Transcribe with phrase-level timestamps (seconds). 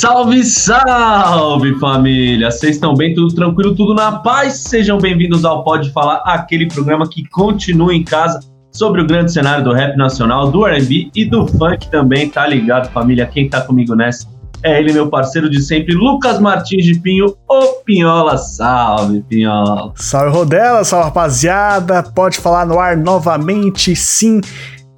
[0.00, 2.50] Salve, salve família!
[2.50, 3.14] Vocês estão bem?
[3.14, 3.74] Tudo tranquilo?
[3.74, 4.54] Tudo na paz?
[4.54, 8.40] Sejam bem-vindos ao Pode Falar, aquele programa que continua em casa
[8.72, 12.90] sobre o grande cenário do rap nacional, do R&B e do funk também, tá ligado,
[12.92, 13.26] família?
[13.26, 14.26] Quem tá comigo nessa
[14.62, 18.38] é ele, meu parceiro de sempre, Lucas Martins de Pinho, o Pinhola.
[18.38, 19.92] Salve, Pinhola!
[19.96, 20.82] Salve, Rodela!
[20.82, 22.02] Salve, rapaziada!
[22.02, 24.40] Pode falar no ar novamente, sim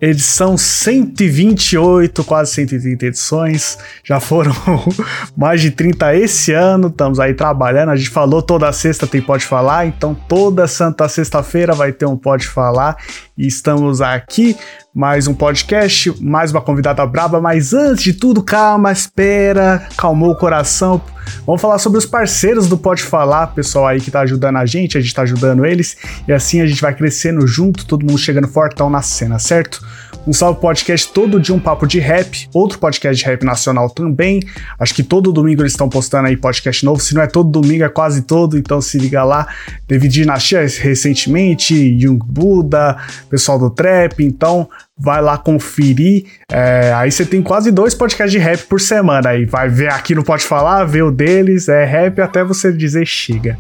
[0.02, 3.78] edição 128, quase 130 edições.
[4.02, 4.52] Já foram
[5.36, 7.90] mais de 30 esse ano, estamos aí trabalhando.
[7.90, 12.16] A gente falou toda sexta tem Pode Falar, então toda santa sexta-feira vai ter um
[12.16, 12.96] Pode Falar.
[13.38, 14.56] E estamos aqui,
[14.94, 17.40] mais um podcast, mais uma convidada braba.
[17.40, 21.00] Mas antes de tudo, calma, espera, calmou o coração.
[21.46, 24.98] Vamos falar sobre os parceiros do Pode Falar, pessoal aí que tá ajudando a gente,
[24.98, 25.96] a gente tá ajudando eles,
[26.28, 29.82] e assim a gente vai crescendo junto, todo mundo chegando fortão na cena, certo?
[30.24, 34.40] Um salve podcast todo dia um papo de rap, outro podcast de rap nacional também.
[34.78, 37.82] Acho que todo domingo eles estão postando aí podcast novo, se não é todo domingo
[37.82, 39.48] é quase todo, então se liga lá.
[39.88, 42.96] Teve Dinastia recentemente, Young Buda,
[43.28, 46.26] pessoal do trap, então vai lá conferir.
[46.50, 49.30] É, aí você tem quase dois podcasts de rap por semana.
[49.30, 53.06] Aí vai ver aqui no Pode Falar, ver o deles, é rap até você dizer
[53.06, 53.58] chega.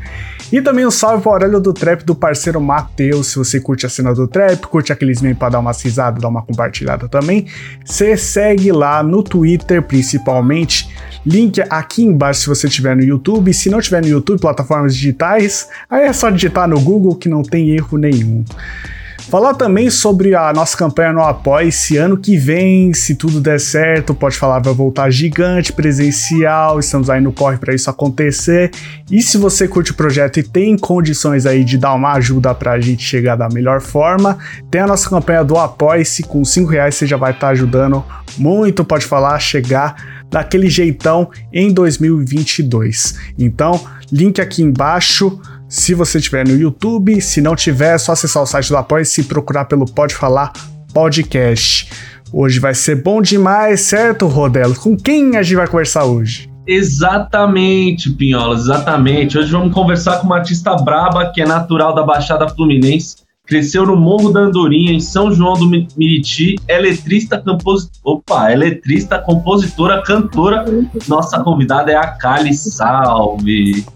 [0.52, 3.28] E também um salve para o Aurélio do Trap do parceiro Matheus.
[3.28, 6.28] Se você curte a cena do Trap, curte aqueles memes para dar uma risada, dar
[6.28, 7.46] uma compartilhada também,
[7.82, 10.90] você segue lá no Twitter principalmente.
[11.24, 13.54] Link aqui embaixo se você tiver no YouTube.
[13.54, 17.42] Se não tiver no YouTube, plataformas digitais, aí é só digitar no Google que não
[17.42, 18.44] tem erro nenhum.
[19.28, 23.58] Falar também sobre a nossa campanha no Apoia esse ano que vem, se tudo der
[23.58, 28.70] certo, pode falar, vai voltar gigante, presencial, estamos aí no corre para isso acontecer.
[29.10, 32.72] E se você curte o projeto e tem condições aí de dar uma ajuda para
[32.72, 34.36] a gente chegar da melhor forma,
[34.70, 38.04] tem a nossa campanha do Apoia-se, com 5 reais você já vai estar tá ajudando
[38.36, 43.18] muito, pode falar, chegar daquele jeitão em 2022.
[43.38, 43.80] Então,
[44.10, 45.40] link aqui embaixo
[45.72, 49.04] se você estiver no YouTube, se não tiver, é só acessar o site do Apoia
[49.18, 50.52] e procurar pelo Pode Falar
[50.92, 51.90] Podcast.
[52.30, 54.74] Hoje vai ser bom demais, certo, Rodelo?
[54.74, 56.50] Com quem a gente vai conversar hoje?
[56.66, 59.38] Exatamente, Pinholas, exatamente.
[59.38, 63.16] Hoje vamos conversar com uma artista braba que é natural da Baixada Fluminense,
[63.46, 65.66] cresceu no Morro da Andorinha, em São João do
[65.96, 70.66] Miriti, eletrista, compositora, opa, eletrista, compositora, cantora.
[71.08, 73.86] Nossa convidada é a Kali Salve.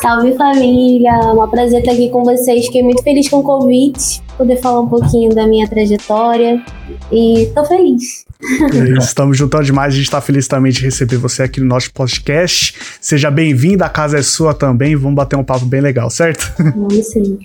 [0.00, 2.66] Salve família, é um prazer estar aqui com vocês.
[2.66, 6.62] Fiquei muito feliz com o convite, poder falar um pouquinho da minha trajetória
[7.10, 8.26] e tô feliz.
[8.38, 11.90] É estamos juntando demais, a gente está feliz também de receber você aqui no nosso
[11.92, 12.74] podcast.
[13.00, 16.52] Seja bem-vindo, a casa é sua também, vamos bater um papo bem legal, certo?
[16.58, 17.38] Vamos sim.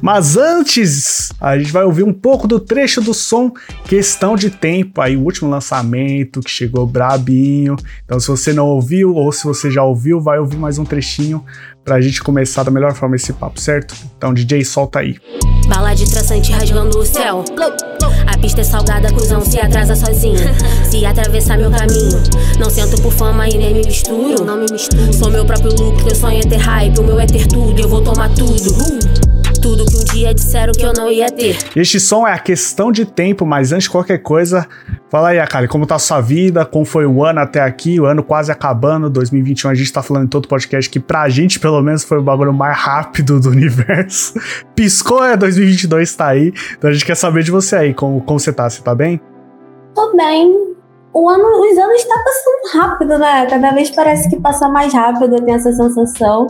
[0.00, 3.52] Mas antes, a gente vai ouvir um pouco do trecho do som
[3.84, 7.74] Questão de Tempo, aí o último lançamento que chegou brabinho.
[8.04, 11.44] Então se você não ouviu ou se você já ouviu, vai ouvir mais um trechinho
[11.88, 13.94] pra gente começar da melhor forma esse papo, certo?
[14.18, 15.16] Então DJ, solta aí.
[15.66, 17.42] Bala de traçante rasgando o céu.
[18.26, 20.38] A pista é salgada, cuzão, se atrasa sozinho.
[20.90, 22.22] Se atravessar meu caminho,
[22.58, 24.44] não sento por fama e nem me misturo.
[24.44, 25.14] Não me misturo.
[25.14, 27.88] Sou meu próprio look, teu sonho é ter hype, o meu é ter tudo, eu
[27.88, 28.70] vou tomar tudo.
[28.70, 31.56] Uh tudo que um dia disseram que eu não ia ter.
[31.76, 34.66] Este som é a questão de tempo, mas antes de qualquer coisa,
[35.10, 38.06] fala aí, Akali, como tá a sua vida, como foi o ano até aqui, o
[38.06, 41.80] ano quase acabando, 2021 a gente tá falando em todo podcast que pra gente, pelo
[41.82, 44.34] menos, foi o bagulho mais rápido do universo.
[44.74, 48.38] Piscou, é, 2022 tá aí, então a gente quer saber de você aí, como, como
[48.38, 49.20] você tá, você tá bem?
[49.94, 50.68] Tô bem,
[51.12, 53.46] o ano, os anos estão tá passando rápido, né?
[53.46, 56.46] Cada vez parece que passa mais rápido, eu tenho essa sensação.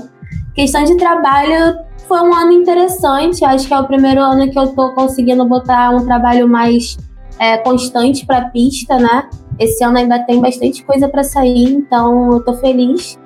[0.59, 1.79] Questão de trabalho,
[2.09, 3.45] foi um ano interessante.
[3.45, 6.97] Acho que é o primeiro ano que eu tô conseguindo botar um trabalho mais
[7.39, 9.29] é, constante para pista, né?
[9.57, 13.17] Esse ano ainda tem bastante coisa para sair, então eu tô feliz.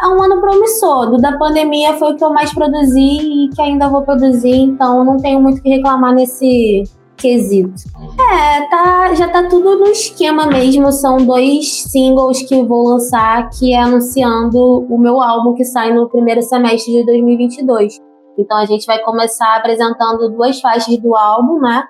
[0.00, 1.10] É um ano promissor.
[1.10, 5.04] Do da pandemia foi o que eu mais produzi e que ainda vou produzir, então
[5.04, 6.84] não tenho muito o que reclamar nesse
[7.18, 7.82] quesito.
[8.18, 10.90] É, tá, já tá tudo no esquema mesmo.
[10.92, 16.08] São dois singles que vou lançar, que é anunciando o meu álbum que sai no
[16.08, 17.98] primeiro semestre de 2022.
[18.38, 21.84] Então a gente vai começar apresentando duas faixas do álbum, né?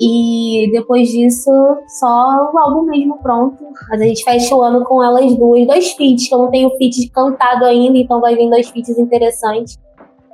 [0.00, 1.50] E depois disso,
[2.00, 3.62] só o álbum mesmo pronto.
[3.88, 6.70] Mas a gente fecha o ano com elas duas, dois feats, que eu não tenho
[6.76, 9.78] feat cantado ainda, então vai vir dois feats interessantes.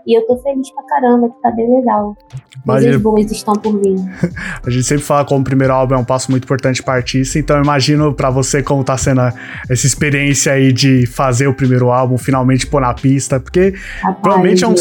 [0.06, 2.17] E eu tô feliz pra caramba, que tá bem legal.
[2.64, 3.97] Coisas boas estão por vir.
[4.64, 7.38] a gente sempre fala como o primeiro álbum é um passo muito importante para artista,
[7.38, 9.20] então eu imagino para você como tá sendo
[9.69, 14.64] essa experiência aí de fazer o primeiro álbum, finalmente pôr na pista, porque Rapaz, provavelmente
[14.64, 14.75] é um,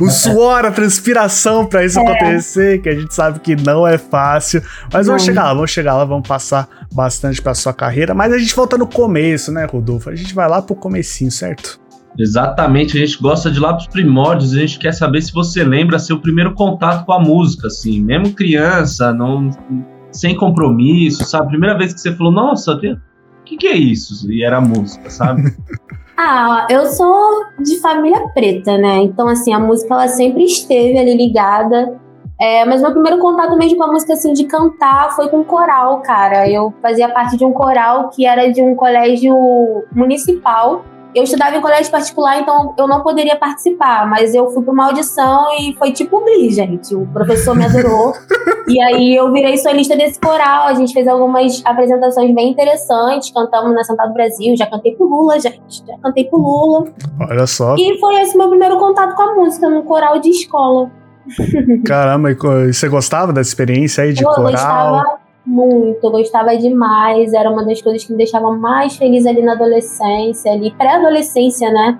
[0.00, 2.02] o suor, a transpiração para isso é.
[2.02, 4.62] acontecer, que a gente sabe que não é fácil,
[4.92, 5.14] mas não.
[5.14, 8.54] vamos chegar lá, vamos chegar lá, vamos passar bastante pra sua carreira, mas a gente
[8.54, 10.10] volta no começo, né, Rodolfo?
[10.10, 11.83] A gente vai lá pro comecinho, certo?
[12.18, 15.98] Exatamente, a gente gosta de lá dos primórdios, a gente quer saber se você lembra
[15.98, 19.50] seu primeiro contato com a música, assim, mesmo criança, não,
[20.12, 21.48] sem compromisso, sabe?
[21.48, 22.80] Primeira vez que você falou, nossa, o
[23.44, 24.30] que, que é isso?
[24.30, 25.42] E era música, sabe?
[26.16, 28.98] ah, eu sou de família preta, né?
[28.98, 32.00] Então, assim, a música ela sempre esteve ali ligada.
[32.40, 36.00] É, mas meu primeiro contato mesmo com a música, assim, de cantar foi com coral,
[36.02, 36.48] cara.
[36.48, 39.34] Eu fazia parte de um coral que era de um colégio
[39.92, 40.84] municipal
[41.14, 44.86] eu estudava em colégio particular, então eu não poderia participar, mas eu fui para uma
[44.86, 46.94] audição e foi tipo Glee, gente.
[46.94, 48.12] O professor me adorou.
[48.66, 50.66] e aí eu virei solista desse coral.
[50.66, 53.30] A gente fez algumas apresentações bem interessantes.
[53.30, 54.56] Cantamos na Santa do Brasil.
[54.56, 55.84] Já cantei pro Lula, gente.
[55.86, 56.84] Já cantei pro Lula.
[57.30, 57.76] Olha só.
[57.76, 60.90] E foi esse meu primeiro contato com a música, num coral de escola.
[61.86, 62.34] Caramba, e
[62.72, 64.50] você gostava dessa experiência aí de eu coral?
[64.50, 69.42] Gostava muito, eu gostava demais, era uma das coisas que me deixava mais feliz ali
[69.42, 71.98] na adolescência, ali pré-adolescência, né?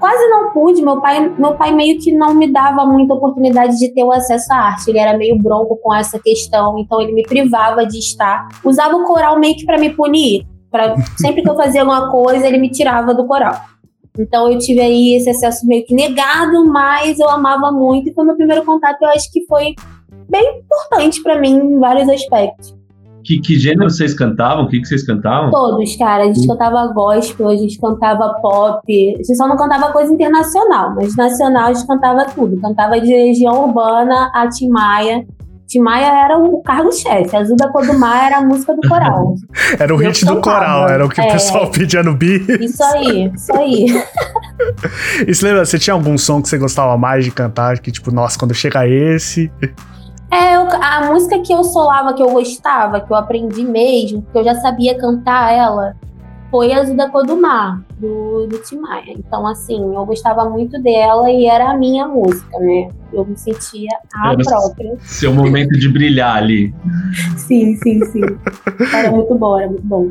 [0.00, 3.92] Quase não pude, meu pai, meu pai meio que não me dava muita oportunidade de
[3.92, 7.22] ter o acesso à arte, ele era meio bronco com essa questão, então ele me
[7.22, 8.48] privava de estar.
[8.64, 12.46] Usava o coral meio que para me punir, para sempre que eu fazia alguma coisa,
[12.46, 13.56] ele me tirava do coral.
[14.18, 18.24] Então eu tive aí esse acesso meio que negado, mas eu amava muito e foi
[18.24, 19.74] meu primeiro contato, eu acho que foi
[20.28, 22.76] bem importante para mim em vários aspectos.
[23.24, 24.64] Que, que gênero vocês cantavam?
[24.64, 25.50] O que, que vocês cantavam?
[25.50, 26.24] Todos, cara.
[26.24, 26.46] A gente hum.
[26.46, 28.80] cantava gospel, a gente cantava pop.
[28.86, 32.58] A gente só não cantava coisa internacional, mas nacional a gente cantava tudo.
[32.60, 35.26] Cantava de região urbana a Tim Maia.
[35.66, 37.36] Tim Maia era o cargo-chefe.
[37.36, 39.34] Azul da Cor do Mar era a música do coral.
[39.78, 42.48] era o hit do coral, era o que é, o pessoal pedia no bis.
[42.48, 43.86] Isso aí, isso aí.
[45.28, 47.78] e você lembra, você tinha algum som que você gostava mais de cantar?
[47.78, 49.52] Que tipo, nossa, quando chega esse.
[50.30, 54.38] É, eu, a música que eu solava, que eu gostava, que eu aprendi mesmo, que
[54.38, 55.96] eu já sabia cantar ela,
[56.50, 59.12] foi Azul da Cor do Mar, do, do Tim Maia.
[59.12, 62.90] Então, assim, eu gostava muito dela e era a minha música, né?
[63.12, 64.96] Eu me sentia a era própria.
[65.02, 66.74] Seu momento de brilhar ali.
[67.36, 68.20] sim, sim, sim.
[68.94, 70.10] Era muito bom, era muito bom.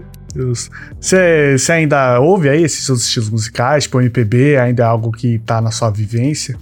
[1.00, 5.60] Você ainda ouve aí esses seus estilos musicais, tipo MPB, ainda é algo que tá
[5.60, 6.58] na sua vivência?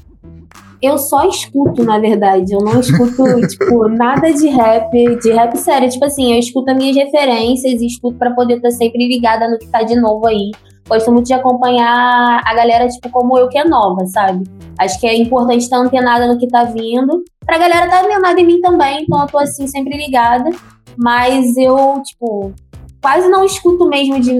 [0.81, 2.53] Eu só escuto, na verdade.
[2.53, 5.89] Eu não escuto, tipo, nada de rap, de rap sério.
[5.89, 9.57] Tipo assim, eu escuto as minhas referências e escuto para poder estar sempre ligada no
[9.57, 10.51] que tá de novo aí.
[10.87, 14.43] Gosto muito de acompanhar a galera, tipo, como eu que é nova, sabe?
[14.77, 17.23] Acho que é importante estar antenada no que tá vindo.
[17.43, 20.49] Pra galera tá antenada em mim também, então eu tô assim, sempre ligada.
[20.97, 22.53] Mas eu, tipo,
[23.01, 24.37] quase não escuto mesmo de.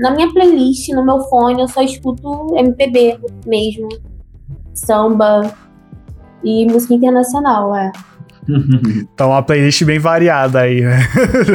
[0.00, 3.88] Na minha playlist, no meu fone, eu só escuto MPB mesmo.
[4.76, 5.52] Samba,
[6.44, 7.90] e música internacional, é.
[9.12, 11.00] Então, uma playlist bem variada aí, né?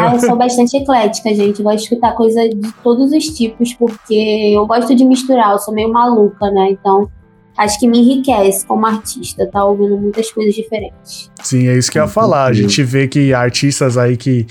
[0.02, 1.60] ah, eu sou bastante eclética, gente.
[1.60, 5.60] Eu gosto de escutar coisa de todos os tipos, porque eu gosto de misturar, eu
[5.60, 6.72] sou meio maluca, né?
[6.72, 7.10] Então,
[7.58, 11.32] acho que me enriquece como artista, tá ouvindo muitas coisas diferentes.
[11.44, 12.46] Sim, é isso que eu ia falar.
[12.46, 14.48] A gente vê que artistas aí que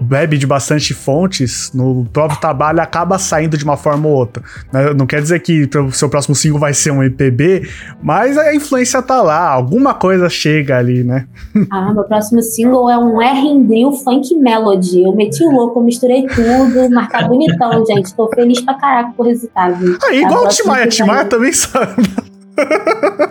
[0.00, 4.42] bebe de bastante fontes, no próprio trabalho acaba saindo de uma forma ou outra.
[4.72, 4.94] Né?
[4.94, 7.68] Não quer dizer que o seu próximo single vai ser um EPB,
[8.02, 11.26] mas a influência tá lá, alguma coisa chega ali, né?
[11.70, 15.02] Ah, meu próximo single é um R&B Funk Melody.
[15.02, 18.14] Eu meti o louco, eu misturei tudo, marcar bonitão, gente.
[18.14, 19.98] Tô feliz pra caraca com o resultado.
[20.02, 21.94] Ah, igual o Timaya, Timaya também sabe.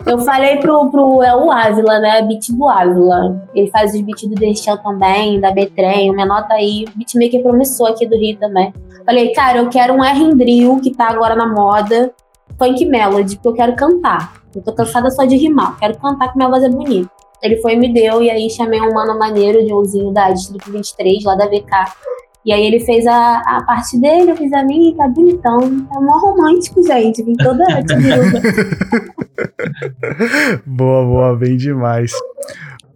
[0.06, 2.22] Eu falei pro, pro é o Ávila, né?
[2.22, 3.48] Beat do Ávila.
[3.53, 6.86] Ele faz os beats do Deixão também, da Betrem, uma nota aí.
[6.96, 8.74] Beatmaker promissor aqui do Rio também.
[9.06, 12.13] Falei, cara, eu quero um R Drill, que tá agora na moda,
[12.58, 14.42] funk melody, porque eu quero cantar.
[14.56, 17.10] Eu tô cansada só de rimar, quero cantar que minha voz é bonita.
[17.42, 21.25] Ele foi e me deu, e aí chamei um mano maneiro, Joãozinho da Distrito 23,
[21.25, 21.92] lá da VK
[22.45, 25.59] e aí ele fez a, a parte dele, eu fiz a minha, tá bonitão.
[25.59, 27.23] Tá mó romântico, gente.
[27.23, 27.63] Vim toda
[30.65, 32.12] Boa, boa, bem demais.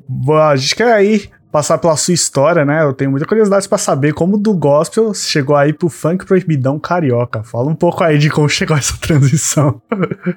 [0.07, 2.83] Boa, a gente quer aí passar pela sua história, né?
[2.83, 7.41] Eu tenho muita curiosidade para saber como do gospel chegou aí pro funk proibidão carioca.
[7.41, 9.81] Fala um pouco aí de como chegou essa transição.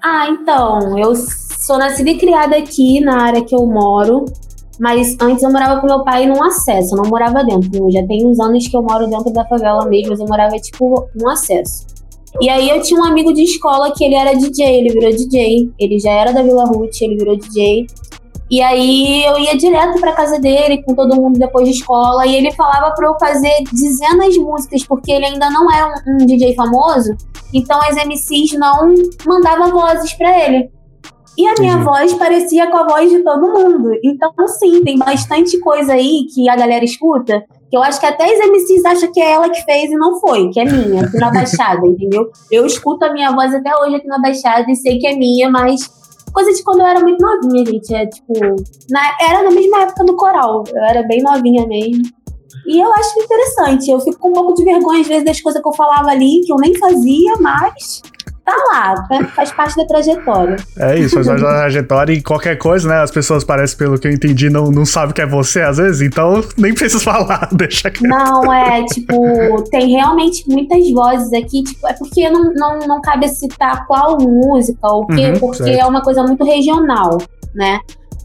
[0.03, 4.25] Ah, então, eu sou nascida e criada aqui na área que eu moro
[4.81, 7.91] Mas antes eu morava com meu pai num acesso, eu não morava dentro.
[7.91, 11.07] Já tem uns anos que eu moro dentro da favela mesmo, mas eu morava tipo
[11.15, 11.87] num acesso.
[12.41, 15.71] E aí eu tinha um amigo de escola que ele era DJ, ele virou DJ.
[15.79, 17.87] Ele já era da Vila Ruth, ele virou DJ.
[18.51, 22.35] E aí eu ia direto pra casa dele com todo mundo depois de escola e
[22.35, 26.27] ele falava pra eu fazer dizendo as músicas, porque ele ainda não era um, um
[26.27, 27.15] DJ famoso,
[27.55, 28.93] então as MCs não
[29.25, 30.69] mandavam vozes pra ele.
[31.39, 33.91] E a minha voz parecia com a voz de todo mundo.
[34.03, 38.25] Então, sim, tem bastante coisa aí que a galera escuta, que eu acho que até
[38.25, 41.17] as MCs acham que é ela que fez e não foi, que é minha, aqui
[41.19, 42.31] na Baixada, entendeu?
[42.51, 45.49] Eu escuto a minha voz até hoje aqui na Baixada e sei que é minha,
[45.49, 45.89] mas
[46.33, 47.95] coisa de quando eu era muito novinha, gente.
[47.95, 48.33] É tipo.
[48.91, 50.65] Na, era na mesma época do coral.
[50.69, 52.03] Eu era bem novinha mesmo.
[52.67, 53.91] E eu acho interessante.
[53.91, 56.43] Eu fico com um pouco de vergonha, às vezes, das coisas que eu falava ali,
[56.45, 58.03] que eu nem fazia, mas
[58.45, 59.31] tá lá, né?
[59.35, 60.57] faz parte da trajetória.
[60.79, 63.03] É isso, faz parte da trajetória e qualquer coisa, né?
[63.03, 66.01] As pessoas parecem, pelo que eu entendi, não, não sabem que é você às vezes,
[66.01, 68.07] então nem precisa falar, deixa aqui.
[68.07, 73.29] Não, é, tipo, tem realmente muitas vozes aqui, tipo, é porque não, não, não cabe
[73.29, 75.81] citar qual música ou o quê, uhum, porque certo.
[75.81, 77.19] é uma coisa muito regional,
[77.55, 77.81] né?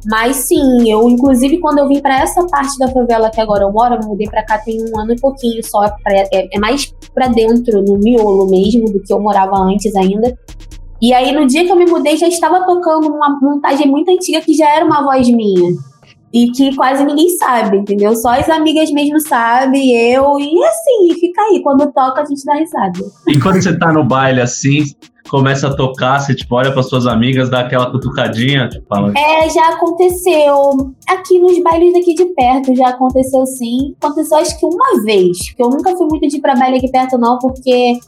[0.08, 3.72] Mas sim, eu inclusive quando eu vim para essa parte da favela que agora eu
[3.72, 6.94] moro, eu mudei para cá tem um ano e pouquinho só, pra, é, é mais
[7.14, 10.38] para dentro, no miolo mesmo, do que eu morava antes ainda.
[11.02, 14.42] E aí no dia que eu me mudei já estava tocando uma montagem muito antiga
[14.42, 15.72] que já era uma voz minha.
[16.34, 18.14] E que quase ninguém sabe, entendeu?
[18.16, 21.62] Só as amigas mesmo sabem, eu, e assim, fica aí.
[21.64, 23.00] Quando toca, a gente dá risada.
[23.28, 24.84] E quando você tá no baile assim,
[25.30, 29.12] começa a tocar, você tipo, olha para suas amigas, dá aquela cutucadinha, tipo, fala.
[29.18, 30.94] É, já aconteceu.
[31.10, 33.96] Aqui nos bailes daqui de perto já aconteceu sim.
[34.02, 35.38] Aconteceu acho que uma vez.
[35.50, 38.00] Porque eu nunca fui muito de ir pra baile aqui perto, não, porque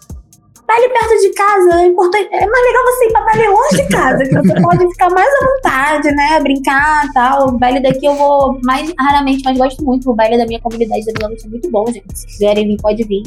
[0.68, 2.30] baile perto de casa é importante.
[2.32, 5.28] É mais legal você ir pra baile longe de casa, que você pode ficar mais
[5.28, 6.40] à vontade, né?
[6.42, 7.48] Brincar e tal.
[7.48, 10.12] O baile daqui eu vou mais raramente, mas gosto muito.
[10.12, 12.06] O baile da minha comunidade da Vila é muito bom, gente.
[12.14, 13.24] Se quiserem vir, pode vir.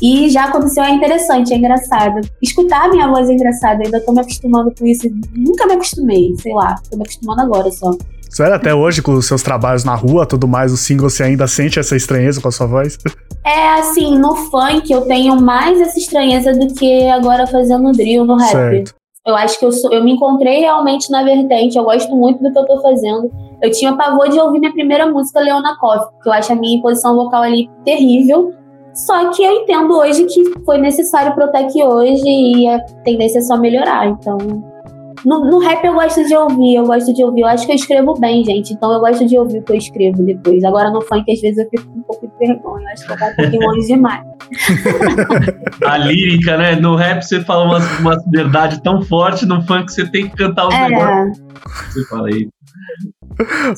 [0.00, 2.20] E já aconteceu, é interessante, é engraçado.
[2.40, 5.08] Escutar a minha voz é engraçado, ainda tô me acostumando com isso.
[5.34, 7.90] Nunca me acostumei, sei lá, tô me acostumando agora só.
[8.30, 11.46] Sério, até hoje, com os seus trabalhos na rua, tudo mais, o single, você ainda
[11.46, 12.96] sente essa estranheza com a sua voz?
[13.44, 18.36] É, assim, no funk eu tenho mais essa estranheza do que agora fazendo drill no
[18.36, 18.50] rap.
[18.50, 18.94] Certo.
[19.26, 22.52] Eu acho que eu, sou, eu me encontrei realmente na vertente, eu gosto muito do
[22.52, 23.30] que eu tô fazendo.
[23.62, 26.80] Eu tinha pavor de ouvir minha primeira música, Leona Coffee, porque eu acho a minha
[26.80, 28.52] posição vocal ali terrível.
[28.94, 33.42] Só que eu entendo hoje que foi necessário pro Tech hoje e a tendência é
[33.42, 34.06] só melhorar.
[34.06, 34.36] Então,
[35.24, 37.42] no, no, rap eu gosto de ouvir, eu gosto de ouvir.
[37.42, 38.72] Eu acho que eu escrevo bem, gente.
[38.72, 40.64] Então eu gosto de ouvir o que eu escrevo depois.
[40.64, 42.84] Agora no funk, às vezes, eu fico com um pouco de vergonha.
[42.84, 44.24] Eu acho que eu vou um pouquinho longe demais.
[45.86, 46.76] a lírica, né?
[46.76, 50.68] No rap você fala uma, uma verdade tão forte, no funk você tem que cantar
[50.68, 50.88] os é.
[50.88, 51.42] negócios.
[51.92, 52.48] Você fala aí.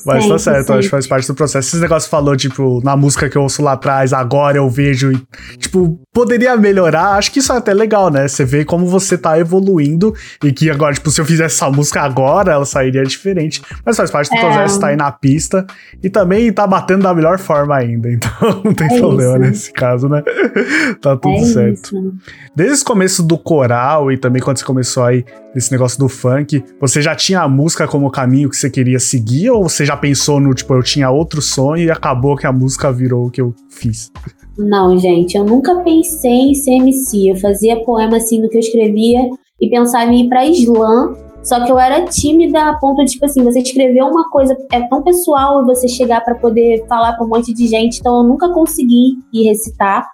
[0.05, 1.69] Mas tá certo, acho que faz parte do processo.
[1.69, 5.57] Esses negócios falou, tipo, na música que eu ouço lá atrás, agora eu vejo e,
[5.57, 7.17] tipo, poderia melhorar.
[7.17, 8.27] Acho que isso é até legal, né?
[8.27, 12.01] Você vê como você tá evoluindo e que agora, tipo, se eu fizesse essa música
[12.01, 13.61] agora, ela sairia diferente.
[13.85, 14.39] Mas faz parte do é.
[14.41, 15.65] processo, tá aí na pista
[16.03, 18.09] e também tá batendo da melhor forma ainda.
[18.15, 19.39] Então não tem é problema isso.
[19.39, 20.23] nesse caso, né?
[21.01, 21.87] tá tudo é certo.
[21.87, 22.13] Isso.
[22.55, 26.63] Desde o começo do coral e também quando você começou aí esse negócio do funk,
[26.79, 30.39] você já tinha a música como caminho que você queria seguir ou você já pensou
[30.39, 33.53] no, tipo, eu tinha outro sonho e acabou que a música virou o que eu
[33.69, 34.11] fiz?
[34.57, 37.31] Não, gente, eu nunca pensei em ser MC.
[37.31, 41.15] Eu fazia poema assim do que eu escrevia e pensava em ir pra slam.
[41.43, 44.81] Só que eu era tímida a ponto de, tipo assim, você escrever uma coisa é
[44.87, 47.99] tão pessoal e você chegar para poder falar pra um monte de gente.
[47.99, 50.07] Então eu nunca consegui ir recitar.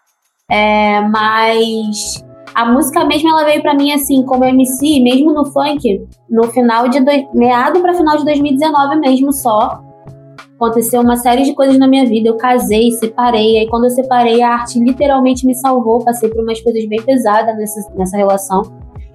[0.50, 2.22] É, mas
[2.54, 6.90] a música mesmo ela veio para mim assim, como MC, mesmo no funk, no final
[6.90, 7.00] de
[7.34, 9.82] meado para final de 2019 mesmo só.
[10.56, 12.30] Aconteceu uma série de coisas na minha vida.
[12.30, 13.58] Eu casei, separei.
[13.58, 16.04] Aí quando eu separei, a arte literalmente me salvou.
[16.06, 18.62] Passei por umas coisas bem pesadas nessa, nessa relação.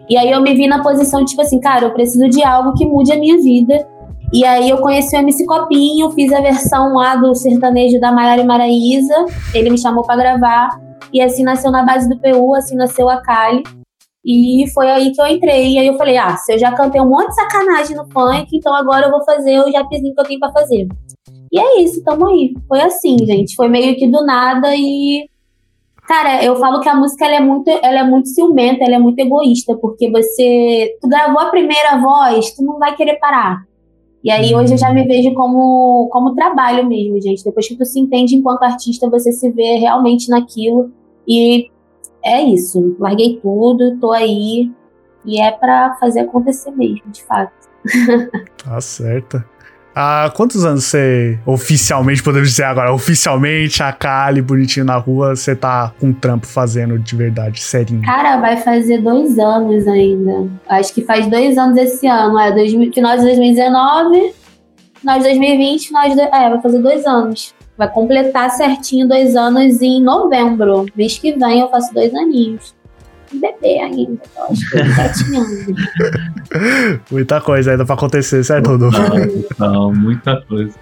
[0.08, 2.84] E aí eu me vi na posição tipo assim, cara, eu preciso de algo que
[2.84, 3.86] mude a minha vida.
[4.32, 8.42] E aí eu conheci o MC Copinho, fiz a versão lá do sertanejo da Maiara
[8.42, 9.14] e Maraísa.
[9.54, 10.85] Ele me chamou para gravar.
[11.16, 13.62] E assim nasceu na base do PU, assim nasceu a Kali.
[14.22, 15.72] E foi aí que eu entrei.
[15.72, 18.48] E aí eu falei, ah, se eu já cantei um monte de sacanagem no funk,
[18.52, 20.86] então agora eu vou fazer o japizinho que eu tenho pra fazer.
[21.50, 22.52] E é isso, tamo aí.
[22.68, 23.54] Foi assim, gente.
[23.56, 25.26] Foi meio que do nada e.
[26.06, 28.98] Cara, eu falo que a música ela é muito, ela é muito ciumenta, ela é
[28.98, 30.98] muito egoísta, porque você.
[31.00, 33.62] Tu gravou a primeira voz, tu não vai querer parar.
[34.22, 37.42] E aí hoje eu já me vejo como, como trabalho mesmo, gente.
[37.42, 40.92] Depois que tu se entende enquanto artista, você se vê realmente naquilo.
[41.26, 41.70] E
[42.24, 42.96] é isso.
[42.98, 44.70] Larguei tudo, tô aí.
[45.24, 47.52] E é para fazer acontecer mesmo, de fato.
[48.64, 49.44] Tá certo.
[49.98, 55.56] Há quantos anos você, oficialmente, podemos dizer agora, oficialmente, a Kali, bonitinho na rua, você
[55.56, 58.02] tá com trampo fazendo de verdade, serinho?
[58.02, 60.50] Cara, vai fazer dois anos ainda.
[60.68, 62.38] Acho que faz dois anos esse ano.
[62.38, 64.34] É, dois, final de 2019,
[64.96, 67.54] final de 2020, final de, é, vai fazer dois anos.
[67.76, 70.86] Vai completar certinho dois anos em novembro.
[70.96, 72.74] Mês que vem eu faço dois aninhos
[73.32, 74.22] bebê ainda.
[74.36, 77.00] Eu acho que sete anos.
[77.10, 78.90] muita coisa ainda pra acontecer, certo, Dudu?
[79.58, 80.74] Não, muita coisa.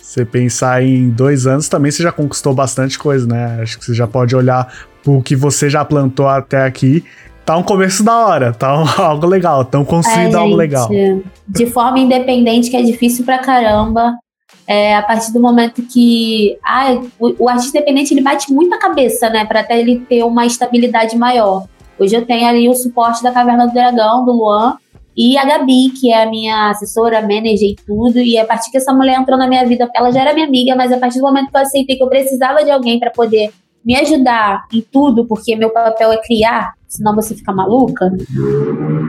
[0.00, 3.60] Você pensar em dois anos também, você já conquistou bastante coisa, né?
[3.62, 7.04] Acho que você já pode olhar pro que você já plantou até aqui.
[7.44, 10.88] Tá um começo da hora, tá um, algo legal, tão construído é, algo legal.
[11.46, 14.14] De forma independente, que é difícil pra caramba.
[14.66, 18.78] É, a partir do momento que ah, o, o, artista independente ele bate muito a
[18.78, 21.66] cabeça, né, para até ele ter uma estabilidade maior.
[21.98, 24.78] Hoje eu tenho ali o suporte da Caverna do Dragão, do Luan,
[25.16, 28.18] e a Gabi, que é a minha assessora, manager e tudo.
[28.18, 30.74] E a partir que essa mulher entrou na minha vida, ela já era minha amiga,
[30.74, 33.52] mas a partir do momento que eu aceitei que eu precisava de alguém para poder
[33.84, 38.10] me ajudar em tudo, porque meu papel é criar, senão você fica maluca.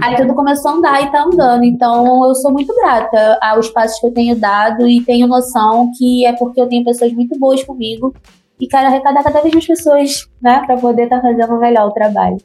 [0.03, 1.63] Aí tudo começou a andar e tá andando.
[1.63, 6.25] Então eu sou muito grata aos passos que eu tenho dado e tenho noção que
[6.25, 8.13] é porque eu tenho pessoas muito boas comigo
[8.59, 11.91] e quero arrecadar cada vez mais pessoas, né, para poder estar tá fazendo melhor o
[11.91, 12.37] trabalho.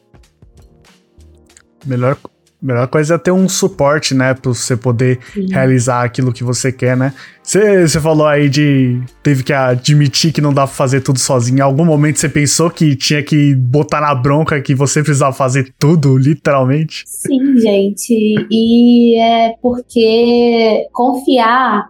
[1.86, 2.16] Melhor,
[2.60, 4.34] melhor coisa é ter um suporte, né?
[4.34, 5.46] Pra você poder Sim.
[5.50, 7.12] realizar aquilo que você quer, né?
[7.42, 9.00] Você, você falou aí de.
[9.22, 11.58] Teve que admitir que não dá pra fazer tudo sozinho.
[11.58, 15.72] Em algum momento você pensou que tinha que botar na bronca que você precisava fazer
[15.78, 17.04] tudo, literalmente?
[17.06, 18.46] Sim, gente.
[18.50, 21.88] E é porque confiar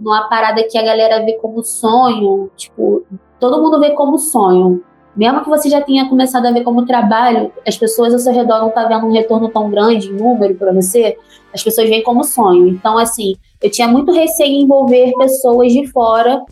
[0.00, 3.04] numa parada que a galera vê como sonho, tipo,
[3.38, 4.82] todo mundo vê como sonho.
[5.16, 8.60] Mesmo que você já tenha começado a ver como trabalho, as pessoas ao seu redor
[8.60, 11.16] não estão tá vendo um retorno tão grande em número para você,
[11.52, 12.68] as pessoas veem como sonho.
[12.68, 16.42] Então, assim, eu tinha muito receio em envolver pessoas de fora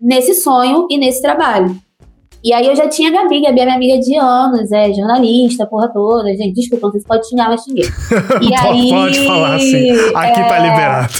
[0.00, 1.76] nesse sonho e nesse trabalho.
[2.42, 5.66] E aí eu já tinha a Gabi, Gabi é minha amiga de anos, é jornalista,
[5.66, 6.28] porra toda.
[6.34, 7.84] Gente, desculpa, não sei se pode xingar, mas xinguei.
[8.40, 10.48] E aí, pode falar assim, aqui tá é...
[10.48, 11.12] tá liberado.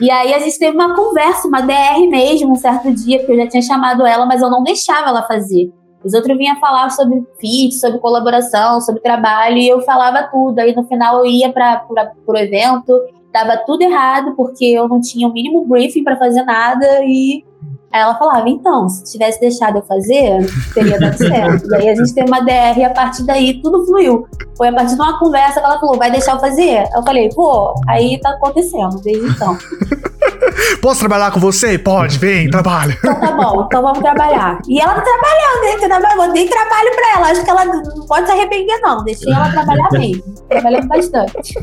[0.00, 3.36] e aí a gente teve uma conversa, uma DR mesmo, um certo dia, porque eu
[3.36, 5.70] já tinha chamado ela, mas eu não deixava ela fazer.
[6.02, 10.58] Os outros vinham falar sobre fit, sobre colaboração, sobre trabalho, e eu falava tudo.
[10.60, 11.84] Aí no final eu ia para
[12.26, 12.98] o evento,
[13.32, 17.44] dava tudo errado, porque eu não tinha o mínimo briefing para fazer nada, e
[17.92, 21.66] Aí ela falava, então, se tivesse deixado eu fazer, teria dado certo.
[21.70, 24.26] e aí a gente teve uma DR e a partir daí tudo fluiu.
[24.56, 26.84] Foi a partir de uma conversa que ela falou, vai deixar eu fazer?
[26.94, 29.56] Eu falei, pô, aí tá acontecendo desde então.
[30.82, 31.78] Posso trabalhar com você?
[31.78, 32.96] Pode, vem, trabalha.
[32.98, 34.58] Então tá bom, então vamos trabalhar.
[34.68, 36.32] E ela tá trabalhando, hein?
[36.32, 37.30] Dei trabalho pra ela.
[37.30, 39.04] Acho que ela não pode se arrepender, não.
[39.04, 40.22] Deixei ela trabalhar mesmo.
[40.48, 41.54] Trabalhando bastante.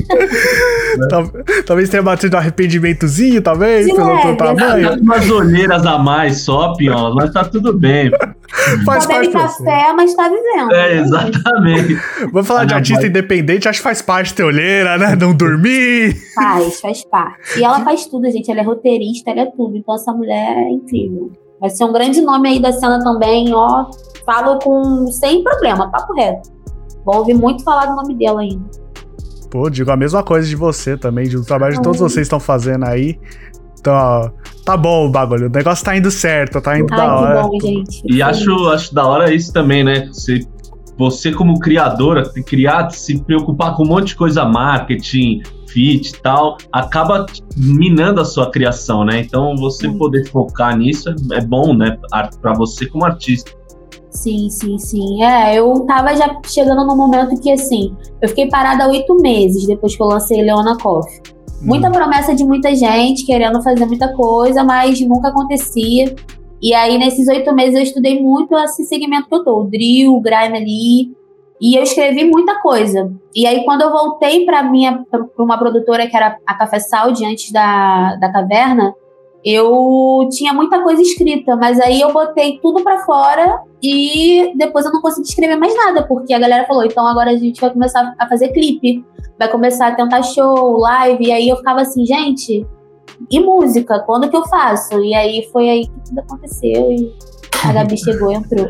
[1.66, 5.02] Talvez tenha batido um arrependimentozinho, talvez, pelo leve, tamanho.
[5.02, 8.12] Umas olheiras a mais só, Piola, mas tá tudo bem.
[8.86, 10.72] Faz tá bebe café, mas tá vivendo.
[10.72, 11.96] É, exatamente.
[12.32, 15.16] Vamos falar ah, de artista independente, acho que faz parte ter olheira, né?
[15.16, 16.16] Não dormir.
[16.34, 17.60] Faz, faz parte.
[17.60, 18.50] E ela faz tudo, gente.
[18.50, 19.76] Ela é roteirista, ela é tudo.
[19.76, 21.32] Então essa mulher é incrível.
[21.60, 23.90] Vai ser um grande nome aí da cena também, ó.
[24.26, 26.50] Falo com sem problema, papo reto.
[27.06, 28.66] Vou ouvir muito falar do nome dela ainda.
[29.52, 32.86] Pô, digo a mesma coisa de você também, do trabalho que todos vocês estão fazendo
[32.86, 33.20] aí.
[33.80, 34.30] Então, ó,
[34.66, 37.42] tá bom o bagulho, o negócio tá indo certo, tá indo Ai, da hora.
[37.44, 38.02] Bom, gente.
[38.04, 40.08] E acho, acho da hora isso também, né?
[40.08, 40.40] Você,
[40.98, 46.58] você como criadora, criar, se preocupar com um monte de coisa, marketing, fit e tal,
[46.72, 49.20] acaba minando a sua criação, né?
[49.20, 51.98] Então, você poder focar nisso é, é bom, né?
[52.42, 53.52] Para você como artista.
[54.10, 55.22] Sim, sim, sim.
[55.24, 59.96] É, eu tava já chegando no momento que, assim, eu fiquei parada oito meses depois
[59.96, 61.35] que eu lancei Leona Coffee.
[61.66, 61.92] Muita hum.
[61.92, 66.16] promessa de muita gente querendo fazer muita coisa, mas nunca acontecia.
[66.62, 70.16] E aí, nesses oito meses, eu estudei muito esse segmento que eu tô, o drill,
[70.16, 71.26] o grime ali.
[71.60, 73.12] E eu escrevi muita coisa.
[73.34, 77.26] E aí, quando eu voltei para minha pra uma produtora que era a Café Saúde,
[77.26, 78.94] antes da, da caverna,
[79.44, 84.92] eu tinha muita coisa escrita, mas aí eu botei tudo para fora e depois eu
[84.92, 88.16] não consegui escrever mais nada, porque a galera falou: então agora a gente vai começar
[88.18, 89.06] a fazer clipe,
[89.38, 92.66] vai começar a tentar show, live, e aí eu ficava assim, gente,
[93.30, 94.00] e música?
[94.00, 95.02] Quando que eu faço?
[95.04, 97.14] E aí foi aí que tudo aconteceu e
[97.64, 98.68] a Gabi chegou e entrou.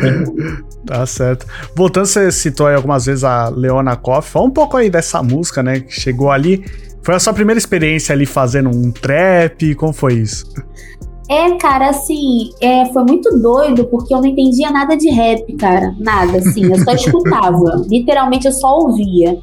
[0.86, 1.46] tá certo.
[1.74, 4.30] Voltando, você citou aí algumas vezes a Leona Koff.
[4.30, 5.80] Fala um pouco aí dessa música, né?
[5.80, 6.64] Que chegou ali.
[7.02, 9.74] Foi a sua primeira experiência ali fazendo um trap?
[9.74, 10.46] Como foi isso?
[11.28, 15.94] É, cara, assim, é, foi muito doido porque eu não entendia nada de rap, cara.
[15.98, 16.64] Nada, assim.
[16.64, 17.84] Eu só escutava.
[17.86, 19.38] Literalmente eu só ouvia.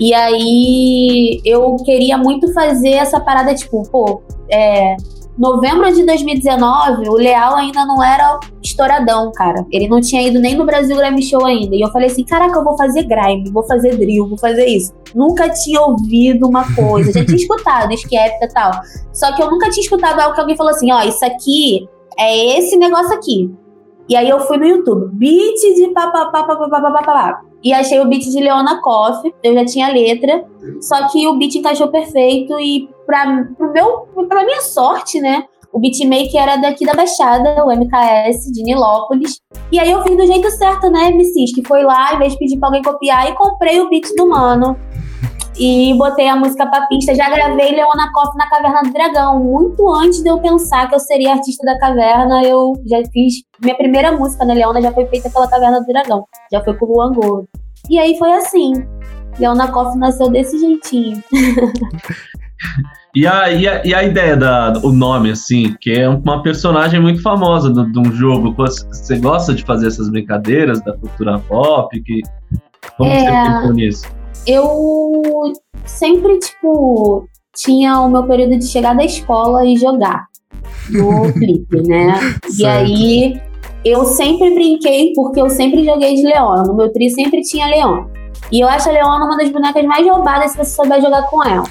[0.00, 4.96] E aí eu queria muito fazer essa parada, tipo, pô, é,
[5.38, 9.64] novembro de 2019, o Leal ainda não era estouradão, cara.
[9.70, 11.74] Ele não tinha ido nem no Brasil Grammy Show ainda.
[11.74, 14.92] E eu falei assim: caraca, eu vou fazer grime, vou fazer drill, vou fazer isso.
[15.14, 17.12] Nunca tinha ouvido uma coisa.
[17.12, 18.72] Já tinha escutado Skepta e tal.
[19.12, 22.58] Só que eu nunca tinha escutado algo que alguém falou assim: ó, isso aqui é
[22.58, 23.54] esse negócio aqui.
[24.08, 27.47] E aí eu fui no YouTube, beat de papapá, papapá, papapá.
[27.62, 30.44] E achei o beat de Leona Koff, eu já tinha letra,
[30.80, 35.78] só que o beat encaixou perfeito e pra, pro meu, pra minha sorte, né, o
[35.78, 39.40] beatmaker era daqui da Baixada, o MKS, de Nilópolis.
[39.70, 42.38] E aí eu fiz do jeito certo, né, MCs, que foi lá, em vez de
[42.38, 44.76] pedir pra alguém copiar, e comprei o beat do mano
[45.58, 47.14] e botei a música pra pista.
[47.14, 49.38] Já gravei Leona Koff na Caverna do Dragão.
[49.40, 53.34] Muito antes de eu pensar que eu seria artista da caverna, eu já fiz.
[53.60, 56.24] Minha primeira música, né, Leona, já foi feita pela Caverna do Dragão.
[56.52, 57.48] Já foi com o Luan Gold.
[57.90, 58.72] E aí foi assim.
[59.38, 61.22] Leona Koff nasceu desse jeitinho.
[63.14, 67.00] E a, e a, e a ideia da o nome, assim, que é uma personagem
[67.00, 68.54] muito famosa de um jogo.
[68.54, 72.00] Você gosta de fazer essas brincadeiras da cultura pop?
[72.02, 72.20] Que,
[72.96, 73.18] como é...
[73.18, 74.17] você pensou nisso?
[74.46, 75.52] Eu
[75.84, 80.26] sempre, tipo, tinha o meu período de chegar da escola e jogar
[80.90, 82.18] no Flip, né?
[82.58, 83.40] e aí
[83.84, 86.62] eu sempre brinquei, porque eu sempre joguei de Leona.
[86.62, 88.06] No meu trio sempre tinha Leona.
[88.50, 91.44] E eu acho a Leona uma das bonecas mais roubadas se você souber jogar com
[91.44, 91.64] ela.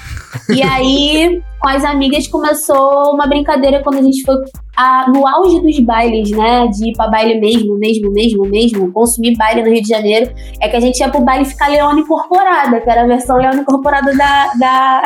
[0.48, 4.36] E aí, com as amigas, começou uma brincadeira quando a gente foi
[4.76, 6.66] a, no auge dos bailes, né?
[6.68, 10.30] De ir pra baile mesmo, mesmo, mesmo, mesmo, consumir baile no Rio de Janeiro.
[10.60, 13.60] É que a gente ia pro baile ficar Leona Incorporada, que era a versão Leona
[13.60, 15.02] Incorporada da, da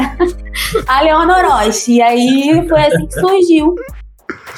[0.87, 1.95] a Leona Orochi.
[1.95, 3.75] E aí foi assim que surgiu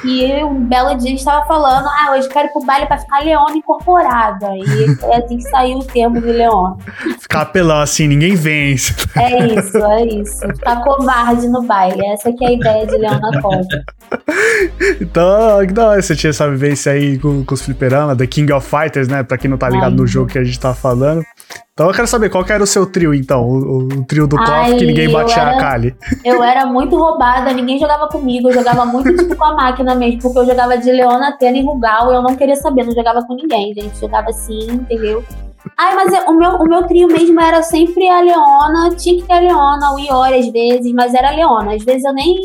[0.05, 3.57] que um belo dia estava falando, ah, hoje quero ir pro baile pra ficar leona
[3.57, 4.55] incorporada.
[4.55, 6.77] E é assim que saiu o termo de leona.
[7.19, 8.95] Ficar apelão assim, ninguém vence.
[9.17, 10.41] É isso, é isso.
[10.41, 12.05] Ficar covarde no baile.
[12.07, 13.83] Essa que é a ideia de leona Costa.
[15.01, 18.53] então, que da hora você tinha essa vivência aí com, com os fliperamas, The King
[18.53, 19.23] of Fighters, né?
[19.23, 21.25] Pra quem não tá ligado Ai, no jogo que a gente tá falando.
[21.75, 23.49] Então eu quero saber qual que era o seu trio, então.
[23.49, 25.97] O, o trio do KOF que ninguém batia era, a Kali.
[26.25, 28.49] Eu era muito roubada, ninguém jogava comigo.
[28.49, 31.65] Eu jogava muito tipo com a máquina mesmo, porque eu jogava de Leona, Atena e
[31.65, 33.99] Rugal e eu não queria saber, não jogava com ninguém, gente.
[33.99, 35.25] Jogava assim, entendeu?
[35.77, 39.33] Ai, mas o meu, o meu trio mesmo era sempre a Leona, tinha que ter
[39.33, 41.75] a Leona, o Iori às vezes, mas era a Leona.
[41.75, 42.37] Às vezes eu nem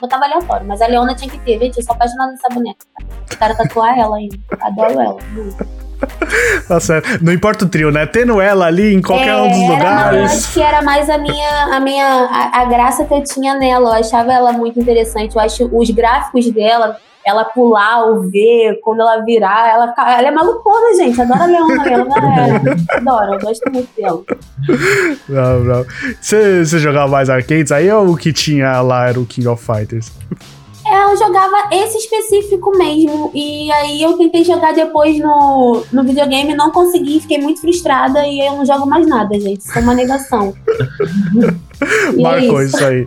[0.00, 1.76] botava aleatório, mas a Leona tinha que ter, gente.
[1.76, 2.84] Eu sou apaixonada nessa boneca.
[3.30, 4.36] Eu quero tatuar ela ainda.
[4.60, 5.16] Adoro ela.
[5.32, 5.83] Muito.
[6.66, 7.22] Tá certo.
[7.22, 8.06] Não importa o trio, né?
[8.06, 10.18] Tendo ela ali em qualquer é, um dos lugares.
[10.18, 13.54] eu acho que era mais a minha, a minha a, a, graça que eu tinha
[13.54, 13.90] nela.
[13.90, 15.36] Eu achava ela muito interessante.
[15.36, 20.28] Eu acho os gráficos dela, ela pular ou ver, quando ela virar, ela fica, ela
[20.28, 21.20] é malucona, gente.
[21.20, 21.82] Adoro a Leona.
[21.82, 24.22] A Leona é, adoro, eu gosto muito dela.
[25.28, 25.86] Não, não.
[26.20, 29.64] Você, você jogava mais arcades aí ou o que tinha lá era o King of
[29.64, 30.12] Fighters?
[30.94, 33.30] Eu jogava esse específico mesmo.
[33.34, 38.40] E aí eu tentei jogar depois no, no videogame, não consegui, fiquei muito frustrada e
[38.40, 39.60] eu não jogo mais nada, gente.
[39.60, 40.54] Isso é uma negação.
[42.20, 42.76] Marcou é isso.
[42.76, 43.04] isso aí.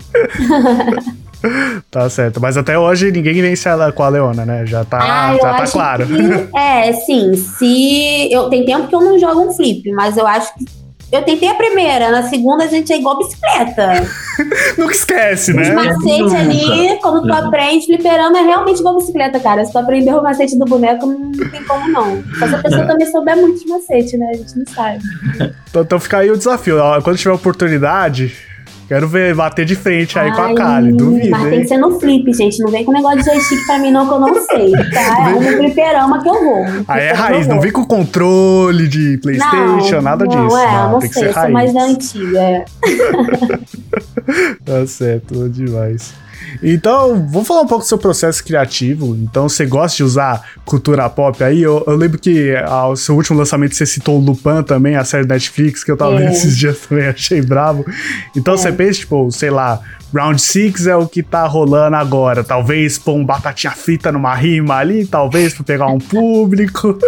[1.92, 2.42] tá certo.
[2.42, 4.66] Mas até hoje ninguém vence ela com a Leona, né?
[4.66, 6.06] Já tá, ah, já tá claro.
[6.06, 7.36] Que, é, sim.
[7.36, 8.32] Se.
[8.32, 10.66] Eu, tem tempo que eu não jogo um flip, mas eu acho que
[11.12, 14.06] eu tentei a primeira, na segunda a gente é igual bicicleta.
[14.78, 15.70] Nunca esquece, né?
[15.70, 19.64] Os macetes ali, quando tu aprende, fliperama é realmente igual bicicleta, cara.
[19.64, 22.22] Se tu aprender o macete do boneco, não tem como não.
[22.24, 24.32] Se a pessoa também souber muito de macete, né?
[24.34, 25.00] A gente não sabe.
[25.70, 26.78] Então, então fica aí o desafio.
[27.04, 28.36] Quando tiver oportunidade,
[28.88, 31.30] Quero ver bater de frente aí Ai, com a Kali, duvido.
[31.30, 32.60] Mas tem que ser no flip, gente.
[32.60, 35.28] Não vem com negócio de joystick pra mim, não, que eu não sei, tá?
[35.28, 36.66] É um fliperama que eu vou.
[36.88, 40.58] Aí é raiz, não vem com controle de Playstation, não, nada não, disso.
[40.58, 41.48] É, não, não tem sei, que ser raiz.
[41.48, 42.40] sou mais da antiga.
[42.40, 42.66] É.
[44.64, 46.14] tá certo, demais.
[46.62, 49.16] Então, vamos falar um pouco do seu processo criativo.
[49.16, 51.62] Então, você gosta de usar cultura pop aí?
[51.62, 55.28] Eu, eu lembro que ao seu último lançamento você citou o Lupin também, a série
[55.28, 56.18] Netflix, que eu tava é.
[56.18, 57.86] vendo esses dias também, achei bravo.
[58.36, 58.58] Então, é.
[58.58, 59.82] você pensa, tipo, sei lá,
[60.14, 62.44] Round 6 é o que tá rolando agora.
[62.44, 66.98] Talvez pôr um batatinha frita numa rima ali, talvez pra pegar um público.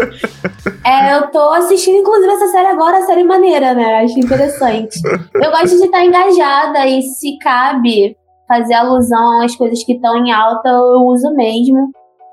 [0.84, 4.02] É, eu tô assistindo, inclusive, essa série agora, a série maneira, né?
[4.04, 5.00] Acho interessante.
[5.36, 8.16] Eu gosto de estar engajada e se cabe
[8.50, 11.92] fazer alusão às coisas que estão em alta, eu uso mesmo.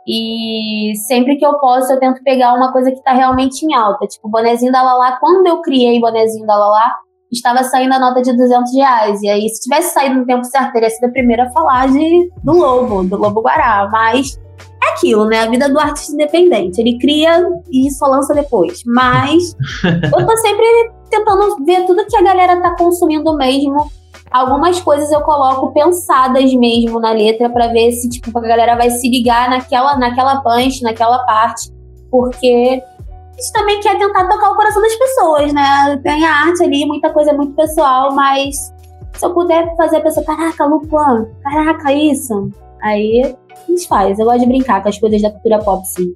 [0.08, 4.06] E sempre que eu posso, eu tento pegar uma coisa que está realmente em alta.
[4.06, 6.94] Tipo, o bonezinho da Lala, quando eu criei o bonezinho da Lala,
[7.30, 9.20] estava saindo a nota de 200 reais.
[9.22, 12.30] E aí, se tivesse saído no tempo certo, teria sido a primeira a falar de,
[12.42, 13.88] do Lobo, do Lobo Guará.
[13.90, 14.38] Mas
[14.82, 15.40] é aquilo, né?
[15.40, 16.80] A vida do artista independente.
[16.80, 18.82] Ele cria e só lança depois.
[18.86, 20.66] Mas eu tô sempre
[21.10, 23.90] tentando ver tudo que a galera tá consumindo mesmo.
[24.36, 28.90] Algumas coisas eu coloco pensadas mesmo na letra para ver se tipo a galera vai
[28.90, 31.72] se ligar naquela naquela punch, naquela parte,
[32.10, 35.98] porque a gente também quer tentar tocar o coração das pessoas, né?
[36.02, 38.70] Tem a arte ali, muita coisa muito pessoal, mas
[39.14, 42.50] se eu puder fazer a pessoa, caraca, Lupan, caraca, isso,
[42.82, 44.18] aí a gente faz.
[44.18, 46.14] Eu gosto de brincar com as coisas da cultura pop, sim.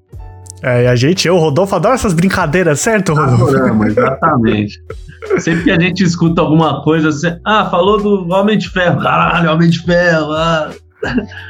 [0.62, 3.44] É, a gente, eu, Rodolfo, adoro essas brincadeiras, certo, Rodolfo?
[3.44, 4.82] Adoramos, exatamente.
[5.38, 9.50] Sempre que a gente escuta alguma coisa, você, ah, falou do Homem de Ferro, caralho,
[9.52, 10.70] Homem de Ferro, ah.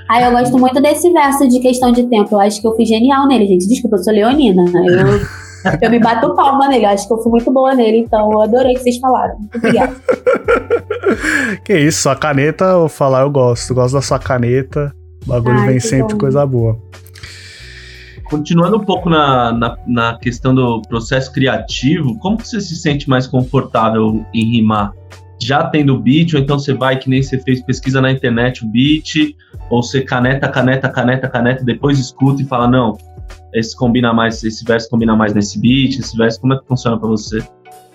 [0.08, 2.34] Ah, eu gosto muito desse verso de questão de tempo.
[2.34, 3.66] Eu acho que eu fui genial nele, gente.
[3.66, 4.62] Desculpa, eu sou leonina.
[4.64, 6.84] Eu, eu me bato palma nele.
[6.84, 7.98] Eu acho que eu fui muito boa nele.
[7.98, 9.36] Então, eu adorei que vocês falaram.
[9.38, 9.96] Muito obrigada.
[11.66, 13.74] que isso, sua caneta, eu vou falar, eu gosto.
[13.74, 14.92] Gosto da sua caneta.
[15.24, 16.20] O bagulho Ai, vem sempre bom.
[16.20, 16.78] coisa boa.
[18.30, 23.10] Continuando um pouco na, na, na questão do processo criativo, como que você se sente
[23.10, 24.92] mais confortável em rimar?
[25.42, 28.68] Já tendo beat, ou então você vai, que nem você fez, pesquisa na internet o
[28.68, 29.34] beat,
[29.68, 32.96] ou você caneta, caneta, caneta, caneta, depois escuta e fala, não,
[33.52, 36.96] esse combina mais, esse verso combina mais nesse beat, esse verso, como é que funciona
[36.98, 37.42] pra você?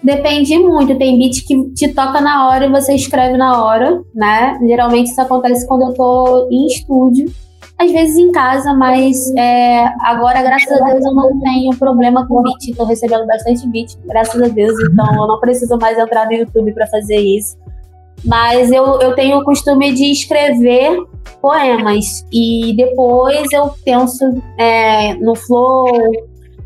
[0.03, 0.97] Depende muito.
[0.97, 4.59] Tem beat que te toca na hora e você escreve na hora, né?
[4.67, 7.31] Geralmente isso acontece quando eu tô em estúdio.
[7.77, 12.41] Às vezes em casa, mas é, agora, graças a Deus, eu não tenho problema com
[12.41, 12.75] beat.
[12.75, 14.79] Tô recebendo bastante beat, graças a Deus.
[14.79, 17.57] Então eu não preciso mais entrar no YouTube para fazer isso.
[18.23, 20.97] Mas eu, eu tenho o costume de escrever
[21.41, 22.25] poemas.
[22.31, 24.23] E depois eu penso
[24.57, 25.85] é, no flow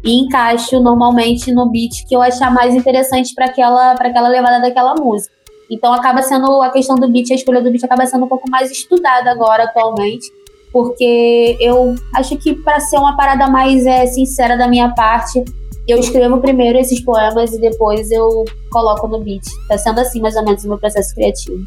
[0.03, 4.93] e encaixo normalmente no beat que eu achar mais interessante para aquela, aquela levada daquela
[4.95, 5.33] música.
[5.69, 8.49] Então acaba sendo a questão do beat, a escolha do beat acaba sendo um pouco
[8.49, 10.25] mais estudada agora atualmente,
[10.71, 15.43] porque eu acho que para ser uma parada mais é, sincera da minha parte,
[15.87, 19.43] eu escrevo primeiro esses poemas e depois eu coloco no beat.
[19.67, 21.65] Tá sendo assim mais ou menos o meu processo criativo.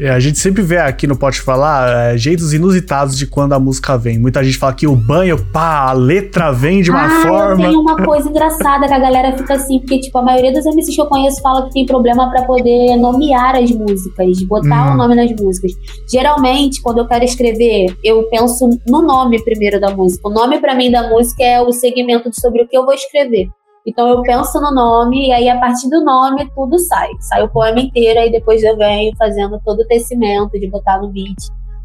[0.00, 3.60] É, a gente sempre vê aqui no Pode Falar é, jeitos inusitados de quando a
[3.60, 4.18] música vem.
[4.18, 7.66] Muita gente fala que o banho, pá, a letra vem de uma ah, forma.
[7.66, 10.94] tenho uma coisa engraçada que a galera fica assim, porque tipo, a maioria dos MCs
[10.94, 14.94] que eu conheço fala que tem problema pra poder nomear as músicas, botar Hum.
[14.94, 15.72] o nome nas músicas.
[16.10, 20.26] Geralmente, quando eu quero escrever, eu penso no nome primeiro da música.
[20.26, 23.48] O nome pra mim da música é o segmento sobre o que eu vou escrever.
[23.86, 27.08] Então eu penso no nome e aí a partir do nome tudo sai.
[27.20, 31.08] Sai o poema inteiro aí depois eu venho fazendo todo o tecimento de botar no
[31.08, 31.36] beat,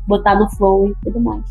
[0.07, 1.43] botar no flow e tudo mais.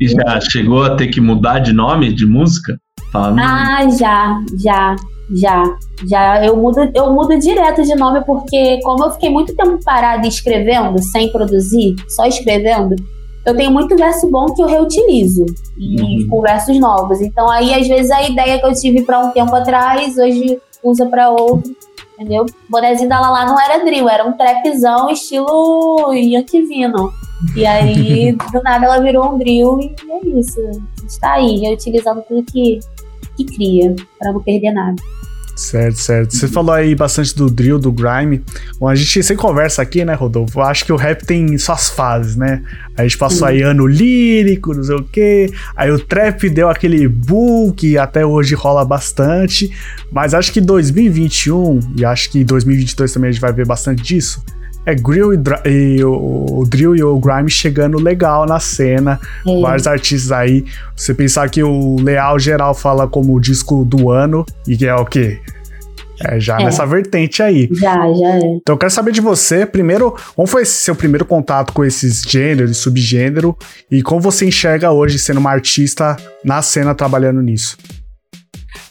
[0.00, 2.78] E já chegou a ter que mudar de nome de música?
[3.12, 4.96] Ah, já, já,
[5.34, 5.64] já,
[6.08, 6.44] já.
[6.44, 11.02] Eu mudo, eu mudo direto de nome porque, como eu fiquei muito tempo parada escrevendo,
[11.02, 12.94] sem produzir, só escrevendo,
[13.46, 15.46] eu tenho muito verso bom que eu reutilizo
[15.78, 16.28] e Uhum.
[16.28, 17.20] com versos novos.
[17.20, 21.06] Então, aí, às vezes, a ideia que eu tive pra um tempo atrás, hoje usa
[21.06, 21.74] pra outro.
[22.18, 22.44] Entendeu?
[22.68, 27.10] Bonezinho da Lala não era drill, era um trapzão estilo Yankee Vino.
[27.56, 30.60] E aí, do nada, ela virou um drill e é isso.
[30.60, 32.78] A gente tá aí, reutilizando tudo que,
[33.38, 35.00] que cria, pra não perder nada.
[35.60, 36.34] Certo, certo.
[36.34, 38.42] Você falou aí bastante do drill, do grime.
[38.78, 40.58] Bom, a gente sempre conversa aqui, né, Rodolfo?
[40.62, 42.62] Acho que o rap tem suas fases, né?
[42.96, 45.52] A gente passou aí ano lírico, não sei o quê.
[45.76, 49.70] Aí o trap deu aquele boom que até hoje rola bastante.
[50.10, 54.42] Mas acho que 2021, e acho que 2022 também a gente vai ver bastante disso.
[54.86, 59.20] É grill e, e o, o drill e o grime chegando legal na cena.
[59.46, 59.60] É.
[59.60, 60.64] Vários artistas aí.
[60.96, 64.94] Você pensar que o Leal Geral fala como o disco do ano, e que é
[64.94, 65.38] o quê?
[66.22, 66.64] É já É.
[66.64, 67.68] nessa vertente aí.
[67.72, 68.38] Já, já é.
[68.38, 72.70] Então eu quero saber de você, primeiro, como foi seu primeiro contato com esses gêneros
[72.70, 73.56] e subgênero,
[73.90, 77.76] e como você enxerga hoje sendo uma artista na cena trabalhando nisso?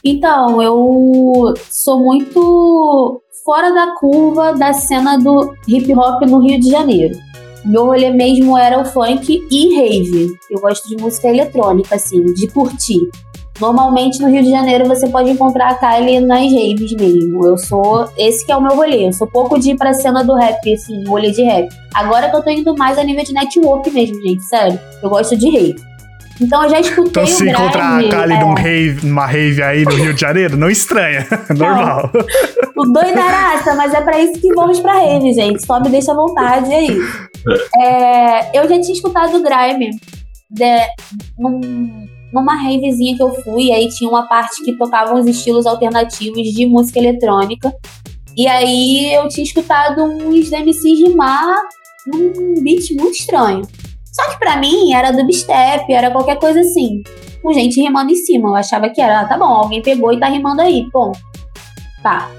[0.04, 6.70] Então, eu sou muito fora da curva da cena do hip hop no Rio de
[6.70, 7.18] Janeiro.
[7.66, 10.38] Meu rolê mesmo era o funk e rave.
[10.52, 13.10] Eu gosto de música eletrônica, assim, de curtir.
[13.60, 17.44] Normalmente no Rio de Janeiro você pode encontrar a Kylie nas raves mesmo.
[17.44, 18.08] Eu sou.
[18.16, 19.08] Esse que é o meu rolê.
[19.08, 21.68] Eu sou pouco de ir pra cena do rap, assim, rolê de rap.
[21.96, 24.80] Agora que eu tô indo mais a nível de network mesmo, gente, sério.
[25.02, 25.76] Eu gosto de rave.
[26.42, 28.40] Então eu já escutei Então o se encontrar a Kali é.
[28.40, 31.28] num rave, numa rave aí no Rio de Janeiro, não estranha.
[31.56, 32.10] Normal.
[32.78, 35.66] O doidaraça, mas é pra isso que vamos pra rave, gente.
[35.66, 36.98] Só me deixa à vontade aí.
[37.78, 39.90] É, eu já tinha escutado o Grime
[40.50, 40.88] de-
[41.38, 46.44] num- numa ravezinha que eu fui, aí tinha uma parte que tocava uns estilos alternativos
[46.48, 47.74] de música eletrônica.
[48.38, 51.56] E aí eu tinha escutado uns MCs rimar
[52.08, 53.64] num beat muito estranho.
[54.20, 57.02] Só que pra mim era dubstep, era qualquer coisa assim.
[57.42, 58.50] Com gente rimando em cima.
[58.50, 61.14] Eu achava que era, ah, tá bom, alguém pegou e tá rimando aí, bom.
[62.04, 62.30] Tá.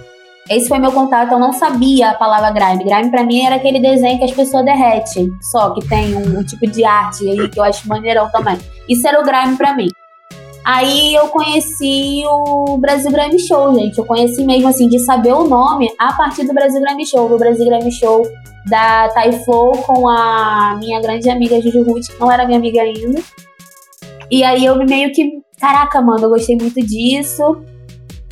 [0.49, 2.85] esse foi meu contato, eu não sabia a palavra grime.
[2.85, 6.45] Grime pra mim era aquele desenho que as pessoas derretem, só que tem um, um
[6.45, 8.59] tipo de arte aí que eu acho maneirão também.
[8.87, 9.89] Isso era o grime pra mim.
[10.65, 13.99] Aí eu conheci o Brasil Grime Show, gente.
[13.99, 17.33] Eu conheci mesmo assim, de saber o nome a partir do Brasil Grime Show.
[17.33, 18.23] O Brasil Grime Show
[18.67, 23.23] da Taiflow com a minha grande amiga Juju Ruth, que não era minha amiga ainda.
[24.31, 27.63] E aí eu meio que, caraca, mano, eu gostei muito disso.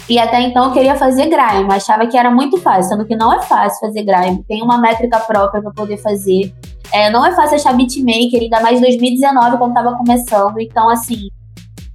[0.08, 3.32] E até então eu queria fazer grime, achava que era muito fácil, sendo que não
[3.32, 4.42] é fácil fazer grime.
[4.48, 6.52] Tem uma métrica própria para poder fazer.
[6.92, 10.58] É, não é fácil achar beatmaker, ainda mais em 2019, quando tava começando.
[10.58, 11.28] Então, assim,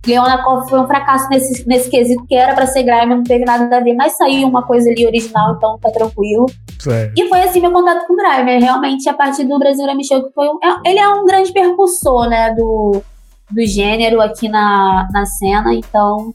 [0.06, 3.78] Leona foi um fracasso nesse, nesse quesito, que era para ser grime, não teve nada
[3.78, 6.46] a ver, mas saiu uma coisa ali original, então tá tranquilo.
[6.80, 7.13] Certo.
[7.18, 8.60] E foi assim meu contato com o grime.
[8.60, 11.54] Realmente, a partir do Brasil Grammy Show, que foi um, é, ele é um grande
[11.54, 13.02] percussor, né, do,
[13.50, 16.34] do gênero aqui na, na cena, então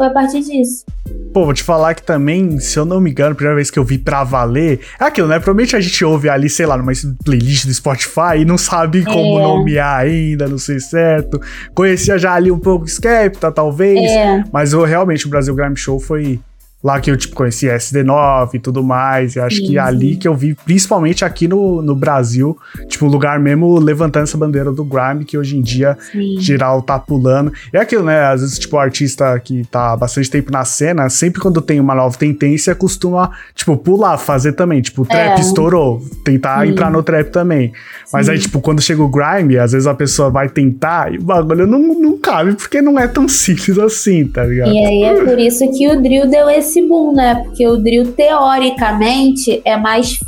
[0.00, 0.86] foi a partir disso.
[1.34, 3.78] Pô, vou te falar que também, se eu não me engano, a primeira vez que
[3.78, 5.34] eu vi pra valer, é aquilo, né?
[5.38, 9.38] Provavelmente a gente ouve ali, sei lá, numa playlist do Spotify e não sabe como
[9.38, 9.42] É.
[9.42, 11.38] nomear ainda, não sei certo.
[11.74, 14.00] Conhecia já ali um pouco Skepta, talvez.
[14.10, 14.42] É.
[14.50, 16.40] Mas eu, realmente o Brasil Grime Show foi
[16.82, 19.36] lá que eu, tipo, conheci SD9 e tudo mais.
[19.36, 22.56] Eu acho que é ali que eu vi, principalmente aqui no, no Brasil,
[22.88, 26.36] tipo, o lugar mesmo levantando essa bandeira do Grime, que hoje em dia Sim.
[26.38, 27.52] geral tá pulando.
[27.72, 28.24] E é aquilo, né?
[28.26, 31.94] Às vezes, tipo, o artista que tá bastante tempo na cena, sempre quando tem uma
[31.94, 34.80] nova tendência, costuma, tipo, pular, fazer também.
[34.80, 35.40] Tipo, o trap É.
[35.40, 36.72] estourou, tentar Sim.
[36.72, 37.72] entrar no trap também.
[38.12, 38.32] Mas Sim.
[38.32, 41.66] aí, tipo, quando chega o grime, às vezes a pessoa vai tentar e o bagulho
[41.66, 44.72] não, não cabe, porque não é tão simples assim, tá ligado?
[44.72, 47.36] E aí é por isso que o drill deu esse boom, né?
[47.36, 50.18] Porque o drill, teoricamente, é mais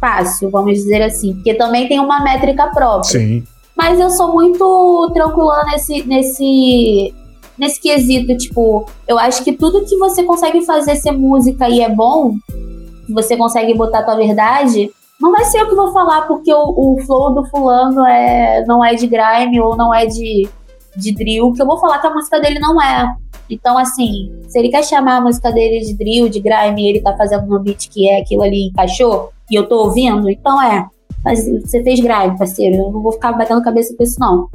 [0.00, 1.34] fácil, vamos dizer assim.
[1.34, 3.20] Porque também tem uma métrica própria.
[3.20, 3.44] Sim.
[3.76, 7.14] Mas eu sou muito tranquila nesse, nesse,
[7.58, 8.36] nesse quesito.
[8.36, 12.34] Tipo, eu acho que tudo que você consegue fazer ser música e é bom,
[13.06, 16.52] que você consegue botar a tua verdade, não vai ser eu que vou falar porque
[16.52, 20.48] o, o flow do fulano é, não é de grime ou não é de,
[20.96, 23.06] de drill, que eu vou falar que a música dele não é.
[23.48, 27.16] Então, assim, se ele quer chamar a música dele de drill, de grime, ele tá
[27.16, 30.86] fazendo no beat que é aquilo ali encaixou, e eu tô ouvindo, então é.
[31.24, 32.76] Mas você fez grime, parceiro.
[32.76, 34.48] Eu não vou ficar batendo cabeça com isso, não.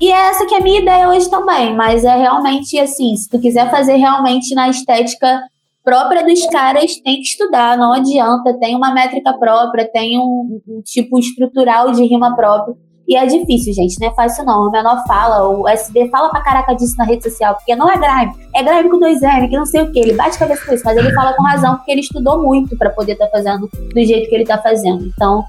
[0.00, 1.74] E é essa que é a minha ideia hoje também.
[1.74, 5.42] Mas é realmente assim: se tu quiser fazer realmente na estética
[5.82, 7.76] própria dos caras, tem que estudar.
[7.76, 8.58] Não adianta.
[8.58, 12.76] Tem uma métrica própria, tem um, um tipo estrutural de rima próprio.
[13.06, 14.00] E é difícil, gente.
[14.00, 14.68] Não é fácil, não.
[14.68, 17.96] O menor fala, o SB fala pra caraca disso na rede social, porque não é
[17.96, 18.34] grime.
[18.54, 19.98] É grime com dois M, que não sei o que.
[19.98, 22.90] Ele bate cabeça com isso, mas ele fala com razão, porque ele estudou muito pra
[22.90, 25.04] poder estar fazendo do jeito que ele tá fazendo.
[25.04, 25.44] Então,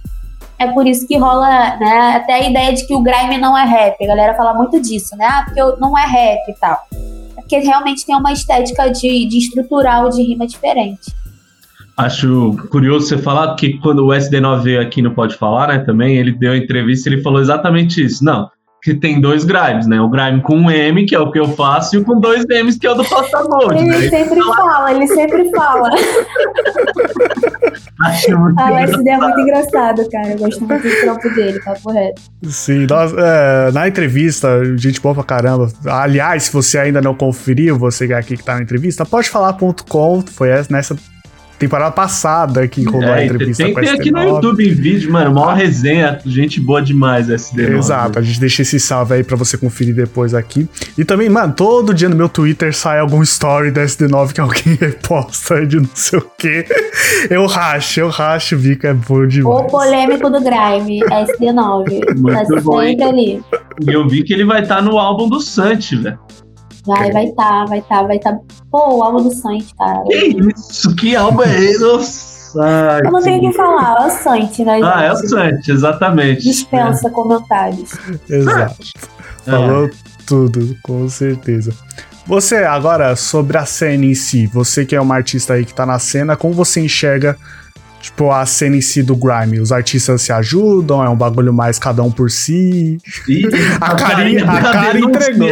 [0.60, 3.66] é por isso que rola, né, até a ideia de que o grime não é
[3.66, 4.04] rap.
[4.04, 5.26] A galera fala muito disso, né?
[5.26, 6.78] Ah, porque não é rap e tal.
[7.38, 11.14] É porque realmente tem uma estética de, de estrutural de rima diferente.
[11.98, 16.18] Acho curioso você falar, porque quando o SD9 veio aqui no Pode Falar, né, também,
[16.18, 18.24] ele deu entrevista e ele falou exatamente isso.
[18.24, 18.50] Não,
[18.84, 20.00] que tem dois grimes, né?
[20.02, 22.46] O grime com um M, que é o que eu faço, e o com dois
[22.46, 23.96] M's, que é o do Passaboard, né?
[23.98, 25.90] Ele sempre fala, ele sempre fala.
[28.06, 30.28] Acho muito Ah, o SD é muito engraçado, cara.
[30.32, 32.22] Eu gosto muito do trampo dele, tá correto.
[32.44, 35.70] Sim, nós, é, na entrevista, gente boa pra caramba.
[35.86, 40.50] Aliás, se você ainda não conferiu, você aqui que tá na entrevista, pode falar.com, foi
[40.50, 40.96] essa- nessa
[41.58, 44.28] temporada passada que rolou a É, e entrevista tem, com a tem aqui no ST9.
[44.28, 47.78] YouTube em vídeo, mano, maior resenha, gente boa demais, SD9.
[47.78, 50.68] Exato, a gente deixa esse salve aí pra você conferir depois aqui.
[50.98, 54.76] E também, mano, todo dia no meu Twitter sai algum story da SD9 que alguém
[54.80, 56.66] reposta de não sei o quê.
[57.30, 59.62] Eu racho, eu racho, Vika, é bom demais.
[59.62, 62.06] O polêmico do grime, SD9.
[62.06, 62.90] Tá Muito hein?
[62.90, 63.44] sempre ali.
[63.82, 66.20] E eu vi que ele vai estar no álbum do Santi, velho.
[66.86, 68.38] Vai, vai tá, vai tá, vai tá.
[68.72, 70.04] Pô, o álbum do Santi, cara.
[70.04, 70.96] Que isso?
[70.96, 71.48] Que álbum é.
[72.58, 74.86] Ai, Eu não tenho o que falar, é o Santi, né, gente?
[74.86, 76.44] Ah, é o Santi, exatamente.
[76.44, 77.92] Dispensa comentários.
[78.30, 78.76] Exato.
[79.46, 79.52] É.
[79.52, 79.90] Falou
[80.26, 81.74] tudo, com certeza.
[82.26, 85.86] Você, agora, sobre a cena em si, você que é uma artista aí que tá
[85.86, 87.38] na cena, como você enxerga,
[88.06, 89.60] tipo, a cena em si do grime?
[89.60, 91.04] Os artistas se ajudam?
[91.04, 92.98] É um bagulho mais cada um por si?
[93.28, 93.44] Ih,
[93.82, 95.50] A Karen- a Karen entregou.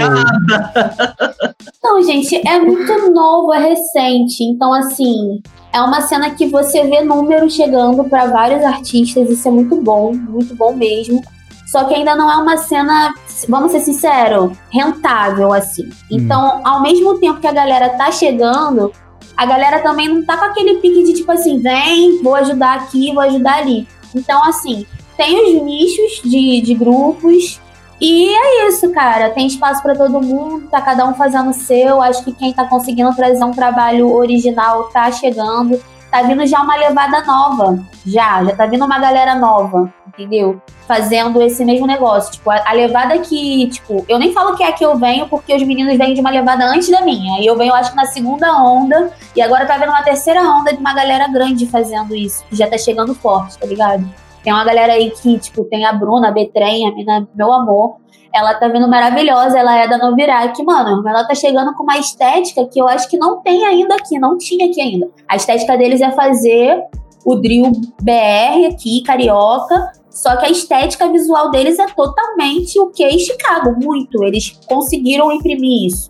[1.84, 4.44] Não, gente, é muito novo, é recente.
[4.44, 5.42] Então, assim,
[5.74, 9.30] é uma cena que você vê números chegando pra vários artistas.
[9.30, 11.22] Isso é muito bom, muito bom mesmo.
[11.68, 13.12] Só que ainda não é uma cena,
[13.50, 15.90] vamos ser sinceros, rentável, assim.
[16.10, 18.92] Então, ao mesmo tempo que a galera tá chegando,
[19.36, 23.14] a galera também não tá com aquele pique de tipo assim, vem, vou ajudar aqui,
[23.14, 23.88] vou ajudar ali.
[24.16, 24.86] Então, assim,
[25.18, 27.60] tem os nichos de, de grupos.
[28.00, 29.30] E é isso, cara.
[29.30, 32.02] Tem espaço pra todo mundo, tá cada um fazendo o seu.
[32.02, 35.82] Acho que quem tá conseguindo trazer um trabalho original tá chegando.
[36.12, 37.80] tá vindo já uma levada nova.
[38.06, 40.62] Já, já tá vindo uma galera nova, entendeu?
[40.88, 42.32] Fazendo esse mesmo negócio.
[42.32, 45.54] Tipo, a, a levada que, tipo, eu nem falo que é que eu venho, porque
[45.54, 47.42] os meninos vêm de uma levada antes da minha.
[47.42, 49.12] E eu venho, acho que na segunda onda.
[49.36, 52.44] E agora tá vendo uma terceira onda de uma galera grande fazendo isso.
[52.46, 54.08] Que já tá chegando forte, tá ligado?
[54.44, 57.98] Tem uma galera aí que, tipo, tem a Bruna, a Betrem, a mina, meu amor.
[58.36, 60.62] Ela tá vindo maravilhosa, ela é da Novirac.
[60.64, 64.20] Mano, ela tá chegando com uma estética que eu acho que não tem ainda aqui,
[64.20, 65.08] não tinha aqui ainda.
[65.30, 66.84] A estética deles é fazer
[67.26, 73.04] o drill BR aqui, carioca, só que a estética visual deles é totalmente o que
[73.04, 74.24] é Chicago, muito.
[74.24, 76.08] Eles conseguiram imprimir isso.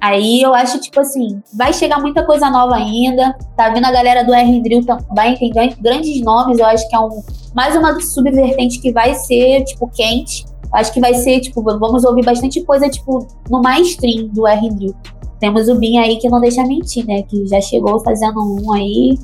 [0.00, 3.34] Aí eu acho, tipo assim, vai chegar muita coisa nova ainda.
[3.56, 5.50] Tá vindo a galera do R Drill também, tem
[5.80, 6.58] grandes nomes.
[6.58, 7.22] Eu acho que é um,
[7.54, 10.44] mais uma subvertente que vai ser, tipo, quente.
[10.72, 14.94] Acho que vai ser, tipo, vamos ouvir bastante coisa, tipo, no mainstream do R Drill.
[15.38, 17.22] Temos o Bin aí que não deixa mentir, né?
[17.22, 19.16] Que já chegou fazendo um aí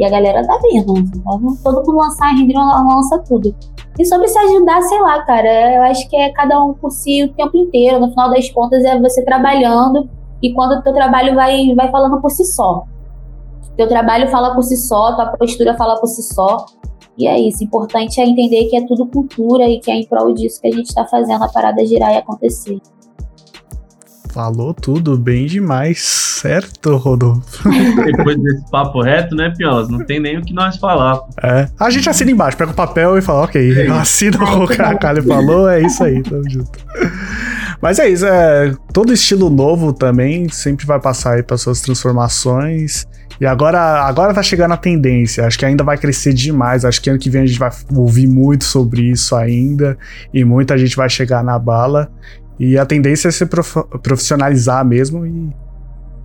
[0.00, 0.94] e a galera tá vindo.
[0.98, 3.54] Então, todo mundo lançar R Drill, lança tudo.
[3.98, 7.22] E sobre se ajudar, sei lá, cara, eu acho que é cada um por si
[7.24, 8.00] o tempo inteiro.
[8.00, 10.08] No final das contas, é você trabalhando
[10.42, 12.84] e quando o teu trabalho vai, vai falando por si só.
[13.76, 16.64] Teu trabalho fala por si só, tua postura fala por si só.
[17.18, 17.62] E é isso.
[17.62, 20.72] Importante é entender que é tudo cultura e que é em prol disso que a
[20.72, 22.80] gente está fazendo a parada girar e acontecer.
[24.32, 27.68] Falou tudo bem demais, certo, Rodolfo?
[28.04, 29.88] Depois desse papo reto, né, Piolas?
[29.88, 31.20] Não tem nem o que nós falar.
[31.42, 31.68] É.
[31.78, 34.96] A gente assina embaixo, pega o papel e fala, ok, é assina o que a
[34.96, 36.78] Kali falou, é isso aí, tamo junto.
[37.82, 43.06] Mas é isso, é, todo estilo novo também sempre vai passar aí pelas suas transformações.
[43.40, 45.46] E agora, agora tá chegando a tendência.
[45.46, 46.84] Acho que ainda vai crescer demais.
[46.84, 49.96] Acho que ano que vem a gente vai ouvir muito sobre isso ainda.
[50.32, 52.12] E muita gente vai chegar na bala.
[52.60, 55.24] E a tendência é se prof profissionalizar mesmo.
[55.24, 55.48] E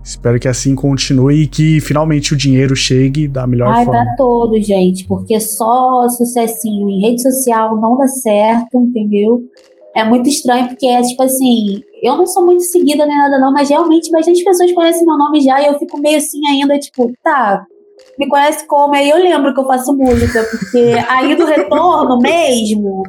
[0.04, 4.00] espero que assim continue e que finalmente o dinheiro chegue da melhor Ai, forma.
[4.00, 5.06] Ai, pra todos, gente.
[5.06, 9.40] Porque só sucessinho em rede social não dá certo, entendeu?
[9.94, 13.50] É muito estranho, porque é tipo assim, eu não sou muito seguida nem nada, não,
[13.50, 17.10] mas realmente bastante pessoas conhecem meu nome já e eu fico meio assim ainda, tipo,
[17.24, 17.64] tá,
[18.18, 18.94] me conhece como?
[18.94, 23.04] Aí eu lembro que eu faço música, porque aí do retorno mesmo.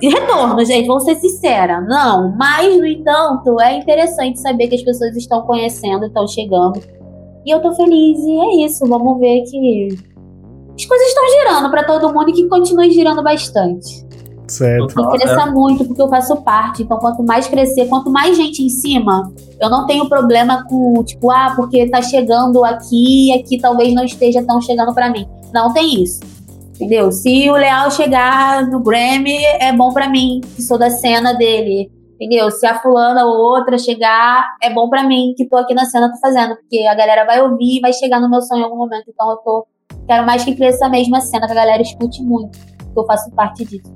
[0.00, 2.34] E retorno, gente, vamos ser sincera, não.
[2.36, 6.80] Mas, no entanto, é interessante saber que as pessoas estão conhecendo, estão chegando.
[7.44, 8.86] E eu tô feliz, e é isso.
[8.86, 9.88] Vamos ver que
[10.76, 14.06] as coisas estão girando para todo mundo e que continue girando bastante.
[14.46, 14.94] Certo.
[14.96, 16.82] Me cresça muito, porque eu faço parte.
[16.82, 19.30] Então, quanto mais crescer, quanto mais gente em cima,
[19.60, 24.04] eu não tenho problema com, tipo, ah, porque tá chegando aqui e aqui talvez não
[24.04, 25.26] esteja tão chegando para mim.
[25.52, 26.20] Não tem isso.
[26.78, 27.10] Entendeu?
[27.10, 31.90] Se o Leal chegar no Grammy, é bom para mim, que sou da cena dele.
[32.14, 32.52] Entendeu?
[32.52, 36.10] Se a fulana ou outra chegar, é bom para mim, que tô aqui na cena,
[36.10, 36.54] tô fazendo.
[36.54, 39.04] Porque a galera vai ouvir e vai chegar no meu sonho em algum momento.
[39.08, 39.66] Então eu tô.
[40.06, 42.56] Quero mais que cresça a mesma cena, que a galera escute muito.
[42.78, 43.92] Porque eu faço parte disso.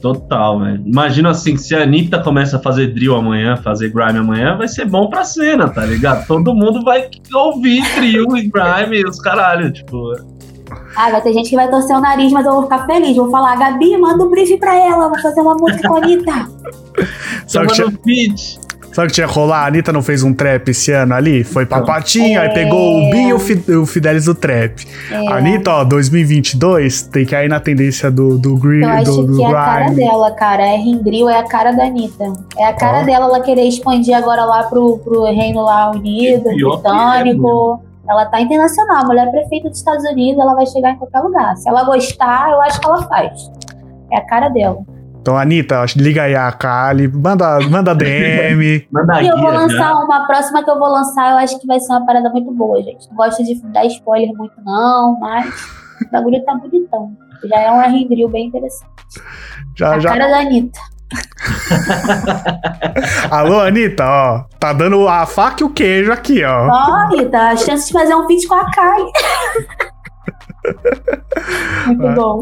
[0.00, 0.82] Total, velho.
[0.84, 4.84] Imagina assim, se a Anitta começa a fazer drill amanhã, fazer grime amanhã, vai ser
[4.84, 6.26] bom pra cena, tá ligado?
[6.26, 10.12] Todo mundo vai ouvir drill e grime e os caralho, tipo.
[10.96, 13.16] Ah, vai ter gente que vai torcer o nariz, mas eu vou ficar feliz.
[13.16, 16.48] Vou falar, Gabi, manda um brief pra ela, vou fazer uma música com a Anitta.
[17.46, 18.34] Sabe que, tinha,
[18.92, 19.64] sabe que tinha rolar?
[19.64, 21.42] A Anitta não fez um trap esse ano ali?
[21.42, 22.46] Foi pra Patinho, é.
[22.46, 23.32] aí pegou o Bin e
[23.74, 24.86] o, Fidelis do trap.
[25.10, 25.28] É.
[25.28, 29.26] A Anitta, ó, 2022, tem que ir na tendência do, do Green, Eu acho do,
[29.26, 30.62] do que é a cara dela, cara.
[30.62, 32.32] É Rindril, é a cara da Anitta.
[32.58, 37.82] É a cara dela ela querer expandir agora lá pro, pro Reino lá Unido, britânico.
[38.08, 41.56] Ela tá internacional, mulher prefeita dos Estados Unidos, ela vai chegar em qualquer lugar.
[41.56, 43.50] Se ela gostar, eu acho que ela faz.
[44.10, 44.84] É a cara dela.
[45.20, 48.84] Então, Anitta, liga aí a Kali, manda, manda DM.
[48.90, 49.94] manda e eu vou lançar já.
[49.94, 52.82] uma próxima que eu vou lançar, eu acho que vai ser uma parada muito boa,
[52.82, 53.08] gente.
[53.08, 55.46] Não gosto de dar spoiler muito, não, mas
[56.04, 57.12] o bagulho tá bonitão.
[57.44, 58.90] Já é um R bem interessante.
[59.76, 60.08] Já, a já.
[60.10, 60.80] cara da Anitta.
[63.30, 64.44] Alô, Anitta, ó.
[64.58, 66.68] Tá dando a faca e o queijo aqui, ó.
[66.68, 69.00] Ó, Anitta, a chance de fazer um feat com a Kai.
[71.86, 72.40] Muito bom.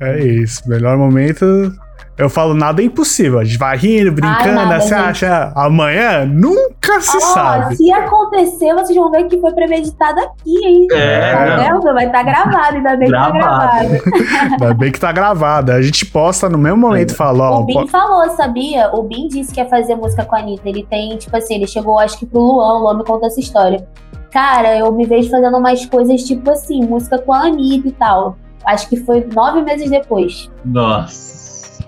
[0.00, 0.68] É isso.
[0.68, 1.72] Melhor momento
[2.18, 3.38] eu falo, nada é impossível.
[3.38, 5.04] A gente vai rindo, brincando, Ai, nada, você gente.
[5.04, 6.24] acha amanhã?
[6.24, 7.76] Nunca se oh, sabe.
[7.76, 10.86] Se acontecer, vocês vão ver que foi premeditado aqui, hein?
[10.92, 11.82] É, tá vendo?
[11.82, 13.32] Vai estar tá gravado, ainda bem gravado.
[13.32, 14.48] que tá gravado.
[14.52, 15.72] ainda bem que tá gravado.
[15.72, 17.16] A gente posta no mesmo momento e é.
[17.16, 17.60] fala, ó.
[17.60, 18.90] O Bin falou, sabia?
[18.94, 20.66] O Bin disse que ia fazer música com a Anitta.
[20.66, 23.40] Ele tem, tipo assim, ele chegou, acho que pro Luan, o Luan me conta essa
[23.40, 23.86] história.
[24.32, 28.38] Cara, eu me vejo fazendo umas coisas, tipo assim, música com a Anitta e tal.
[28.64, 30.50] Acho que foi nove meses depois.
[30.64, 31.35] Nossa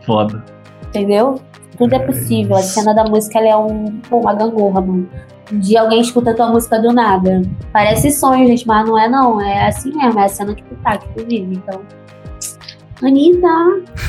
[0.08, 0.42] foda.
[0.88, 1.38] Entendeu?
[1.76, 2.56] Tudo é, é possível.
[2.56, 5.08] A cena da música ela é um, pô, uma gangorra, mano.
[5.52, 7.42] de alguém escuta tua música do nada.
[7.72, 9.40] Parece sonho, gente, mas não é não.
[9.40, 11.54] É assim mesmo, é a cena que tu tá, que tu vive.
[11.54, 11.80] Então.
[13.00, 13.48] Anitta,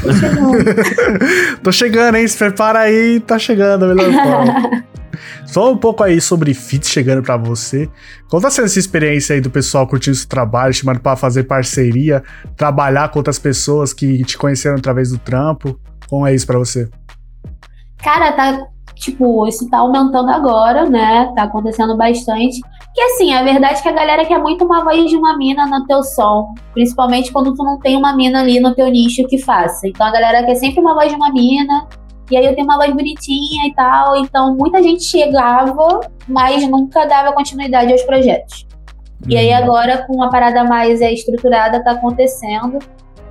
[0.01, 0.57] tô chegando.
[1.61, 2.27] Tô chegando, hein?
[2.27, 4.83] Se prepara aí, tá chegando, a melhor forma.
[5.45, 7.87] Só um pouco aí sobre fit chegando pra você.
[8.27, 12.23] Como tá sendo essa experiência aí do pessoal curtindo seu trabalho, chamando pra fazer parceria,
[12.55, 15.79] trabalhar com outras pessoas que te conheceram através do trampo?
[16.09, 16.89] Como é isso pra você?
[17.97, 18.67] Cara, tá.
[18.95, 21.31] Tipo, isso tá aumentando agora, né?
[21.35, 22.59] Tá acontecendo bastante.
[22.93, 25.65] Que assim, a verdade é que a galera quer muito uma voz de uma mina
[25.67, 26.53] no teu som.
[26.73, 29.87] Principalmente quando tu não tem uma mina ali no teu nicho que faça.
[29.87, 31.87] Então a galera quer sempre uma voz de uma mina.
[32.29, 34.17] E aí eu tenho uma voz bonitinha e tal.
[34.17, 38.67] Então muita gente chegava, mas nunca dava continuidade aos projetos.
[39.27, 42.79] E aí agora, com uma parada mais é, estruturada, tá acontecendo.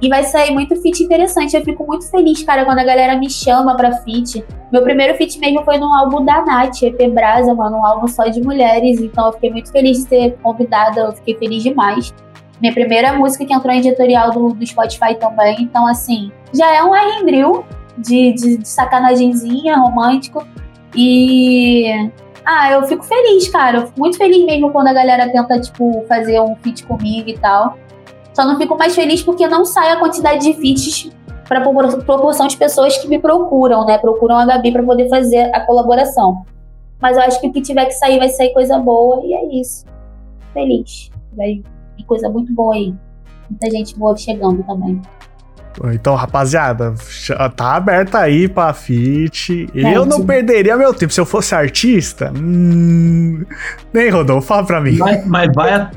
[0.01, 1.57] E vai sair muito feat interessante.
[1.57, 4.44] Eu fico muito feliz, cara, quando a galera me chama pra feat.
[4.72, 8.24] Meu primeiro feat mesmo foi no álbum da Nath, EP Brasa, mano, um álbum só
[8.28, 9.01] de mulheres.
[9.01, 12.14] Então eu fiquei muito feliz de ser convidada, eu fiquei feliz demais.
[12.61, 15.62] Minha primeira música que entrou em editorial do, do Spotify também.
[15.62, 17.64] Então, assim, já é um drill
[17.96, 20.46] de, de, de sacanagemzinha, romântico.
[20.94, 22.11] E.
[22.44, 23.78] Ah, eu fico feliz, cara.
[23.78, 27.36] Eu fico muito feliz mesmo quando a galera tenta, tipo, fazer um feat comigo e
[27.38, 27.76] tal.
[28.39, 31.11] Só não fico mais feliz porque não sai a quantidade de feats
[31.49, 33.99] para proporção de pessoas que me procuram, né?
[33.99, 36.45] Procuram a Gabi para poder fazer a colaboração.
[37.03, 39.61] Mas eu acho que o que tiver que sair vai sair coisa boa e é
[39.61, 39.84] isso.
[40.55, 41.11] Feliz.
[41.36, 41.64] Vai
[41.97, 42.95] vir coisa muito boa aí.
[43.51, 45.03] Muita gente boa chegando também.
[45.93, 46.95] Então, rapaziada,
[47.57, 49.68] tá aberta aí pra fit.
[49.74, 52.32] É, eu não perderia meu tempo se eu fosse artista.
[52.36, 53.45] Hum,
[53.93, 54.97] nem Rodolfo, fala pra mim.
[54.97, 55.91] Mas, mas vai,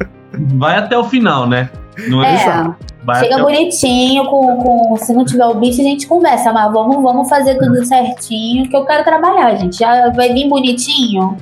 [0.56, 1.70] vai até o final, né?
[2.10, 2.38] Não é, É,
[3.20, 7.02] chega até bonitinho, com, com- se não tiver o beat, a gente conversa, mas vamos,
[7.02, 9.78] vamos fazer tudo certinho, que eu quero trabalhar, gente.
[9.78, 11.38] Já vai vir bonitinho?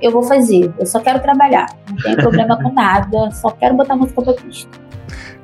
[0.00, 0.72] Eu vou fazer.
[0.78, 1.66] Eu só quero trabalhar.
[1.88, 3.30] Não tem problema com nada.
[3.32, 4.70] Só quero botar música pra pista.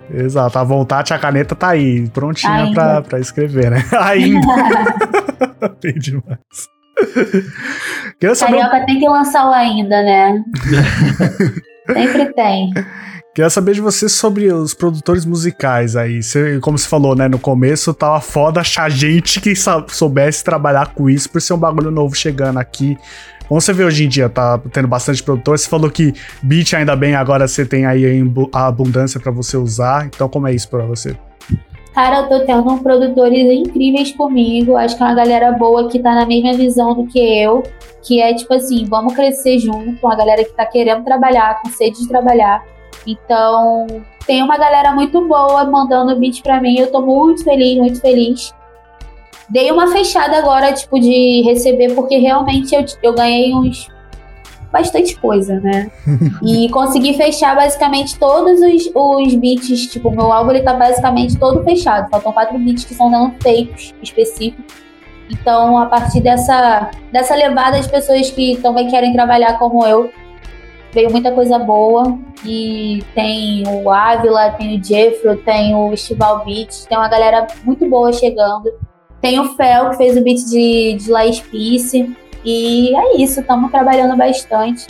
[0.08, 2.74] Exato, a vontade, a caneta tá aí, prontinha Ainda.
[2.74, 3.84] pra, pra escrever, né?
[4.00, 4.46] Ainda.
[5.82, 6.38] Bem demais.
[8.20, 10.42] Queria saber, um- Carioca tem que lançar o ainda, né?
[11.92, 12.70] Sempre tem.
[13.36, 16.22] Queria saber de você sobre os produtores musicais aí.
[16.22, 19.52] Você, como você falou, né, no começo, tava foda achar gente que
[19.88, 22.96] soubesse trabalhar com isso por ser um bagulho novo chegando aqui.
[23.46, 25.58] Como você vê hoje em dia, tá tendo bastante produtor.
[25.58, 28.06] Você falou que beat, ainda bem, agora você tem aí
[28.54, 30.06] a abundância pra você usar.
[30.06, 31.14] Então, como é isso pra você?
[31.92, 34.78] Cara, eu tô tendo produtores incríveis comigo.
[34.78, 37.62] Acho que é uma galera boa que tá na mesma visão do que eu.
[38.02, 39.98] Que é tipo assim, vamos crescer junto.
[40.02, 42.64] Uma galera que tá querendo trabalhar, com sede de trabalhar.
[43.06, 43.86] Então,
[44.26, 46.78] tem uma galera muito boa mandando beat pra mim.
[46.78, 48.52] Eu tô muito feliz, muito feliz.
[49.48, 53.88] Dei uma fechada agora, tipo, de receber, porque realmente eu, eu ganhei uns.
[54.72, 55.90] Bastante coisa, né?
[56.42, 59.86] e consegui fechar basicamente todos os, os beats.
[59.86, 62.10] Tipo, meu álbum ele tá basicamente todo fechado.
[62.10, 64.64] Faltam quatro beats que são dando feitos específicos.
[65.30, 70.10] Então, a partir dessa, dessa levada de pessoas que também querem trabalhar como eu,
[70.96, 72.18] veio muita coisa boa.
[72.44, 77.88] E tem o Ávila, tem o Jeffro, tem o Estival Beats, tem uma galera muito
[77.88, 78.72] boa chegando.
[79.20, 81.42] Tem o Fel, que fez o beat de, de Laís.
[82.44, 84.86] E é isso, estamos trabalhando bastante.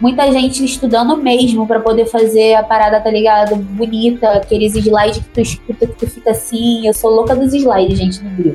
[0.00, 3.56] Muita gente estudando mesmo pra poder fazer a parada, tá ligado?
[3.56, 6.86] Bonita, aqueles slides que tu escuta que tu fica assim.
[6.86, 8.52] Eu sou louca dos slides, gente, no Brio.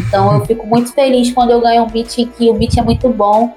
[0.00, 3.08] Então eu fico muito feliz quando eu ganho um beat que o beat é muito
[3.08, 3.54] bom.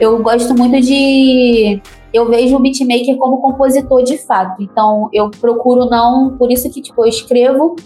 [0.00, 1.80] Eu gosto muito de.
[2.12, 4.62] Eu vejo o beatmaker como compositor de fato.
[4.62, 6.36] Então eu procuro não.
[6.38, 7.76] Por isso que, tipo, eu escrevo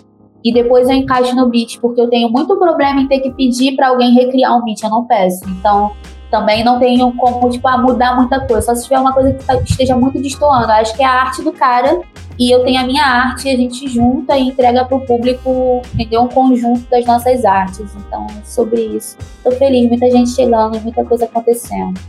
[0.44, 3.76] e depois eu encaixo no beat, porque eu tenho muito problema em ter que pedir
[3.76, 5.40] pra alguém recriar um beat, eu não peço.
[5.48, 5.92] Então,
[6.30, 8.62] também não tenho como, tipo, ah, mudar muita coisa.
[8.62, 10.64] Só se tiver uma coisa que tá- esteja muito destoando.
[10.64, 12.00] Eu Acho que é a arte do cara
[12.38, 16.22] e eu tenho a minha arte, a gente junta e entrega pro público, entendeu?
[16.22, 17.94] Um conjunto das nossas artes.
[17.94, 19.16] Então, sobre isso.
[19.44, 22.00] Tô feliz, muita gente chegando, muita coisa acontecendo.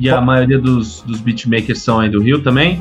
[0.00, 2.80] E a maioria dos, dos beatmakers são aí do Rio também?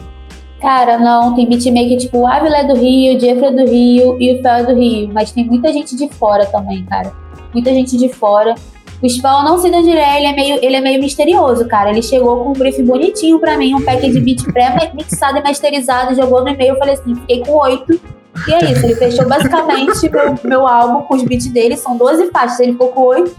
[0.62, 4.18] Cara, não, tem beatmaker tipo o Ávila é do Rio, o Jeffrey é do Rio
[4.20, 5.10] e o Fel é do Rio.
[5.14, 7.12] Mas tem muita gente de fora também, cara.
[7.54, 8.56] Muita gente de fora.
[9.02, 11.66] O Spal, não sei de onde ele é, ele é, meio, ele é meio misterioso,
[11.68, 11.90] cara.
[11.90, 16.16] Ele chegou com um brief bonitinho pra mim, um pack de beat pré-mixado e masterizado,
[16.16, 18.00] jogou no e-mail, eu falei assim, fiquei com oito.
[18.48, 22.30] E é isso, ele fechou basicamente meu, meu álbum com os beats dele, são 12
[22.32, 23.36] faixas, ele ficou com oito.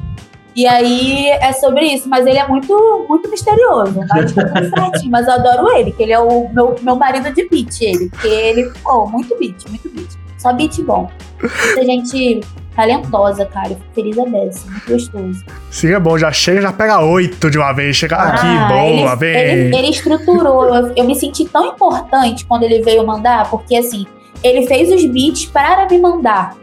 [0.54, 5.10] E aí é sobre isso, mas ele é muito, muito misterioso, mas tudo certinho.
[5.10, 8.08] Mas eu adoro ele, que ele é o meu, meu marido de beat, ele.
[8.10, 10.10] Porque ele, pô, muito beat, muito beat.
[10.38, 11.08] Só beat bom.
[11.40, 12.40] Muita gente
[12.74, 13.68] talentosa, cara.
[13.70, 15.44] Eu fico feliz a dessa, muito gostoso.
[15.70, 17.96] Sim, é bom, já chega, já pega oito de uma vez.
[17.96, 19.36] Chega Ah, aqui, boa, ele, vem.
[19.36, 20.74] Ele, ele estruturou.
[20.74, 24.06] Eu, eu me senti tão importante quando ele veio mandar, porque assim,
[24.42, 26.56] ele fez os beats para me mandar.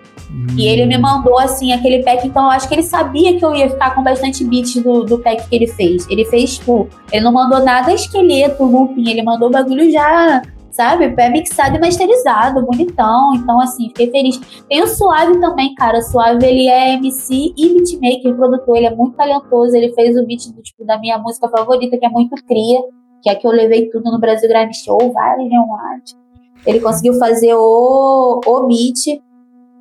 [0.58, 2.28] E ele me mandou, assim, aquele pack.
[2.28, 5.20] Então, eu acho que ele sabia que eu ia ficar com bastante beats do, do
[5.20, 6.08] pack que ele fez.
[6.10, 9.10] Ele fez, tipo, ele não mandou nada esqueleto, looping.
[9.10, 11.10] Ele mandou o bagulho já, sabe?
[11.10, 13.34] Pré-mixado e masterizado, bonitão.
[13.36, 14.40] Então, assim, fiquei feliz.
[14.68, 16.00] Tem o Suave também, cara.
[16.00, 18.78] O Suave, ele é MC e beatmaker, produtor.
[18.78, 19.76] Ele é muito talentoso.
[19.76, 22.80] Ele fez o beat do, tipo, da minha música favorita, que é muito cria.
[23.24, 26.18] Que é que eu levei tudo no Brasil Grime Show, vários reuniões.
[26.66, 29.22] Ele conseguiu fazer o, o beat.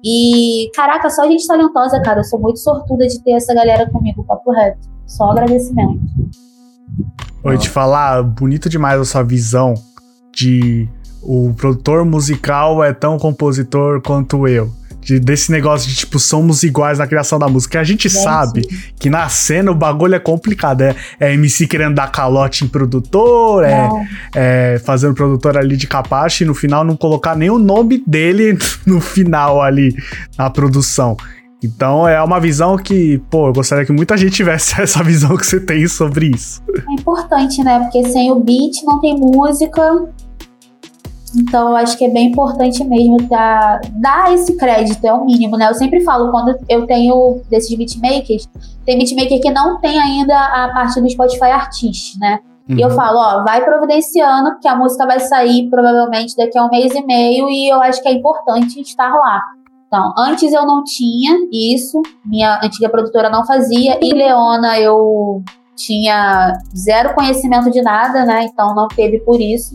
[0.04, 2.20] E, caraca, só gente talentosa, cara.
[2.20, 4.88] Eu sou muito sortuda de ter essa galera comigo, papo reto.
[5.06, 6.00] Só agradecimento.
[7.44, 9.74] Oi, te falar, bonito demais a sua visão
[10.32, 10.88] de
[11.22, 14.70] o produtor musical é tão compositor quanto eu.
[15.06, 17.78] De- desse negócio de, tipo, somos iguais na criação da música.
[17.78, 18.62] A gente sabe
[18.98, 20.82] que na cena o bagulho é complicado.
[20.82, 23.88] É, é MC querendo dar calote em produtor, é,
[24.34, 28.58] é fazendo produtor ali de capacho e no final não colocar nem o nome dele
[28.84, 29.94] no final ali
[30.36, 31.16] na produção.
[31.62, 35.46] Então é uma visão que, pô, eu gostaria que muita gente tivesse essa visão que
[35.46, 36.62] você tem sobre isso.
[36.68, 37.78] É importante, né?
[37.78, 39.82] Porque sem o beat não tem música.
[41.36, 45.56] Então eu acho que é bem importante mesmo dar, dar esse crédito, é o mínimo,
[45.56, 45.68] né?
[45.68, 48.48] Eu sempre falo, quando eu tenho desses beatmakers,
[48.84, 52.38] tem beatmaker que não tem ainda a parte do Spotify Artist, né?
[52.68, 52.94] E eu Uhum.
[52.96, 57.04] falo, ó, vai providenciando, porque a música vai sair provavelmente daqui a um mês e
[57.04, 59.40] meio, e eu acho que é importante estar lá.
[59.86, 65.42] Então, antes eu não tinha isso, minha antiga produtora não fazia, e Leona eu
[65.76, 68.44] tinha zero conhecimento de nada, né?
[68.44, 69.74] Então não teve por isso.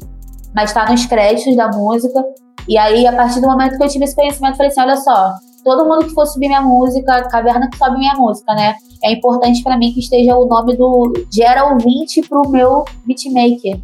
[0.56, 2.24] Mas tá nos créditos da música.
[2.68, 4.98] E aí, a partir do momento que eu tive esse conhecimento, eu falei assim: olha
[4.98, 5.34] só,
[5.64, 8.76] todo mundo que for subir minha música, caverna que sobe minha música, né?
[9.04, 11.14] É importante pra mim que esteja o nome do.
[11.34, 13.80] Gera ouvinte pro meu beatmaker.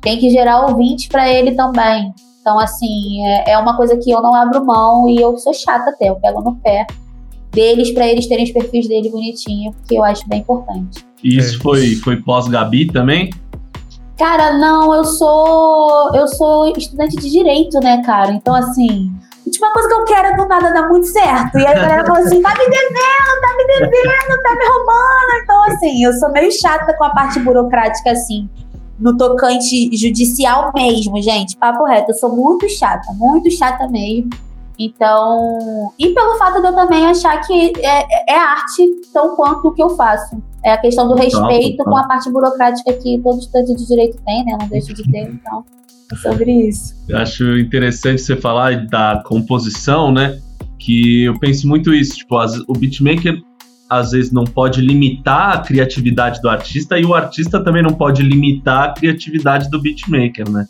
[0.00, 2.12] Tem que gerar ouvinte pra ele também.
[2.40, 5.90] Então, assim, é, é uma coisa que eu não abro mão e eu sou chata
[5.90, 6.86] até, eu pego no pé
[7.50, 11.04] deles pra eles terem os perfis dele bonitinho, porque eu acho bem importante.
[11.24, 11.60] E isso É.
[11.60, 13.30] foi, foi pós-Gabi também?
[14.16, 18.32] Cara, não, eu sou eu sou estudante de direito, né, cara?
[18.32, 21.58] Então, assim, a última coisa que eu quero é do nada dar muito certo.
[21.58, 25.42] E aí a galera fala assim: tá me devendo, tá me devendo, tá me roubando.
[25.42, 28.48] Então, assim, eu sou meio chata com a parte burocrática, assim,
[28.98, 31.56] no tocante judicial mesmo, gente.
[31.56, 34.30] Papo reto, eu sou muito chata, muito chata mesmo.
[34.78, 39.72] Então, e pelo fato de eu também achar que é, é arte tão quanto o
[39.72, 40.36] que eu faço.
[40.64, 44.44] É a questão do respeito com a parte burocrática que todo estudante de direito tem,
[44.44, 44.56] né?
[44.60, 45.64] Não deixa de ter, então
[46.12, 46.94] é sobre isso.
[47.08, 50.40] Eu acho interessante você falar da composição, né?
[50.78, 52.16] Que eu penso muito isso.
[52.16, 53.40] Tipo, as- o beatmaker
[53.88, 58.20] às vezes não pode limitar a criatividade do artista e o artista também não pode
[58.22, 60.66] limitar a criatividade do beatmaker, né?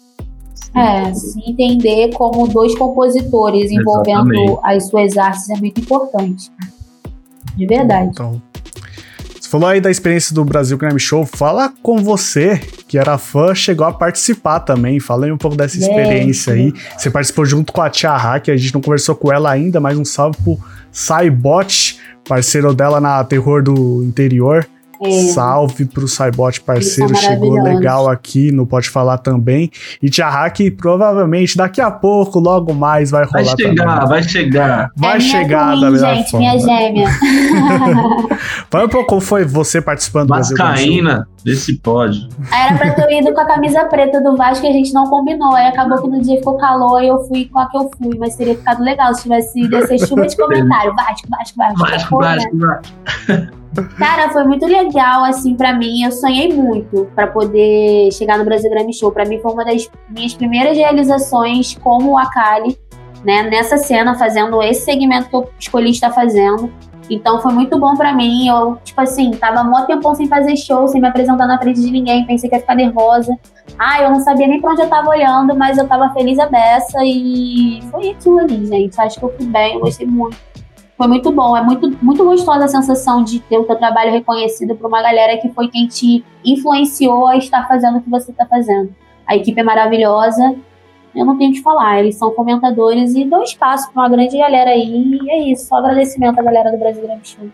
[0.75, 4.61] É, se entender como dois compositores envolvendo Exatamente.
[4.63, 6.51] as suas artes é muito importante.
[7.57, 8.11] De verdade.
[8.11, 8.43] Então,
[9.47, 11.25] você falou aí da experiência do Brasil Crime Show.
[11.25, 14.99] Fala com você, que era fã, chegou a participar também.
[14.99, 16.73] Fala aí um pouco dessa experiência aí.
[16.99, 19.97] Você participou junto com a Tia Hack, a gente não conversou com ela ainda, mas
[19.97, 20.59] um salve pro
[20.91, 21.97] Saibot,
[22.29, 24.67] parceiro dela na Terror do Interior.
[25.03, 25.11] É.
[25.33, 27.15] Salve pro Saibot, parceiro.
[27.17, 29.71] Chegou legal aqui, não pode falar também.
[30.03, 33.77] E Tia Hack, provavelmente, daqui a pouco, logo mais, vai rolar Vai também.
[33.77, 34.91] chegar, vai chegar.
[34.97, 36.47] Vai é minha chegar twin, da melhor gente, forma.
[36.47, 37.09] minha gêmea.
[38.71, 40.87] Fala um pouco como foi você participando do Brasil Crime Show.
[40.87, 42.29] Vascaína, desse pode.
[42.53, 45.55] Era pra ter ido com a camisa preta do Vasco e a gente não combinou.
[45.55, 48.17] Aí acabou que no dia ficou calor e eu fui com a que eu fui.
[48.19, 50.95] Mas teria ficado legal se tivesse ido essa chuva de comentário.
[50.95, 51.79] Vasco, Vasco, Vasco.
[51.79, 52.37] Vasco, né?
[52.37, 53.57] Vasco, Vasco.
[53.99, 54.86] Cara, foi muito legal,
[55.25, 56.03] assim, pra mim.
[56.03, 59.11] Eu sonhei muito pra poder chegar no Brasil Grammy Show.
[59.11, 62.79] Pra mim foi uma das minhas primeiras realizações como a Kali,
[63.25, 63.43] né?
[63.45, 66.73] Nessa cena, fazendo esse segmento que eu escolhi estar fazendo.
[67.09, 68.49] Então foi muito bom pra mim.
[68.49, 71.91] Eu, tipo assim, tava mó tempão sem fazer show, sem me apresentar na frente de
[71.91, 72.27] ninguém.
[72.27, 73.37] Pensei que ia ficar nervosa.
[73.79, 76.47] Ah, eu não sabia nem pra onde eu tava olhando, mas eu tava feliz a
[76.47, 79.01] beça e foi aquilo ali, gente.
[79.01, 80.37] Acho que eu fui bem, eu gostei muito.
[80.97, 84.75] Foi muito bom, é muito, muito gostosa a sensação de ter o teu trabalho reconhecido
[84.75, 88.47] por uma galera que foi quem te influenciou a estar fazendo o que você está
[88.47, 88.95] fazendo.
[89.27, 90.55] A equipe é maravilhosa,
[91.15, 94.39] eu não tenho o que falar, eles são fomentadores e dão espaço para uma grande
[94.39, 97.47] galera aí, e é isso, só agradecimento à galera do Brasil Grande Show.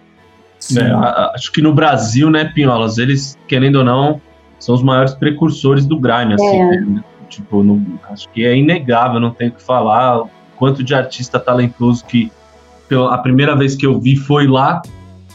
[0.81, 4.21] É, acho que no Brasil, né, Pinholas, eles, querendo ou não,
[4.61, 6.81] são os maiores precursores do grime, assim, É.
[6.81, 7.05] né?
[7.29, 11.41] Tipo, não- acho que é inegável, não tenho o que falar, o quanto de artista
[11.41, 12.31] talentoso que
[12.95, 14.83] a primeira vez que eu vi foi lá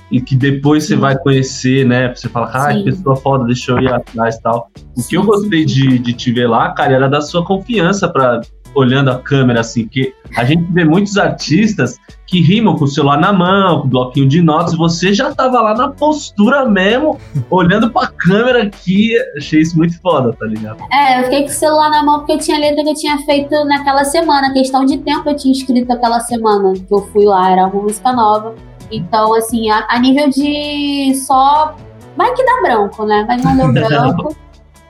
[0.09, 2.13] e que depois você vai conhecer, né?
[2.13, 4.69] Você fala, ah, que pessoa foda, deixa eu ir atrás e tal.
[4.95, 8.41] O que eu gostei de, de te ver lá, cara, era da sua confiança para
[8.75, 13.17] olhando a câmera assim, porque a gente vê muitos artistas que rimam com o celular
[13.17, 17.17] na mão, com o bloquinho de notas, e você já tava lá na postura mesmo,
[17.49, 20.77] olhando pra câmera aqui, achei isso muito foda, tá ligado?
[20.91, 23.17] É, eu fiquei com o celular na mão porque eu tinha letra que eu tinha
[23.19, 27.51] feito naquela semana, questão de tempo eu tinha escrito aquela semana que eu fui lá,
[27.51, 28.55] era uma música nova.
[28.91, 31.75] Então, assim, a, a nível de só.
[32.15, 33.25] Vai que dá branco, né?
[33.27, 34.35] Mas não deu branco.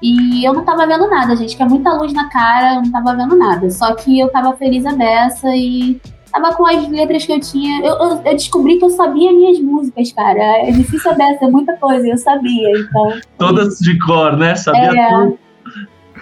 [0.02, 2.92] E eu não tava vendo nada, gente, que é muita luz na cara, eu não
[2.92, 3.70] tava vendo nada.
[3.70, 6.00] Só que eu tava feliz a beça e
[6.32, 7.82] tava com as letras que eu tinha.
[7.84, 10.68] Eu, eu, eu descobri que eu sabia minhas músicas, cara.
[10.68, 13.20] É difícil a beça, é muita coisa, eu sabia, então.
[13.38, 14.56] Todas de cor, né?
[14.56, 15.40] Sabia é, tudo.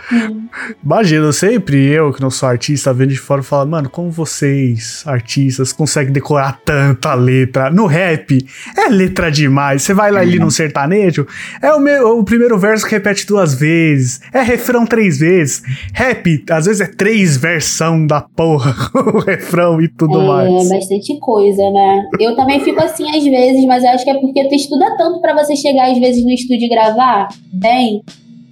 [0.84, 5.72] Imagina, sempre eu, que não sou artista, vendo de fora, falo, mano, como vocês, artistas,
[5.72, 7.70] conseguem decorar tanta letra?
[7.70, 8.46] No rap,
[8.78, 9.84] é letra demais.
[9.84, 11.28] Você vai lá ali no sertanejo,
[11.62, 15.62] é o, meu, o primeiro verso que repete duas vezes, é refrão três vezes.
[15.94, 20.72] Rap, às vezes é três versão da porra, o refrão e tudo é, mais.
[20.72, 22.04] É bastante coisa, né?
[22.20, 25.22] Eu também fico assim às vezes, mas eu acho que é porque tu estuda tanto
[25.22, 28.02] para você chegar às vezes no estúdio e gravar bem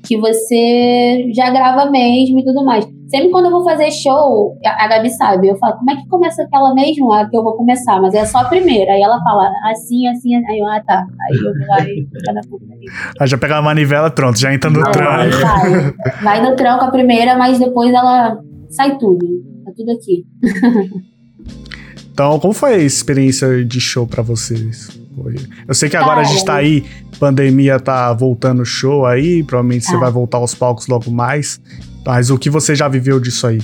[0.03, 2.85] que você já grava mesmo e tudo mais.
[3.07, 6.43] Sempre quando eu vou fazer show, a Gabi sabe, eu falo, como é que começa
[6.43, 8.01] aquela mesmo lá que eu vou começar?
[8.01, 8.91] Mas é só a primeira.
[8.91, 11.05] Aí ela fala, assim, assim, aí eu, ah, tá.
[11.21, 12.65] Aí eu vou lá e fica na puta.
[13.19, 15.37] Aí já pega a manivela, pronto, já entra no é, tranco.
[15.37, 18.37] Vai, vai no tranco a primeira, mas depois ela
[18.69, 19.25] sai tudo.
[19.63, 20.25] Tá tudo aqui.
[22.13, 24.87] Então, como foi a experiência de show para vocês?
[25.67, 26.83] Eu sei que agora a gente tá aí,
[27.19, 29.99] pandemia tá voltando show aí, provavelmente você ah.
[29.99, 31.61] vai voltar aos palcos logo mais.
[32.05, 33.59] Mas o que você já viveu disso aí?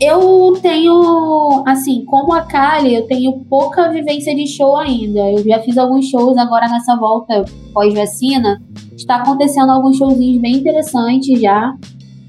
[0.00, 5.20] Eu tenho, assim, como a Kali, eu tenho pouca vivência de show ainda.
[5.30, 8.62] Eu já fiz alguns shows agora nessa volta pós-vacina.
[8.94, 11.74] Está acontecendo alguns showzinhos bem interessantes já.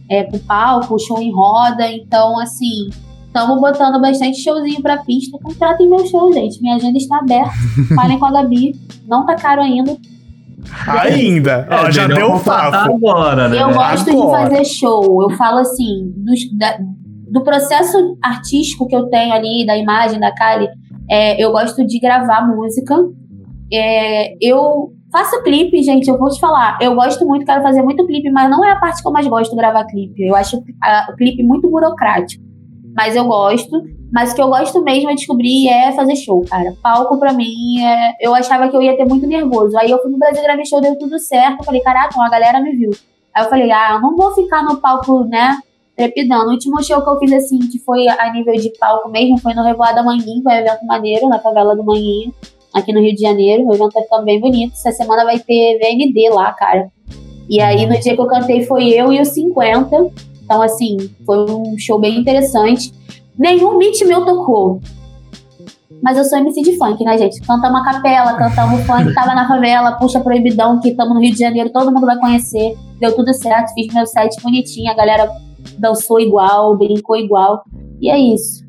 [0.09, 1.91] É, com palco, show em roda.
[1.91, 2.89] Então, assim,
[3.37, 5.37] Estamos botando bastante showzinho pra pista.
[5.37, 6.59] Contratem meu show, gente.
[6.59, 7.51] Minha agenda está aberta.
[7.93, 8.75] Falem com a Gabi.
[9.07, 9.95] Não tá caro ainda.
[10.87, 11.67] Ainda?
[11.69, 12.75] É, já deu o papo.
[12.75, 13.61] Agora, né?
[13.61, 14.49] Eu gosto agora.
[14.49, 15.21] de fazer show.
[15.21, 16.79] Eu falo assim, do, da,
[17.31, 20.67] do processo artístico que eu tenho ali, da imagem da Kali,
[21.07, 22.95] é, eu gosto de gravar música.
[23.71, 26.79] É, eu faço clipe, gente, eu vou te falar.
[26.81, 29.27] Eu gosto muito, quero fazer muito clipe, mas não é a parte que eu mais
[29.27, 30.25] gosto de gravar clipe.
[30.25, 32.46] Eu acho o clipe muito burocrático
[32.97, 33.83] mas eu gosto.
[34.11, 36.73] Mas o que eu gosto mesmo é descobrir é fazer show, cara.
[36.81, 38.15] Palco pra mim, é...
[38.19, 39.77] eu achava que eu ia ter muito nervoso.
[39.77, 41.59] Aí eu fui no Brasil gravei show, deu tudo certo.
[41.59, 42.89] Eu falei, caraca, a galera me viu.
[43.35, 45.59] Aí eu falei, ah, eu não vou ficar no palco, né,
[45.95, 46.47] trepidando.
[46.47, 49.53] O último show que eu fiz, assim, que foi a nível de palco mesmo, foi
[49.53, 52.33] no Revoada Manguinho, foi um evento maneiro, na favela do Manguinho,
[52.73, 53.67] aqui no Rio de Janeiro.
[53.67, 54.73] O evento tá ficando bem bonito.
[54.73, 56.89] Essa semana vai ter VND lá, cara.
[57.47, 60.11] E aí, no dia que eu cantei, foi eu e os 50.
[60.47, 60.95] Então, assim,
[61.25, 62.93] foi um show bem interessante.
[63.37, 64.79] Nenhum beat meu tocou.
[66.01, 67.41] Mas eu sou MC de funk, né, gente?
[67.41, 71.39] Cantamos a capela, cantamos funk, tava na favela, puxa proibidão, que estamos no Rio de
[71.39, 72.77] Janeiro, todo mundo vai conhecer.
[72.97, 75.29] Deu tudo certo, fiz meu set bonitinho, a galera
[75.77, 77.61] dançou igual, brincou igual.
[77.99, 78.65] E é isso.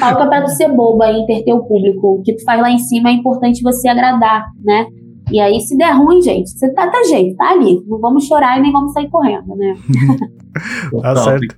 [0.00, 2.14] Palco é pra tu ser boba e interter o público.
[2.14, 4.86] O que tu faz lá em cima é importante você agradar, né?
[5.30, 7.82] E aí, se der ruim, gente, você tá, tá jeito, tá ali.
[7.86, 9.74] Não vamos chorar e nem vamos sair correndo, né?
[11.02, 11.56] tá certo.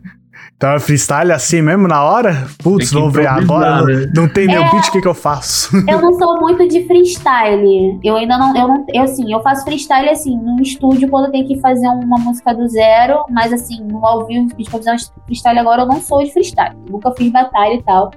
[0.57, 2.47] Então é freestyle assim mesmo na hora?
[2.63, 3.85] Putz, vamos ver agora.
[3.85, 4.11] Né?
[4.15, 5.77] Não tem meu é, beat, o que, que eu faço?
[5.87, 8.01] Eu não sou muito de freestyle.
[8.03, 8.57] Eu ainda não.
[8.57, 8.87] Eu não.
[8.93, 12.55] Eu assim, eu faço freestyle assim, no estúdio, quando eu tenho que fazer uma música
[12.55, 14.97] do zero, mas assim, no ao vivo, de fazer
[15.27, 16.75] freestyle agora, eu não sou de freestyle.
[16.89, 18.11] Nunca fiz batalha e tal.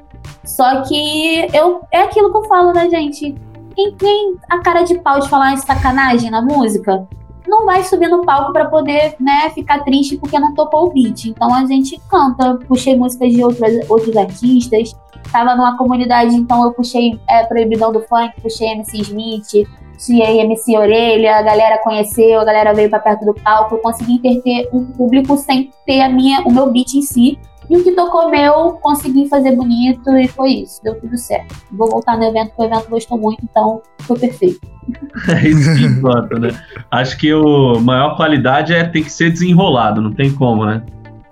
[0.46, 1.82] Só que eu.
[1.92, 3.36] É aquilo que eu falo, né, gente?
[3.80, 7.08] Quem tem a cara de pau de falar sacanagem na música,
[7.48, 11.28] não vai subir no palco para poder, né, ficar triste porque não tocou o beat.
[11.28, 14.94] Então a gente canta, puxei músicas de outros, outros artistas,
[15.32, 20.78] tava numa comunidade, então eu puxei é, Proibidão do Funk, puxei MC Smith, puxei MC
[20.78, 24.88] Orelha, a galera conheceu, a galera veio para perto do palco, eu consegui interter um
[24.88, 28.74] público sem ter a minha, o meu beat em si, e o que tocou meu,
[28.82, 31.56] consegui fazer bonito e foi isso, deu tudo certo.
[31.72, 34.60] Vou voltar no evento, porque o evento gostou muito, então foi perfeito.
[35.30, 36.50] É isso que importa, né?
[36.90, 40.84] Acho que o maior qualidade é ter que ser desenrolado, não tem como, né?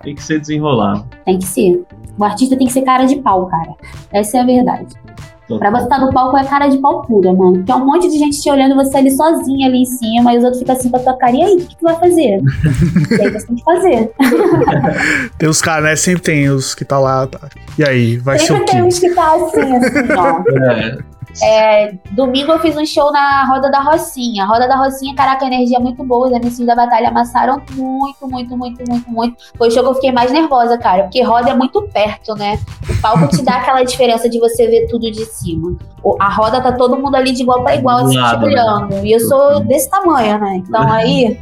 [0.03, 1.07] Tem que ser desenrolado.
[1.25, 1.83] Tem que ser.
[2.19, 3.73] O artista tem que ser cara de pau, cara.
[4.11, 4.95] Essa é a verdade.
[5.47, 7.63] Pra você estar no palco é cara de pau pura, mano.
[7.67, 10.43] É um monte de gente te olhando você ali sozinha ali em cima, e os
[10.43, 12.41] outros ficam assim com a tua cara, e aí, o que, tu vai fazer?
[13.17, 14.11] e aí você tem que fazer.
[15.37, 15.95] Tem os caras, né?
[15.95, 17.27] Sempre tem os que tá lá.
[17.27, 17.47] Tá.
[17.77, 18.71] E aí, vai ser Sempre o quê?
[18.71, 20.43] tem uns que tá assim, assim, ó.
[21.16, 24.43] É, É, domingo eu fiz um show na Roda da Rocinha.
[24.43, 26.27] A Roda da Rocinha, caraca, a energia é muito boa.
[26.27, 29.37] Os MCs da batalha amassaram muito, muito, muito, muito, muito.
[29.57, 31.03] Foi o show que eu fiquei mais nervosa, cara.
[31.03, 32.59] Porque roda é muito perto, né?
[32.89, 35.75] O palco te dá aquela diferença de você ver tudo de cima.
[36.19, 38.45] A roda tá todo mundo ali de igual pra igual, Do assim, né?
[38.45, 39.05] olhando.
[39.05, 40.55] E eu sou desse tamanho, né?
[40.57, 41.39] Então aí.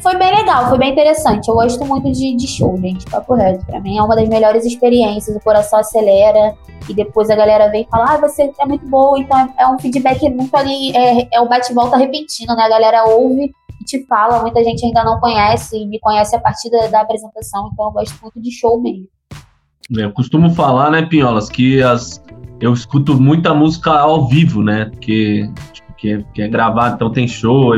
[0.00, 1.48] Foi bem legal, foi bem interessante.
[1.48, 3.04] Eu gosto muito de, de show, gente.
[3.06, 3.64] Papo reto.
[3.66, 5.36] Pra mim é uma das melhores experiências.
[5.36, 6.54] O coração acelera
[6.88, 9.18] e depois a galera vem e fala: Ah, você é muito boa.
[9.18, 10.94] Então é, um feedback muito ali.
[10.94, 12.64] É, é o bate-volta repentino, né?
[12.64, 14.42] A galera ouve e te fala.
[14.42, 17.70] Muita gente ainda não conhece e me conhece a partir da, da apresentação.
[17.72, 19.08] Então eu gosto muito de show mesmo.
[19.90, 22.20] Eu costumo falar, né, Pinholas, que as,
[22.60, 24.86] eu escuto muita música ao vivo, né?
[24.86, 25.48] Porque
[25.96, 27.72] que, é, que é gravado, então tem show.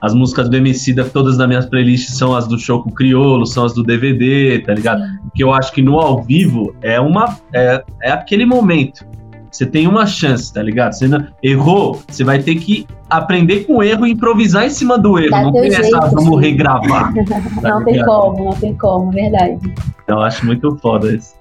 [0.00, 3.46] As músicas do Emicida, todas das minhas playlists são as do show com o Criolo,
[3.46, 5.02] são as do DVD, tá ligado?
[5.22, 7.36] Porque eu acho que no ao vivo é uma.
[7.52, 9.04] É, é aquele momento.
[9.50, 10.92] Você tem uma chance, tá ligado?
[10.92, 14.98] Você não- errou, você vai ter que aprender com o erro e improvisar em cima
[14.98, 15.30] do erro.
[15.30, 17.14] Dá não tem essa, vamos regravar.
[17.62, 18.06] tá não tem ligado?
[18.06, 19.58] como, não tem como, verdade.
[20.04, 21.34] Então eu acho muito foda isso.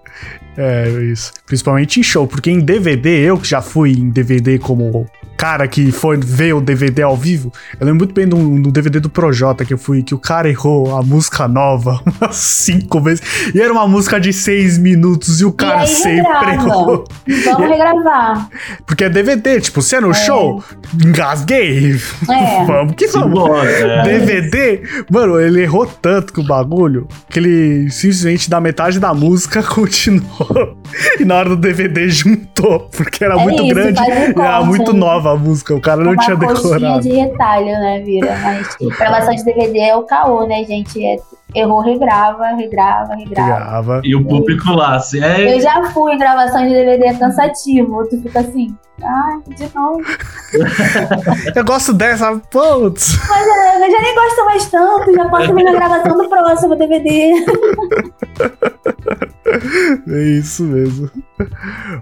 [0.58, 1.34] É, isso.
[1.46, 5.06] Principalmente em show, porque em DVD, eu que já fui em DVD como
[5.38, 9.00] cara que foi ver o DVD ao vivo, eu lembro muito bem do, do DVD
[9.00, 13.52] do Projota que eu fui, que o cara errou a música nova umas cinco vezes.
[13.54, 16.54] E era uma música de seis minutos e o cara aí sempre regrava.
[16.54, 17.08] errou.
[17.46, 18.50] Vamos regravar.
[18.86, 20.64] Porque é DVD, tipo, você é no show,
[21.04, 21.96] engasguei.
[22.30, 22.66] É.
[22.66, 23.40] vamos que vamos.
[23.40, 24.04] Simbora, é.
[24.04, 29.62] DVD, mano, ele errou tanto com o bagulho que ele simplesmente da metade da música
[29.64, 30.78] continuou.
[31.20, 34.64] E na hora do DVD juntou, porque era É muito isso, grande um e era
[34.64, 35.00] muito né?
[35.32, 37.02] A música, o cara não uma tinha decorado.
[37.02, 38.38] de retalho, né, vira?
[38.40, 41.04] Mas gravação de DVD é o caô, né, gente?
[41.04, 41.18] É,
[41.54, 44.02] errou, regrava, regrava, regrava.
[44.04, 48.08] E o público lá, assim, é, Eu já fui em gravação de DVD, é cansativo.
[48.10, 50.02] Tu fica assim, ai, de novo.
[51.56, 53.18] Eu gosto dessa, putz.
[53.28, 56.76] Mas é, eu já nem gosto mais tanto, já posso vir na gravação do próximo
[56.76, 57.34] DVD.
[60.08, 61.10] É isso mesmo.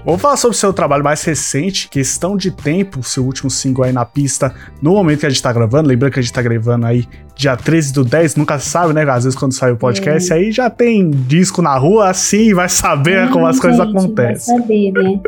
[0.05, 3.91] Vamos falar sobre o seu trabalho mais recente, questão de tempo, seu último single aí
[3.91, 5.89] na pista, no momento que a gente tá gravando.
[5.89, 9.03] Lembrando que a gente tá gravando aí dia 13 do 10, nunca sabe, né?
[9.09, 13.29] Às vezes quando sai o podcast, aí já tem disco na rua, assim, vai saber
[13.29, 14.55] como as Ai, coisas gente, acontecem.
[14.55, 15.19] Vai saber, né?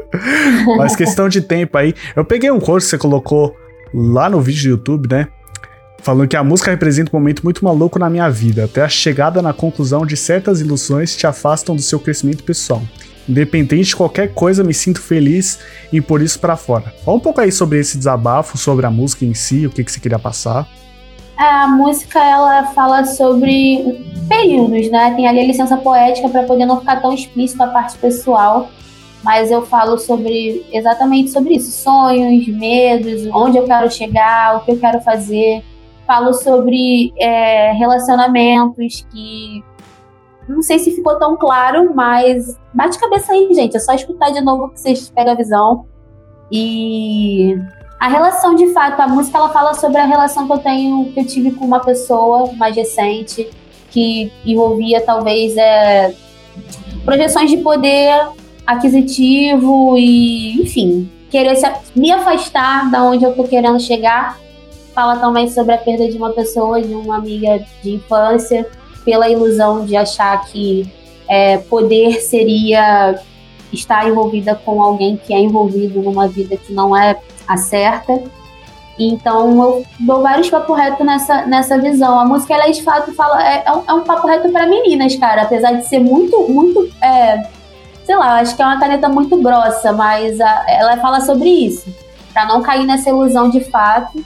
[0.77, 1.93] Mas questão de tempo aí.
[2.15, 3.55] Eu peguei um curso que você colocou
[3.93, 5.27] lá no vídeo do YouTube, né?
[6.01, 9.41] Falando que a música representa um momento muito maluco na minha vida, até a chegada
[9.41, 12.81] na conclusão de certas ilusões te afastam do seu crescimento pessoal.
[13.27, 15.59] Independente de qualquer coisa, me sinto feliz
[15.91, 16.93] em pôr isso pra fora.
[17.03, 19.91] Fala um pouco aí sobre esse desabafo, sobre a música em si, o que, que
[19.91, 20.67] você queria passar.
[21.37, 23.99] A música, ela fala sobre
[24.29, 25.13] períodos, né?
[25.15, 28.69] Tem ali a licença poética para poder não ficar tão explícito a parte pessoal.
[29.25, 34.73] Mas eu falo sobre exatamente sobre isso: sonhos, medos, onde eu quero chegar, o que
[34.73, 35.63] eu quero fazer.
[36.05, 39.63] Falo sobre é, relacionamentos que
[40.47, 43.75] não sei se ficou tão claro, mas bate cabeça aí, gente.
[43.75, 45.87] É só escutar de novo que vocês pegam a visão.
[46.51, 47.57] E
[47.99, 51.19] a relação, de fato, a música ela fala sobre a relação que eu tenho, que
[51.19, 53.49] eu tive com uma pessoa mais recente,
[53.89, 56.13] que envolvia talvez é,
[57.03, 58.13] projeções de poder
[58.65, 64.39] aquisitivo e, enfim, querer se, me afastar da onde eu tô querendo chegar.
[64.93, 68.65] Fala também sobre a perda de uma pessoa, de uma amiga de infância,
[69.03, 70.89] pela ilusão de achar que
[71.27, 73.19] é, poder seria
[73.73, 78.23] estar envolvida com alguém que é envolvido numa vida que não é a certa.
[78.97, 82.17] Então eu dou vários papo reto nessa, nessa visão.
[82.17, 83.45] A música, ela de fato fala.
[83.45, 85.41] É, é um, é um papo reto para meninas, cara.
[85.41, 86.89] Apesar de ser muito, muito.
[87.01, 87.45] É,
[88.05, 91.93] sei lá, acho que é uma caneta muito grossa, mas a, ela fala sobre isso.
[92.31, 94.23] Pra não cair nessa ilusão de fato.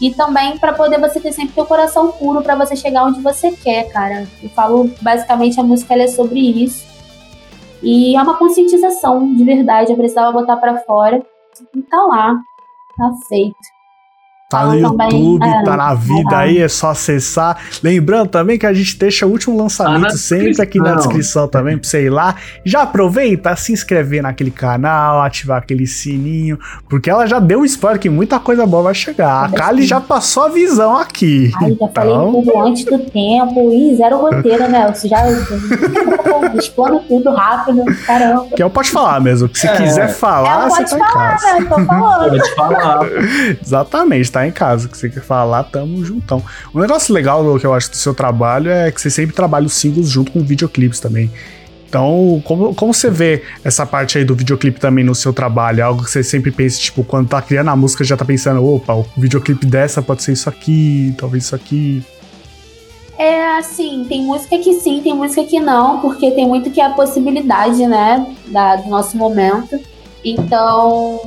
[0.00, 3.52] E também para poder você ter sempre teu coração puro para você chegar onde você
[3.52, 4.26] quer, cara.
[4.42, 6.84] Eu falo, basicamente, a música é sobre isso.
[7.82, 9.92] E é uma conscientização de verdade.
[9.92, 11.24] Eu precisava botar para fora.
[11.74, 12.40] E tá lá.
[12.96, 13.73] Tá feito.
[14.54, 17.56] Tá no YouTube, é, tá na vida aí, é só acessar.
[17.82, 21.76] Lembrando também que a gente deixa o último lançamento tá sempre aqui na descrição também,
[21.76, 22.36] pra você ir lá.
[22.64, 28.00] Já aproveita, se inscrever naquele canal, ativar aquele sininho, porque ela já deu um spoiler
[28.00, 29.44] que muita coisa boa vai chegar.
[29.44, 31.50] A Kali já passou a visão aqui.
[31.56, 31.90] Ai, já então...
[31.94, 34.86] falei tudo antes do tempo e zero roteiro, né?
[34.92, 35.24] Você já
[36.54, 38.46] explana tudo rápido, caramba.
[38.54, 39.76] Que eu posso falar mesmo, que se é.
[39.76, 41.60] quiser falar, você tá falar, em casa.
[41.60, 41.66] Né?
[41.68, 42.30] Tô falando.
[42.30, 43.06] Pode falar.
[43.62, 44.88] Exatamente, tá em casa.
[44.88, 46.42] Que você quer falar, tamo juntão.
[46.74, 49.74] Um negócio legal que eu acho do seu trabalho é que você sempre trabalha os
[49.74, 51.30] singles junto com videoclipes também.
[51.94, 55.78] Então, como, como você vê essa parte aí do videoclipe também no seu trabalho?
[55.78, 58.66] É algo que você sempre pensa, tipo, quando tá criando a música, já tá pensando,
[58.66, 62.02] opa, o videoclipe dessa pode ser isso aqui, talvez isso aqui.
[63.16, 66.84] É assim, tem música que sim, tem música que não, porque tem muito que é
[66.84, 69.78] a possibilidade, né, da, do nosso momento.
[70.24, 71.20] Então,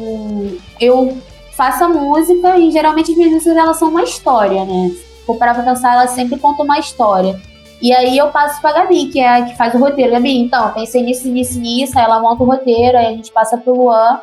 [0.81, 1.17] eu
[1.57, 4.91] faço a música e geralmente as minhas músicas elas são uma história, né?
[5.25, 7.41] For parar pra pensar, elas sempre contam uma história.
[7.81, 10.11] E aí eu passo pra Gabi, que é a que faz o roteiro.
[10.11, 13.57] Gabi, então, pensei nisso, nisso, nisso, aí ela monta o roteiro, aí a gente passa
[13.57, 14.21] pro Luan.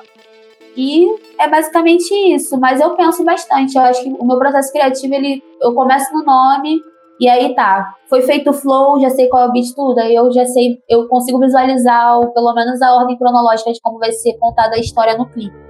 [0.77, 1.07] E
[1.39, 3.77] é basicamente isso, mas eu penso bastante.
[3.77, 6.81] Eu acho que o meu processo criativo, ele, eu começo no nome,
[7.21, 10.15] e aí tá, foi feito o flow, já sei qual é o beat tudo, aí
[10.15, 14.11] eu já sei, eu consigo visualizar ou pelo menos a ordem cronológica de como vai
[14.11, 15.64] ser contada a história no clipe.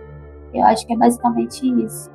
[0.55, 2.11] Eu acho que é basicamente isso.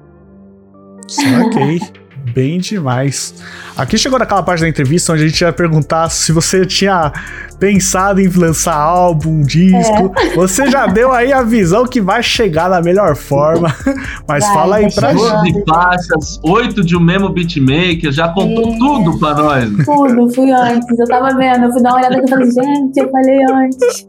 [1.46, 1.80] Ok.
[2.34, 3.34] Bem demais.
[3.76, 7.12] Aqui chegou naquela parte da entrevista onde a gente ia perguntar se você tinha
[7.60, 10.14] pensado em lançar álbum, disco.
[10.18, 10.30] É.
[10.36, 13.74] Você já deu aí a visão que vai chegar da melhor forma.
[14.28, 15.54] Mas vai, fala aí pra gente.
[15.54, 18.78] de faixas, oito de um mesmo beatmaker, já contou é.
[18.78, 19.70] tudo pra nós.
[19.86, 20.98] Tudo, fui antes.
[20.98, 24.08] Eu tava vendo, eu fui dar uma olhada e falei, gente, eu falei antes.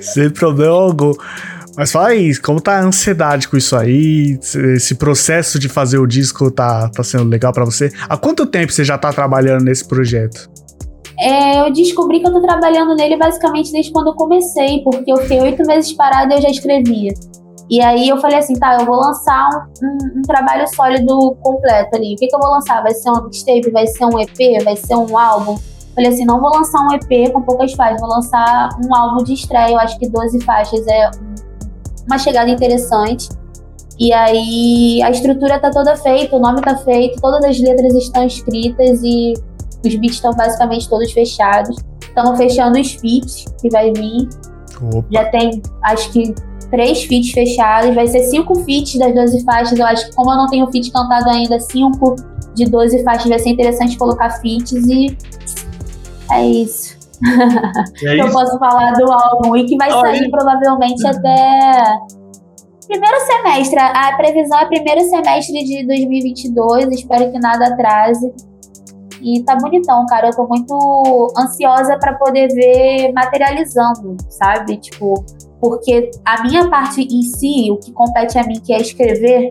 [0.00, 1.12] Sem problema algum.
[1.76, 4.38] Mas fala aí, como tá a ansiedade com isso aí?
[4.74, 7.90] Esse processo de fazer o disco tá, tá sendo legal para você?
[8.08, 10.50] Há quanto tempo você já tá trabalhando nesse projeto?
[11.18, 15.16] É, eu descobri que eu tô trabalhando nele basicamente desde quando eu comecei, porque eu
[15.18, 17.12] fiquei oito meses parada e eu já escrevia.
[17.70, 19.48] E aí eu falei assim, tá, eu vou lançar
[19.82, 22.14] um, um, um trabalho sólido completo ali.
[22.14, 22.82] O que, que eu vou lançar?
[22.82, 23.70] Vai ser um mixtape?
[23.70, 24.62] Vai ser um EP?
[24.62, 25.58] Vai ser um álbum?
[25.94, 29.34] Falei assim, não vou lançar um EP com poucas faixas, vou lançar um álbum de
[29.34, 31.10] estreia, eu acho que 12 faixas é
[32.06, 33.28] uma chegada interessante.
[33.98, 38.26] E aí a estrutura tá toda feita, o nome tá feito, todas as letras estão
[38.26, 39.34] escritas e
[39.84, 41.76] os beats estão basicamente todos fechados.
[42.00, 44.28] Estamos fechando os feats que vai vir.
[44.82, 45.06] Opa.
[45.10, 46.34] Já tem, acho que,
[46.70, 47.94] três feats fechados.
[47.94, 49.78] Vai ser cinco feats das 12 faixas.
[49.78, 52.16] Eu acho que, como eu não tenho feat cantado ainda, cinco
[52.54, 55.16] de 12 faixas vai ser interessante colocar feats e
[56.30, 56.91] é isso.
[58.04, 61.98] É eu posso falar do álbum e que vai sair provavelmente até
[62.86, 63.78] primeiro semestre.
[63.78, 66.88] A previsão é primeiro semestre de 2022.
[66.92, 68.32] Espero que nada atrase.
[69.22, 70.28] E tá bonitão, cara.
[70.28, 74.76] Eu tô muito ansiosa para poder ver materializando, sabe?
[74.78, 75.24] Tipo,
[75.60, 79.48] porque a minha parte em si, o que compete a mim, que é escrever,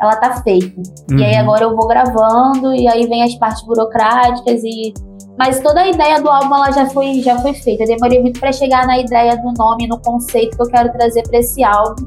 [0.00, 0.80] ela tá feita.
[1.10, 1.18] Uhum.
[1.18, 1.40] E aí uhum.
[1.40, 4.94] agora eu vou gravando, e aí vem as partes burocráticas e
[5.40, 7.84] mas toda a ideia do álbum ela já foi, já foi feita.
[7.84, 11.22] Eu demorei muito para chegar na ideia do nome, no conceito que eu quero trazer
[11.22, 12.06] para esse álbum.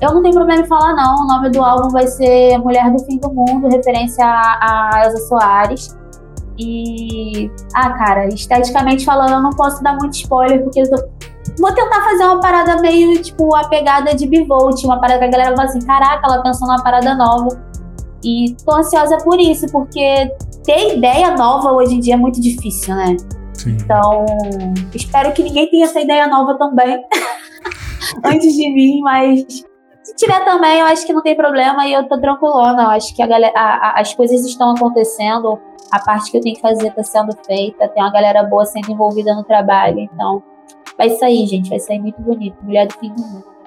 [0.00, 1.24] Eu não tenho problema em falar, não.
[1.24, 5.16] O nome do álbum vai ser Mulher do Fim do Mundo, referência a, a Elza
[5.26, 5.98] Soares.
[6.56, 7.50] E.
[7.74, 11.04] Ah, cara, esteticamente falando, eu não posso dar muito spoiler, porque eu tô...
[11.58, 15.30] Vou tentar fazer uma parada meio, tipo, a pegada de Bivolt, uma parada que a
[15.30, 17.60] galera fala assim: caraca, ela pensou numa parada nova.
[18.22, 20.30] E tô ansiosa por isso, porque
[20.68, 23.16] ter ideia nova hoje em dia é muito difícil, né?
[23.54, 23.70] Sim.
[23.70, 24.26] Então,
[24.94, 27.02] espero que ninguém tenha essa ideia nova também
[28.22, 29.46] antes de mim, mas
[30.02, 32.82] se tiver também, eu acho que não tem problema e eu tô tranquilona.
[32.82, 35.58] Eu acho que a galera, a, a, as coisas estão acontecendo,
[35.90, 38.92] a parte que eu tenho que fazer tá sendo feita, tem uma galera boa sendo
[38.92, 40.42] envolvida no trabalho, então
[40.98, 42.62] vai sair, gente, vai sair muito bonito.
[42.62, 43.57] Mulher do fim do mundo.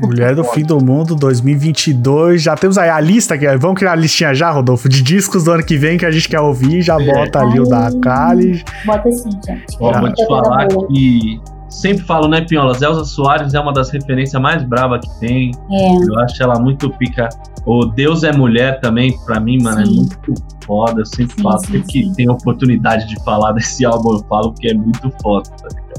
[0.00, 2.42] Mulher do Fim do Mundo 2022.
[2.42, 5.52] Já temos aí a lista, que vamos criar a listinha já, Rodolfo, de discos do
[5.52, 6.82] ano que vem que a gente quer ouvir.
[6.82, 7.04] Já é.
[7.04, 8.64] bota ali Ai, o da Kali.
[8.84, 9.76] Bota sim, gente.
[9.80, 12.76] Ó, vou te falar que sempre falo, né, Pinhola?
[12.80, 15.50] Elza Soares é uma das referências mais bravas que tem.
[15.70, 15.96] É.
[15.96, 17.28] Eu acho ela muito pica.
[17.64, 19.92] O Deus é Mulher também, pra mim, mano, é sim.
[19.92, 21.00] é muito foda.
[21.00, 21.58] Eu sempre sim, falo.
[21.60, 25.68] Sempre que tem oportunidade de falar desse álbum, eu falo que é muito foda, tá
[25.68, 25.98] ligado?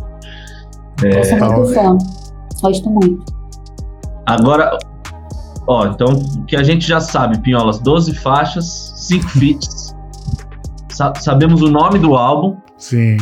[1.03, 1.19] É...
[1.19, 1.97] Eu sou muito fã.
[2.61, 3.38] Gosto muito.
[4.29, 4.77] Agora,
[5.67, 9.95] ó, então o que a gente já sabe, Pinholas, 12 faixas, 5 feats.
[10.91, 12.55] Sa sabemos o nome do álbum.
[12.77, 13.17] Sim.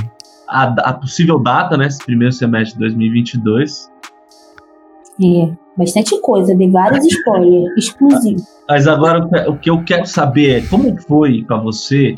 [0.49, 1.88] A, a, possível data, né?
[1.88, 3.89] Esse primeiro semestre de 2022.
[5.24, 8.43] É, bastante coisa, dei vários spoilers, exclusivos.
[8.68, 12.16] Mas agora o que eu quero saber é como foi para você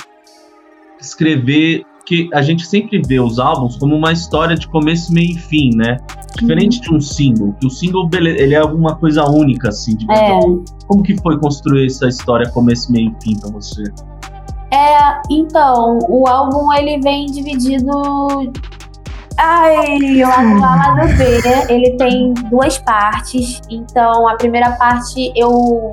[0.99, 5.35] escrever que a gente sempre vê os álbuns como uma história de começo, meio e
[5.37, 5.97] fim, né?
[6.35, 6.81] Diferente uhum.
[6.81, 10.39] de um single, que o single ele é alguma coisa única assim, de é.
[10.87, 13.83] Como que foi construir essa história começo, meio e fim para você?
[14.71, 17.91] É, então, o álbum ele vem dividido
[19.37, 23.61] Ai, o lado A, lado B, ele tem duas partes.
[23.69, 25.91] Então, a primeira parte eu.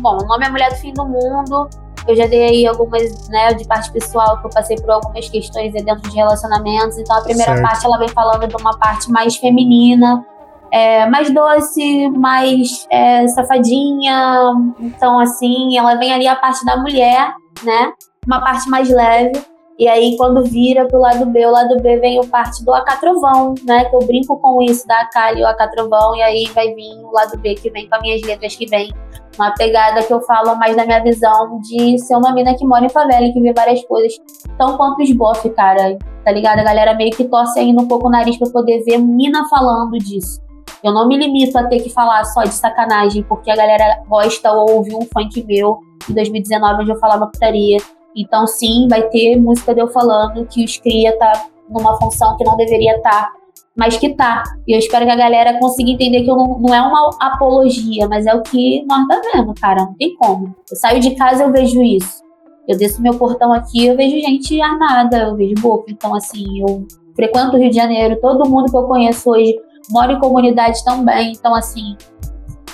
[0.00, 1.68] Bom, o nome é Mulher do Fim do Mundo.
[2.06, 5.72] Eu já dei aí algumas, né, de parte pessoal, que eu passei por algumas questões
[5.72, 6.98] dentro de relacionamentos.
[6.98, 7.66] Então, a primeira certo.
[7.66, 10.24] parte ela vem falando de uma parte mais feminina,
[10.72, 14.52] é, mais doce, mais é, safadinha.
[14.78, 17.92] Então, assim, ela vem ali a parte da mulher, né?
[18.26, 19.49] Uma parte mais leve.
[19.80, 23.54] E aí, quando vira pro lado B, o lado B vem o parte do Acatrovão,
[23.64, 23.86] né?
[23.86, 27.38] Que eu brinco com isso, da Akali, o Acatrovão, e aí vai vir o lado
[27.38, 28.92] B, que vem com as minhas letras, que vem
[29.38, 32.84] uma pegada que eu falo mais da minha visão de ser uma mina que mora
[32.84, 34.12] em favela e que vê várias coisas,
[34.58, 36.58] tão quanto os bof, cara, tá ligado?
[36.58, 39.92] A galera meio que torce ainda um pouco o nariz pra poder ver mina falando
[39.92, 40.42] disso.
[40.84, 44.52] Eu não me limito a ter que falar só de sacanagem, porque a galera gosta
[44.52, 47.78] ou ouve um funk meu em 2019 onde eu falava putaria
[48.16, 52.44] então, sim, vai ter música de eu falando que os cria tá numa função que
[52.44, 53.32] não deveria estar, tá,
[53.76, 54.42] mas que tá.
[54.66, 58.26] E eu espero que a galera consiga entender que não, não é uma apologia, mas
[58.26, 59.84] é o que nós tá vendo, cara.
[59.84, 60.54] Não tem como.
[60.70, 62.22] Eu saio de casa eu vejo isso.
[62.68, 65.90] Eu desço meu portão aqui eu vejo gente armada, eu vejo boca.
[65.90, 69.58] Então, assim, eu frequento o Rio de Janeiro, todo mundo que eu conheço hoje
[69.90, 71.32] mora em comunidade também.
[71.32, 71.96] Então, assim,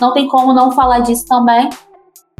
[0.00, 1.68] não tem como não falar disso também.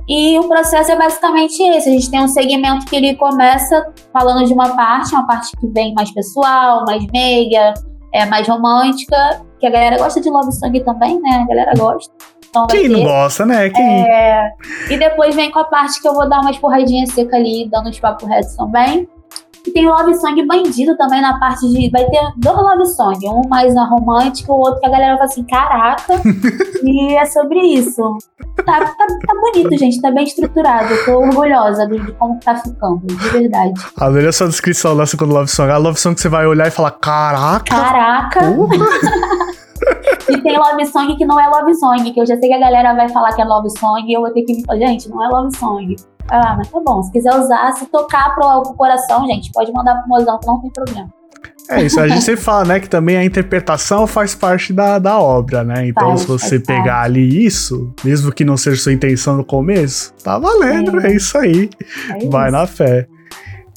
[0.09, 1.89] E o processo é basicamente esse.
[1.89, 5.67] A gente tem um segmento que ele começa falando de uma parte, uma parte que
[5.69, 7.75] vem mais pessoal, mais meiga,
[8.15, 11.43] é mais romântica, que a galera gosta de love song também, né?
[11.43, 12.13] A galera gosta.
[12.49, 13.69] Então Quem não gosta, né?
[13.69, 14.11] Quem...
[14.11, 14.51] É...
[14.89, 17.89] E depois vem com a parte que eu vou dar umas porradinhas secas ali, dando
[17.89, 19.09] uns papo reto também.
[19.67, 21.91] E tem o Love Song bandido também na parte de.
[21.91, 25.25] Vai ter dois Love Song, um mais na romântica, o outro que a galera fala
[25.25, 26.15] assim: caraca.
[26.85, 28.17] e é sobre isso.
[28.65, 30.01] Tá, tá, tá, bonito, gente.
[30.01, 30.93] Tá bem estruturado.
[30.93, 33.73] Eu tô orgulhosa de, de como tá ficando, de verdade.
[33.99, 35.71] Adorei a sua descrição lá quando Love Song.
[35.71, 37.65] A Love Song que você vai olhar e falar: caraca.
[37.65, 38.41] Caraca.
[40.31, 42.61] e tem Love Song que não é Love Song, que eu já sei que a
[42.61, 45.29] galera vai falar que é Love Song e eu vou ter que gente, não é
[45.29, 45.97] Love Song.
[46.29, 47.03] Ah, mas tá bom.
[47.03, 50.61] Se quiser usar, se tocar pro, pro coração, gente, pode mandar pro mozão que não
[50.61, 51.09] tem problema.
[51.69, 55.19] É isso, a gente sempre fala, né, que também a interpretação faz parte da, da
[55.19, 55.89] obra, né?
[55.89, 60.13] Então, faz, se você pegar ali isso, mesmo que não seja sua intenção no começo,
[60.23, 61.71] tá valendo, é, é isso aí.
[62.11, 62.53] É Vai isso.
[62.53, 63.09] na fé.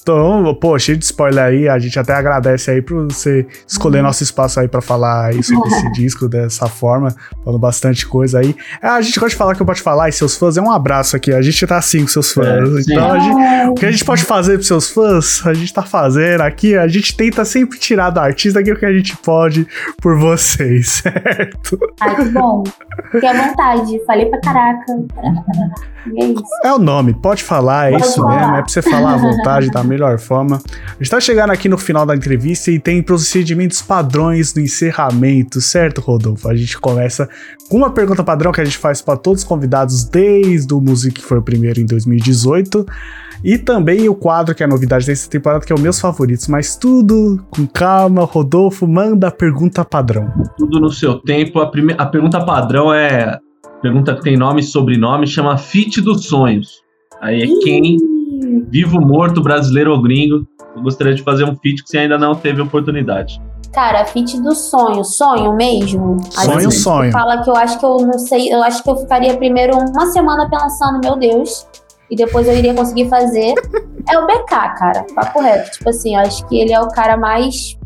[0.02, 4.06] Então, pô, cheio de spoiler aí, a gente até agradece aí por você escolher uhum.
[4.06, 8.56] nosso espaço aí para falar aí sobre esse disco dessa forma, falando bastante coisa aí.
[8.82, 10.72] É, a gente gosta de falar que eu posso falar e seus fãs é um
[10.72, 12.46] abraço aqui, a gente tá assim com seus fãs.
[12.46, 15.84] É, então, gente, o que a gente pode fazer pros seus fãs, a gente tá
[15.84, 19.68] fazendo aqui, a gente tenta sempre tirar do artista aquilo que a gente pode
[20.02, 21.80] por vocês, certo?
[22.00, 22.64] Ai, que bom.
[23.12, 24.86] Fique à vontade, falei pra caraca.
[26.18, 26.44] É isso.
[26.64, 28.40] É o nome, pode falar, é pode isso falar.
[28.40, 30.62] mesmo, é pra você falar à vontade da melhor forma.
[30.66, 35.60] A gente tá chegando aqui no final da entrevista e tem procedimentos padrões no encerramento,
[35.60, 36.48] certo, Rodolfo?
[36.48, 37.28] A gente começa
[37.68, 41.20] com uma pergunta padrão que a gente faz para todos os convidados desde o Music,
[41.20, 42.86] que foi o primeiro em 2018.
[43.44, 46.48] E também o quadro que é a novidade dessa temporada, que é o meus favoritos.
[46.48, 50.32] Mas tudo com calma, Rodolfo, manda a pergunta padrão.
[50.58, 51.60] Tudo no seu tempo.
[51.60, 51.96] A, prime...
[51.98, 53.40] a pergunta padrão é
[53.82, 56.82] pergunta que tem nome e sobrenome, chama Fit dos Sonhos.
[57.22, 57.98] Aí é quem,
[58.70, 60.46] vivo, morto, brasileiro ou gringo.
[60.76, 63.42] Eu gostaria de fazer um fit que você ainda não teve oportunidade.
[63.72, 66.18] Cara, fit do sonho, sonho mesmo.
[66.32, 67.12] Sonho, assim, sonho.
[67.12, 70.08] Fala que eu acho que eu não sei, eu acho que eu ficaria primeiro uma
[70.08, 71.68] semana pensando, meu Deus,
[72.10, 73.54] e depois eu iria conseguir fazer.
[74.10, 75.72] é o BK, cara, papo reto.
[75.72, 77.78] Tipo assim, eu acho que ele é o cara mais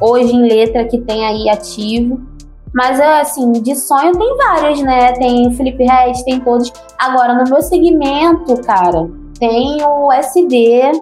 [0.00, 2.20] hoje em letra que tem aí ativo.
[2.74, 5.12] Mas, é assim, de sonho tem vários, né?
[5.12, 6.70] Tem Felipe Reis, tem todos.
[6.98, 9.08] Agora, no meu segmento, cara,
[9.38, 10.92] tem o SD,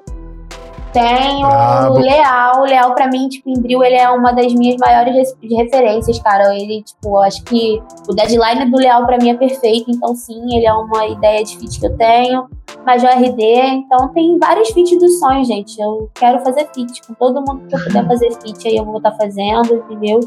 [0.95, 2.61] tem o Leal.
[2.61, 6.55] O Leal, pra mim, tipo, em Drill, ele é uma das minhas maiores referências, cara.
[6.55, 9.91] Ele, tipo, acho que o deadline do Leal pra mim é perfeito.
[9.91, 12.49] Então, sim, ele é uma ideia de feat que eu tenho.
[12.87, 13.43] Major RD.
[13.43, 15.81] Então, tem vários feats dos sonhos, gente.
[15.81, 17.03] Eu quero fazer feat.
[17.05, 20.21] Com todo mundo que eu puder fazer feat aí, eu vou estar tá fazendo, entendeu?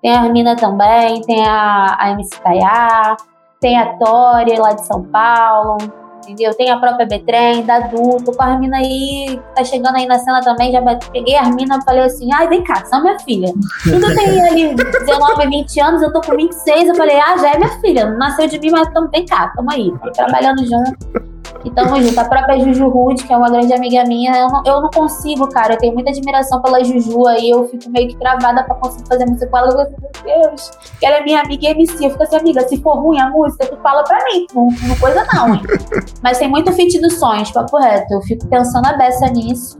[0.00, 3.16] Tem a Armina também, tem a, a MC Tayá,
[3.60, 5.78] tem a Tori lá de São Paulo.
[6.24, 6.54] Entendeu?
[6.54, 10.40] Tem a própria B-Trem, da adulto, com a mina aí, tá chegando aí na cena
[10.40, 10.82] também, já
[11.12, 13.52] peguei a mina e falei assim, ai, vem cá, são minha filha.
[13.82, 17.58] Tudo tem ali 19, 20 anos, eu tô com 26, eu falei, ah, já é
[17.58, 21.33] minha filha, nasceu de mim, mas tamo, vem cá, tamo aí, trabalhando junto.
[21.64, 22.18] E tamo junto.
[22.18, 25.48] A própria Juju Rude, que é uma grande amiga minha, eu não, eu não consigo,
[25.48, 25.74] cara.
[25.74, 27.50] Eu tenho muita admiração pela Juju aí.
[27.50, 29.82] Eu fico meio que travada pra conseguir fazer música com ela.
[29.82, 30.70] Eu fico, meu Deus,
[31.00, 32.04] que ela é minha amiga e MC.
[32.04, 34.46] Eu fico assim, amiga, se for ruim a música, tu fala pra mim.
[34.54, 35.62] Não, não coisa não, hein?
[36.22, 38.12] Mas tem muito feat dos sonhos, papo reto.
[38.12, 39.78] Eu fico pensando a beça nisso.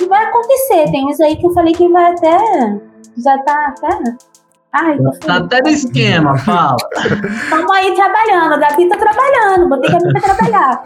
[0.00, 0.90] E vai acontecer.
[0.90, 2.36] Tem uns aí que eu falei que vai até.
[3.16, 4.16] Já tá até.
[4.78, 6.76] Ai, Tá até no esquema, fala.
[7.50, 8.52] Tamo aí trabalhando.
[8.54, 9.68] A Gabi tá trabalhando.
[9.68, 10.82] Botei a Gabi pra trabalhar.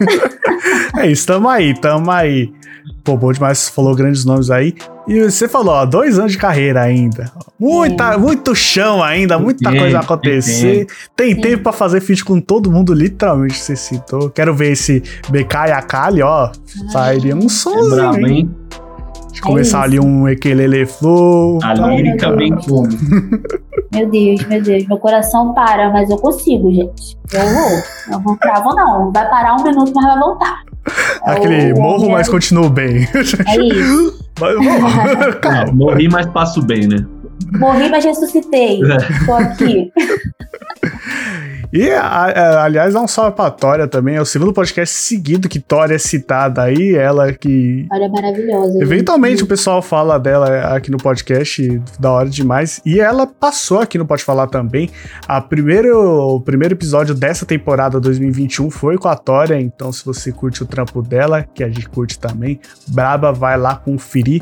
[0.97, 2.51] É isso, tamo aí, tamo aí.
[3.03, 4.75] Pô, bom demais, você falou grandes nomes aí.
[5.07, 7.31] E você falou, ó, dois anos de carreira ainda.
[7.59, 10.85] Muita, muito chão ainda, muita Tem coisa a acontecer.
[11.15, 11.41] Tem Sim.
[11.41, 14.29] tempo pra fazer feat com todo mundo, literalmente, você citou.
[14.29, 16.51] Quero ver esse BK e a Kali, ó.
[16.91, 18.37] Sairia um É somzinho, brabo, hein?
[18.37, 18.55] hein?
[19.31, 19.97] De começar isso.
[19.97, 21.59] ali um Ekelele Flow.
[21.63, 22.65] A lírica meu vem Deus.
[22.65, 22.87] como?
[23.93, 27.17] Meu Deus, meu Deus, meu coração para, mas eu consigo, gente.
[27.33, 27.71] Eu vou.
[28.13, 29.11] Eu não travo, não.
[29.11, 30.61] Vai parar um minuto, mas vai voltar.
[31.27, 33.05] É Aquele o- morro, o- mas continuo bem.
[33.13, 34.17] É isso.
[34.39, 34.55] Mas.
[34.55, 37.05] É, morri, mas passo bem, né?
[37.59, 38.79] Morri, mas ressuscitei.
[39.25, 39.91] Tô aqui.
[41.73, 44.15] E, a- aliás, dá um salve pra Tória também.
[44.15, 46.95] É o segundo podcast seguido que Tória é citada aí.
[46.95, 47.87] Ela que.
[47.91, 48.73] Olha, maravilhosa.
[48.73, 48.81] gente.
[48.81, 52.81] Eventualmente o pessoal fala dela aqui no podcast, da hora demais.
[52.85, 54.89] E ela passou aqui no Pode Falar também.
[55.27, 55.97] A primeiro,
[56.35, 59.59] o primeiro episódio dessa temporada 2021 foi com a Tória.
[59.59, 63.75] Então, se você curte o trampo dela, que a gente curte também, Braba, vai lá
[63.75, 64.41] conferir.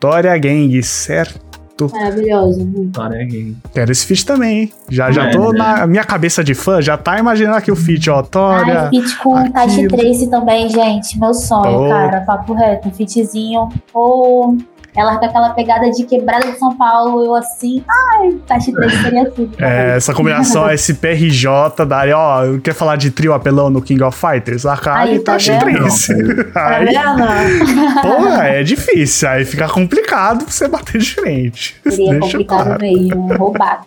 [0.00, 1.51] Tória Gang, certo?
[1.92, 2.64] Maravilhosa.
[2.64, 3.02] muito.
[3.02, 3.26] É.
[3.72, 4.72] Quero esse feat também, hein?
[4.90, 5.58] Já, já É, tô né?
[5.58, 8.22] na minha cabeça de fã, já tá imaginando aqui o feat, ó.
[8.22, 8.82] Tória.
[8.82, 9.52] Ai, feat com aquilo.
[9.52, 11.18] Tashi Trace também, gente.
[11.18, 11.88] Meu sonho, Oh.
[11.88, 12.20] cara.
[12.22, 12.88] Papo reto.
[12.88, 13.68] Um featzinho.
[13.94, 14.56] Ou
[14.96, 17.24] ela com aquela pegada de quebrada de São Paulo.
[17.24, 17.82] Eu assim.
[17.88, 19.52] Ai, Tashi Trace seria tudo.
[19.58, 24.18] É, essa combinação SPRJ da área, ó, quer falar de trio apelão no King of
[24.18, 24.66] Fighters?
[24.66, 26.52] A Kali Aí, tá tá X3.
[26.52, 28.02] Tá Aí, vendo?
[28.02, 31.76] porra, é difícil, aí fica complicado pra você bater de frente.
[31.88, 33.34] Seria Deixa complicado claro, mesmo.
[33.34, 33.86] Roubado.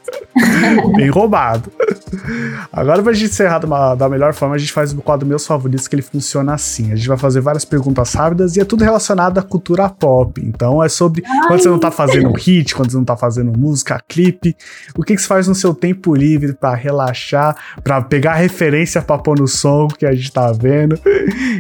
[0.95, 1.72] bem roubado.
[2.73, 3.60] Agora, pra gente encerrar
[3.95, 6.91] da melhor forma, a gente faz o quadro Meus Favoritos, que ele funciona assim.
[6.91, 10.41] A gente vai fazer várias perguntas rápidas e é tudo relacionado à cultura pop.
[10.44, 14.01] Então, é sobre quando você não tá fazendo hit, quando você não tá fazendo música,
[14.07, 14.55] clipe,
[14.97, 19.17] o que, que você faz no seu tempo livre pra relaxar, pra pegar referência pra
[19.17, 20.99] pôr no som que a gente tá vendo.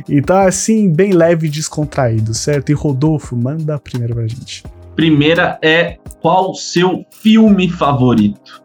[0.07, 2.69] Então, é assim, bem leve e descontraído, certo?
[2.69, 4.63] E Rodolfo, manda a primeira pra gente.
[4.95, 8.63] Primeira é qual seu filme favorito?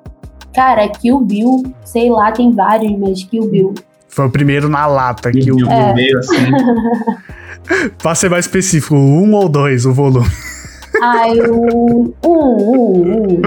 [0.54, 3.74] Cara, Kill Bill, sei lá, tem vários, mas Kill Bill.
[4.08, 5.56] Foi o primeiro na lata que o.
[5.56, 5.94] o É.
[5.94, 6.34] meio assim.
[7.98, 10.26] Pra ser mais específico, um ou dois o volume.
[11.02, 12.14] Ai, o.
[12.24, 13.42] Um, um,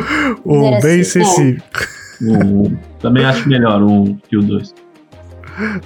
[0.46, 0.60] um.
[0.62, 1.24] O Dizer bem assim, é.
[1.24, 1.94] específico.
[2.22, 4.74] Um, também acho melhor um que o dois.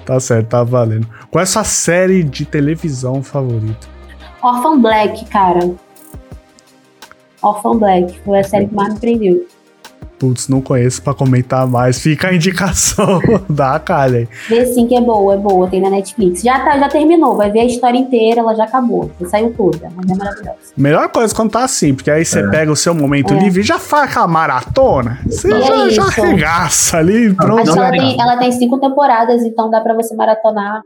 [0.06, 1.08] Tá certo, tá valendo.
[1.30, 3.88] Qual é a sua série de televisão favorita?
[4.42, 5.76] Orphan Black, cara.
[7.42, 9.46] Orphan Black foi a série que mais me prendeu.
[10.20, 12.00] Putz, não conheço pra comentar mais.
[12.00, 14.28] Fica a indicação da cara aí.
[14.50, 16.42] Vê sim que é boa, é boa, tem na Netflix.
[16.42, 19.12] Já, tá, já terminou, vai ver a história inteira, ela já acabou.
[19.22, 20.58] Já saiu toda, mas é maravilhosa.
[20.76, 22.48] Melhor coisa quando tá assim, porque aí você É.
[22.50, 23.38] pega o seu momento É.
[23.40, 25.20] livre e já faz aquela maratona.
[25.28, 27.62] Você E é já, já arregaça ali, pronto.
[27.62, 30.82] Acho que não ela é tem, ela tem cinco temporadas, então dá pra você maratonar.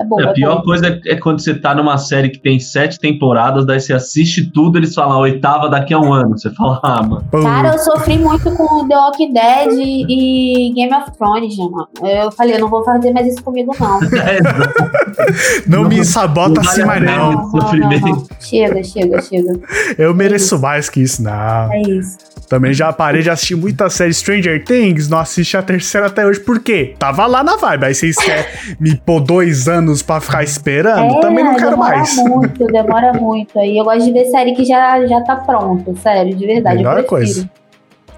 [0.00, 0.64] É boa, a é pior boa.
[0.64, 4.50] coisa é, é quando você tá numa série que tem sete temporadas, daí você assiste
[4.50, 6.38] tudo, eles falam a oitava daqui a um ano.
[6.38, 7.24] Você fala, ah, mano.
[7.42, 11.88] Cara, eu sofri muito com The Walking Dead e Game of Thrones, já, mano.
[12.02, 14.00] Eu falei, eu não vou fazer mais isso comigo, não.
[15.66, 17.10] não me não- sabota não assim mais não.
[17.10, 18.06] Não, não, não, sofrimento.
[18.06, 18.26] não.
[18.40, 19.60] Chega, chega, chega.
[19.98, 21.72] Eu mereço mais que isso, não.
[21.72, 22.16] É isso.
[22.48, 26.40] Também já parei de assistir muita série Stranger Things, não assisti a terceira até hoje.
[26.40, 26.94] Por quê?
[26.98, 27.84] Tava lá na vibe.
[27.84, 28.44] Aí vocês querem
[28.80, 31.20] me pôr dois anos pra ficar esperando?
[31.20, 32.16] Também não quero É, demora mais.
[32.16, 33.58] muito, demora muito.
[33.58, 36.76] Aí eu gosto de ver série que já, já tá pronta, sério, de verdade.
[36.76, 37.08] Melhor eu prefiro.
[37.34, 37.50] coisa.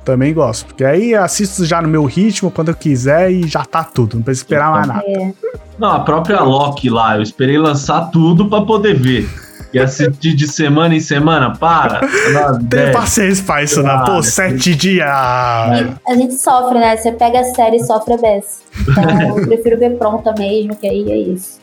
[0.05, 0.66] Também gosto.
[0.66, 4.16] Porque aí assisto já no meu ritmo, quando eu quiser, e já tá tudo.
[4.16, 5.03] Não precisa esperar mais nada.
[5.07, 5.32] É.
[5.78, 9.28] Não, a própria Loki lá, eu esperei lançar tudo pra poder ver.
[9.73, 12.01] E assistir de semana em semana, para.
[12.61, 12.90] Dez.
[12.93, 14.05] paciência pra isso, não.
[14.05, 15.09] Pô, Ah, sete dias.
[15.09, 16.94] A gente sofre, né?
[16.97, 18.59] Você pega a série e sofre a beça.
[18.82, 21.61] Então eu prefiro ver pronta mesmo, que aí é isso.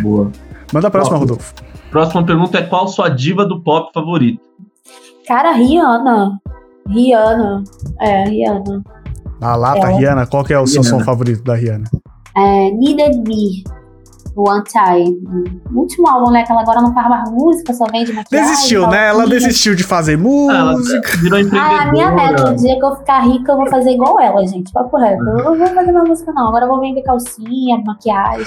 [0.00, 0.30] Boa.
[0.72, 1.18] Manda a próxima.
[1.18, 1.54] Rodolfo.
[1.90, 4.40] Próxima pergunta é qual sua diva do pop favorita?
[5.26, 6.40] Cara, Rihanna.
[6.88, 7.62] Rihanna.
[8.00, 8.82] É, Rihanna.
[9.40, 9.96] Na lata, É.
[9.96, 10.98] Rihanna, qual que é o seu Rihanna.
[11.00, 11.84] som favorito da Rihanna?
[12.36, 13.62] É, Needed Me.
[14.34, 14.78] do Anti.
[15.70, 16.42] O último álbum, né?
[16.42, 18.48] Que ela agora não faz mais música, só vende maquiagem.
[18.50, 19.08] Desistiu, né?
[19.08, 21.16] Ela desistiu de fazer Ah, ela música.
[21.18, 22.54] virou Ah, a minha meta, o empreendedora.
[22.56, 24.72] dia que eu ficar rica, eu vou fazer igual ela, gente.
[24.72, 25.22] Papo reto.
[25.22, 26.48] Eu não vou fazer mais música, não.
[26.48, 28.46] Agora eu vou vender calcinha, maquiagem.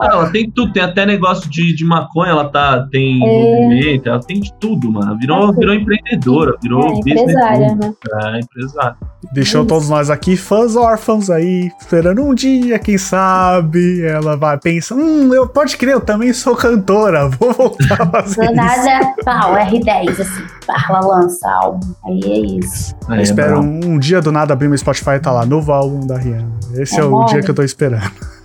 [0.00, 3.60] Ah, ela tem tudo, tem até negócio de, de maconha, ela tá, tem É.
[3.62, 5.16] movimento, ela tem de tudo, mano.
[5.18, 7.92] Virou, É virou empreendedora, virou É, empresária, né?
[8.24, 8.96] É, empresária.
[9.32, 14.94] Deixou todos nós aqui, fãs órfãos aí, esperando um dia, quem sabe, ela vai pensar,
[14.94, 19.54] hum, eu, pode crer, eu também sou cantora, vou voltar a fazer Do nada, pau,
[19.54, 20.42] R10, assim,
[20.88, 21.86] ela lança álbum.
[22.06, 22.94] Aí é isso.
[23.10, 25.72] É, Eu espero um, um dia do nada abrir meu Spotify e tá lá, novo
[25.72, 26.52] álbum da Rihanna.
[26.74, 28.37] Esse é, É o dia que eu tô esperando.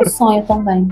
[0.00, 0.88] É sonho também.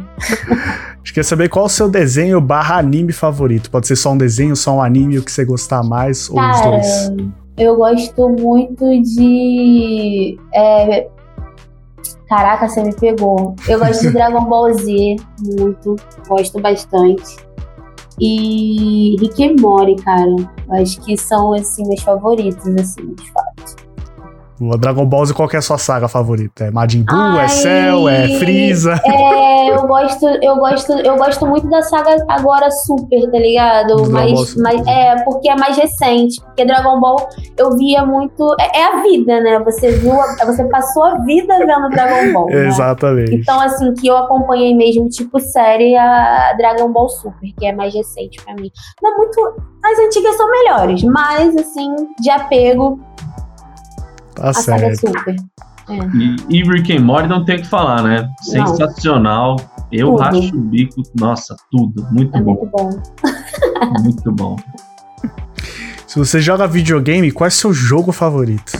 [1.02, 3.70] Acho que saber qual o seu desenho barra anime favorito.
[3.70, 6.60] Pode ser só um desenho, só um anime, o que você gostar mais, ou os
[6.60, 7.12] Cara, dois.
[7.58, 10.38] eu gosto muito de.
[10.54, 11.08] é,
[12.28, 13.54] Caraca, você me pegou.
[13.68, 15.96] Eu gosto de Dragon Ball Z, muito.
[16.26, 17.36] Gosto bastante.
[18.20, 20.34] E Rick and Morty, cara.
[20.80, 23.43] Acho que são, assim, meus favoritos, assim, de fato.
[24.72, 26.64] O Dragon Ball Z, qual que é a sua saga favorita?
[26.64, 29.00] É Majin Buu, é Ai, Cell, é Freeza?
[29.04, 34.10] É, eu gosto, eu gosto, eu gosto muito da saga agora Super, tá ligado?
[34.10, 36.40] Mas, mas é porque é mais recente.
[36.40, 38.54] Porque Dragon Ball eu via muito.
[38.60, 39.58] É, é a vida, né?
[39.64, 42.46] Você viu, a- você passou a vida vendo Dragon Ball.
[42.46, 42.66] né?
[42.66, 43.34] Exatamente.
[43.34, 47.94] Então, assim, que eu acompanhei mesmo, tipo série, a Dragon Ball Super, que é mais
[47.94, 48.70] recente pra mim.
[49.02, 49.54] Não é muito.
[49.84, 52.98] As antigas são melhores, mas, assim, de apego,
[54.34, 55.06] Tá a saga certo.
[55.18, 55.36] Super.
[56.14, 58.22] E, e Rick and Morty não tem o que falar, né?
[58.22, 58.66] Não.
[58.66, 59.56] Sensacional.
[59.92, 60.22] Eu Tudo.
[60.22, 61.02] racho o bico.
[61.18, 62.06] Nossa, tudo.
[62.10, 62.54] Muito É bom.
[62.54, 62.90] muito bom.
[64.02, 64.56] Muito bom.
[66.06, 68.72] Se você joga videogame, qual é seu jogo favorito?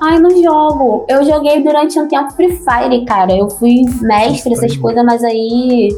[0.00, 1.04] Ai, não jogo.
[1.08, 3.36] Eu joguei durante um tempo Free Fire, cara.
[3.36, 5.88] Eu fui mestre, essas coisas, mas aí.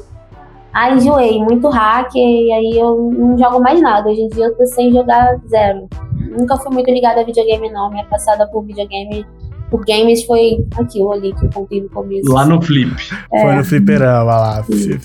[0.72, 1.43] Ai, enjoei.
[1.43, 4.09] Muito hack, e aí eu não jogo mais nada.
[4.09, 5.89] Hoje em dia eu tô sem jogar zero.
[6.18, 7.90] Nunca fui muito ligada a videogame, não.
[7.90, 9.26] Minha passada por videogame,
[9.70, 12.32] por games, foi aquilo ali que eu contei no começo.
[12.32, 12.92] Lá no Flip.
[13.32, 13.40] É.
[13.42, 14.62] Foi no fliperama lá.
[14.64, 14.98] Sim.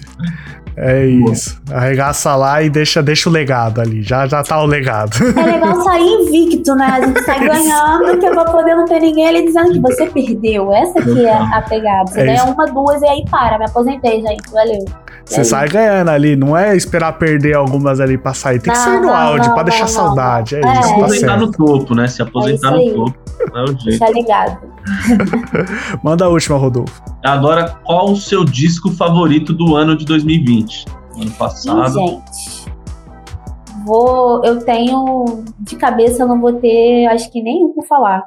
[0.76, 1.62] É isso.
[1.72, 4.02] Arregaça lá e deixa, deixa o legado ali.
[4.02, 5.12] Já, já tá o legado.
[5.38, 6.86] É legal sair invicto, né?
[6.86, 10.08] A gente sai ganhando, que é pra poder não ter ninguém ali dizendo que você
[10.08, 10.74] perdeu.
[10.74, 12.08] Essa aqui é a pegada.
[12.12, 12.52] Você É ganha isso.
[12.54, 13.58] uma, duas e aí para.
[13.60, 14.50] Me aposentei, gente.
[14.52, 14.84] Valeu.
[15.26, 18.60] Você É sai ganhando ali, não é esperar perder algumas ali pra sair.
[18.60, 20.56] Tem que Não, sair no não, áudio não, pra deixar não, saudade.
[20.56, 20.82] É, isso, É.
[20.82, 21.66] Se tá aposentar no certo.
[21.66, 22.08] topo, né?
[22.08, 23.16] Se aposentar É no topo.
[23.56, 23.84] É o jeito.
[23.86, 24.58] Deixa ligado.
[26.04, 27.02] Manda a última, Rodolfo.
[27.24, 30.62] Agora, qual o seu disco favorito do ano de 2020?
[31.15, 31.94] Ano passado.
[31.94, 32.72] gente.
[33.85, 34.44] Vou.
[34.44, 35.44] Eu tenho.
[35.60, 38.23] De cabeça, eu não vou ter, acho que nenhum pra falar.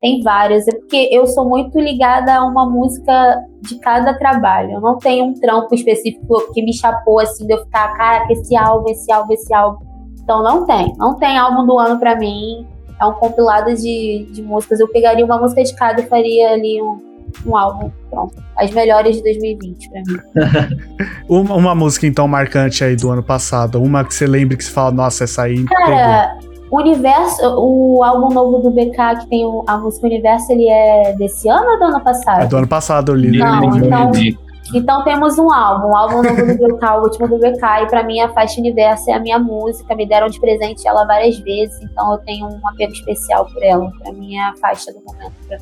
[0.00, 0.66] Tem vários.
[0.68, 4.72] É porque eu sou muito ligada a uma música de cada trabalho.
[4.72, 8.54] Eu não tenho um trampo específico que me chapou assim de eu ficar, cara, esse
[8.56, 9.84] álbum, esse álbum, esse álbum.
[10.22, 10.92] Então não tem.
[10.98, 12.66] Não tem álbum do ano pra mim.
[13.00, 14.80] É um compilado de, de músicas.
[14.80, 16.98] Eu pegaria uma música de cada e faria ali um,
[17.46, 17.90] um álbum.
[18.10, 18.34] Pronto.
[18.56, 20.66] As melhores de 2020 pra mim.
[21.28, 23.82] Uma, uma música, então, marcante aí do ano passado.
[23.82, 25.64] Uma que você lembre que você fala, nossa, essa aí.
[25.64, 26.38] Cara,
[26.70, 31.48] o Universo, o álbum novo do BK, que tem a música Universo, ele é desse
[31.48, 32.42] ano ou do ano passado?
[32.42, 33.36] É do ano passado, eu li.
[33.38, 33.70] Não, eu
[34.10, 34.28] li.
[34.30, 37.86] então- Então temos um álbum, um álbum novo do BK, o último do BK, e
[37.86, 41.38] pra mim a faixa Universo é a minha música, me deram de presente ela várias
[41.38, 43.90] vezes, então eu tenho um apego especial por ela.
[44.02, 45.58] Pra mim é a faixa do momento pra-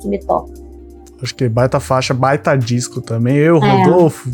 [0.00, 0.52] que me toca.
[1.22, 3.36] Acho que baita faixa, baita disco também.
[3.36, 3.84] Eu, É.
[3.84, 4.30] Rodolfo.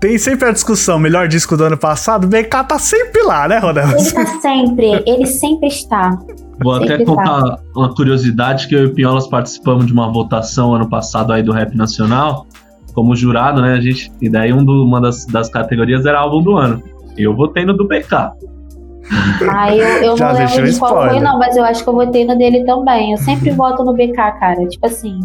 [0.00, 2.24] Tem sempre a discussão, melhor disco do ano passado.
[2.24, 3.96] O BK tá sempre lá, né, Rodolfo?
[3.96, 6.16] Ele tá sempre, ele sempre está.
[6.62, 10.74] Vou até Sempre contar uma curiosidade que eu e o Piolas participamos de uma votação
[10.74, 12.46] ano passado aí do Rap Nacional,
[12.94, 13.74] como jurado, né?
[13.74, 16.82] A gente, e daí um do- uma das, das categorias era álbum do ano.
[17.16, 18.32] Eu votei no do BK.
[19.50, 21.22] Ah, eu, eu Já não lembro de qual foi, spoiler.
[21.22, 23.12] não, mas eu acho que eu votei no dele também.
[23.12, 24.66] Eu sempre voto no BK, cara.
[24.68, 25.20] Tipo assim,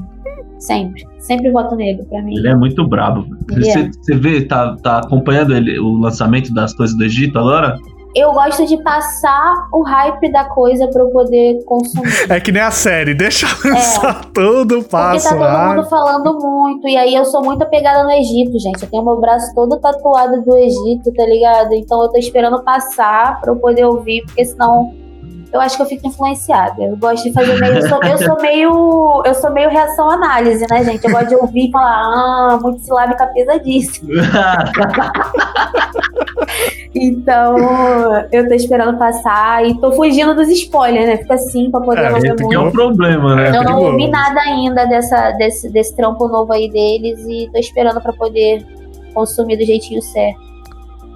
[0.65, 1.05] sempre.
[1.19, 2.35] Sempre voto nele, pra mim.
[2.37, 3.23] Ele é muito brabo.
[3.23, 3.37] velho.
[3.51, 3.91] Ele Você é.
[3.91, 7.77] você vê, tá, tá acompanhando ele, o lançamento das coisas do Egito agora?
[8.15, 12.11] Eu gosto de passar o hype da coisa pra eu poder consumir.
[12.29, 16.87] É que nem a série, deixa lançar tudo, Porque passa tá todo mundo falando muito.
[16.87, 18.83] E aí eu sou muito apegada no Egito, gente.
[18.83, 21.73] Eu tenho meu braço todo tatuado do Egito, tá ligado?
[21.73, 24.93] Então eu tô esperando passar pra eu poder ouvir, porque senão
[25.53, 26.83] eu acho que eu fico influenciada.
[26.83, 27.75] Eu gosto de fazer meio.
[27.75, 29.23] Eu sou, eu sou meio.
[29.25, 31.05] Eu sou meio reação análise, né, gente?
[31.05, 34.09] Eu gosto de ouvir e falar, ah, muito silábica pesadíssima.
[36.95, 37.57] Então,
[38.31, 41.17] eu tô esperando passar e tô fugindo dos spoilers, né?
[41.17, 42.67] Fica assim pra poder É, não ver que é muito.
[42.67, 43.45] o problema, né?
[43.45, 43.85] É, Eu não perigoso.
[43.93, 48.63] ouvi nada ainda dessa, desse, desse trampo novo aí deles e tô esperando pra poder
[49.13, 50.39] consumir do jeitinho certo.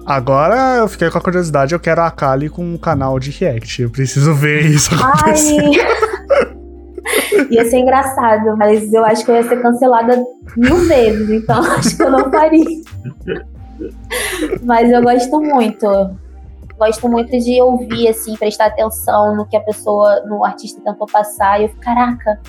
[0.08, 3.82] Agora eu fiquei com a curiosidade, eu quero a Kali com um canal de react.
[3.82, 5.60] Eu preciso ver isso acontecer.
[5.60, 7.44] Ai!
[7.50, 10.24] ia ser engraçado, mas eu acho que eu ia ser cancelada
[10.56, 12.64] mil vezes, então acho que eu não faria.
[14.62, 15.86] Mas eu gosto muito.
[16.78, 21.60] Gosto muito de ouvir, assim, prestar atenção no que a pessoa, no artista tentou passar.
[21.60, 22.40] E eu fico, caraca,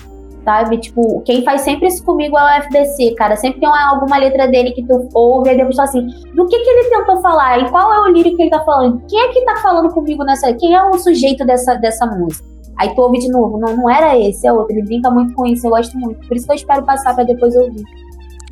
[0.44, 0.78] sabe?
[0.78, 3.36] Tipo, quem faz sempre isso comigo é o FBC, cara.
[3.36, 6.58] Sempre tem uma, alguma letra dele que tu ouve e depois fala assim, do que
[6.58, 7.60] que ele tentou falar?
[7.60, 9.02] E qual é o lírico que ele tá falando?
[9.08, 10.52] Quem é que tá falando comigo nessa...
[10.54, 12.48] Quem é o sujeito dessa, dessa música?
[12.78, 14.74] Aí tu ouve de novo, não, não era esse, é outro.
[14.74, 16.26] Ele brinca muito com isso, eu gosto muito.
[16.26, 17.84] Por isso que eu espero passar pra depois ouvir.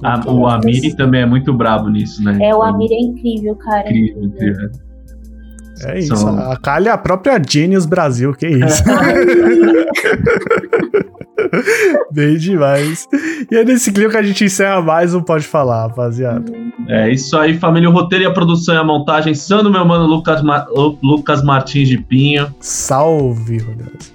[0.03, 2.39] Ah, o Amiri também é muito brabo nisso, né?
[2.41, 3.89] É, o Amiri é incrível, cara.
[3.89, 4.71] Incrível, incrível.
[5.85, 6.17] É isso.
[6.17, 6.39] São...
[6.39, 8.83] A Kali é a própria Genius Brasil, que isso.
[12.13, 13.07] Bem demais.
[13.51, 16.53] E é nesse clima que a gente encerra mais um Pode Falar, rapaziada.
[16.89, 17.89] É isso aí, família.
[17.89, 20.67] O roteiro e a produção e a montagem são do meu mano Lucas, Ma
[21.03, 22.53] Lucas Martins de Pinho.
[22.61, 24.13] Salve, Rodelas.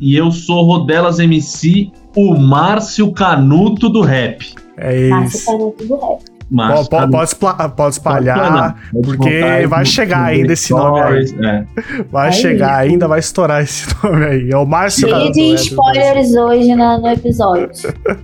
[0.00, 4.54] E eu sou Rodelas MC, o Márcio Canuto do Rap.
[4.76, 5.10] É isso.
[5.10, 6.37] Márcio Canuto do Rap.
[6.50, 11.24] Mas, pode, pode, pode espalhar, porque vai chegar ainda esse nome aí.
[11.44, 11.64] É.
[12.10, 12.92] Vai é chegar isso.
[12.92, 14.50] ainda, vai estourar esse nome aí.
[14.50, 17.68] É o Márcio Cheio de spoilers hoje no, no, episódio.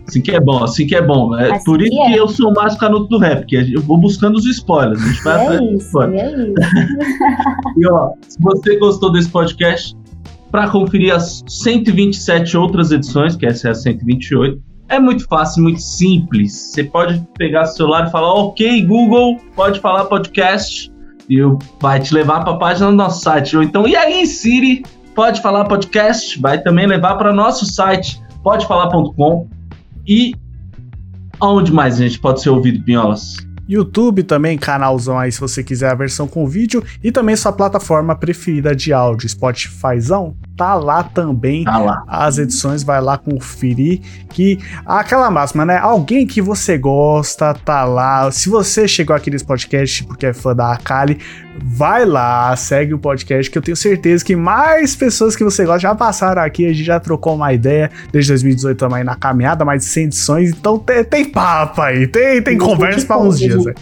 [0.08, 1.38] Assim que é bom, assim que é bom.
[1.38, 2.12] É assim por isso que, é.
[2.12, 5.02] que, eu sou o Márcio Canuto do Rap, porque eu vou buscando os spoilers.
[5.02, 6.54] A gente vai é isso, é isso.
[7.76, 9.94] e ó, se você gostou desse podcast,
[10.50, 15.80] para conferir as 127 outras edições, que essa é a 128, é muito fácil, muito
[15.80, 16.52] simples.
[16.52, 20.92] Você pode pegar o celular e falar, ok, Google, pode falar podcast,
[21.28, 21.38] e
[21.80, 23.56] vai te levar para a página do nosso site.
[23.56, 24.84] Ou então, e aí, Siri,
[25.14, 29.48] pode falar podcast, vai também levar para nosso site, podefalar.com.
[30.06, 30.34] E
[31.40, 33.36] aonde mais a gente pode ser ouvido, Pinholas?
[33.66, 38.14] YouTube também, canalzão aí se você quiser a versão com vídeo e também sua plataforma
[38.14, 41.64] preferida de áudio, Spotifyzão, tá lá também.
[41.64, 42.04] Tá lá.
[42.06, 44.00] As edições, vai lá conferir.
[44.28, 45.78] Que aquela máxima, né?
[45.78, 48.30] Alguém que você gosta tá lá.
[48.30, 51.18] Se você chegou aqui nesse podcast porque é fã da Akali,
[51.62, 55.80] vai lá, segue o podcast, que eu tenho certeza que mais pessoas que você gosta
[55.80, 56.66] já passaram aqui.
[56.66, 60.50] A gente já trocou uma ideia desde 2018 também na caminhada, mais de 100 edições.
[60.50, 63.64] Então tem, tem papo aí, tem, tem conversa para uns dias.
[63.64, 63.74] Né?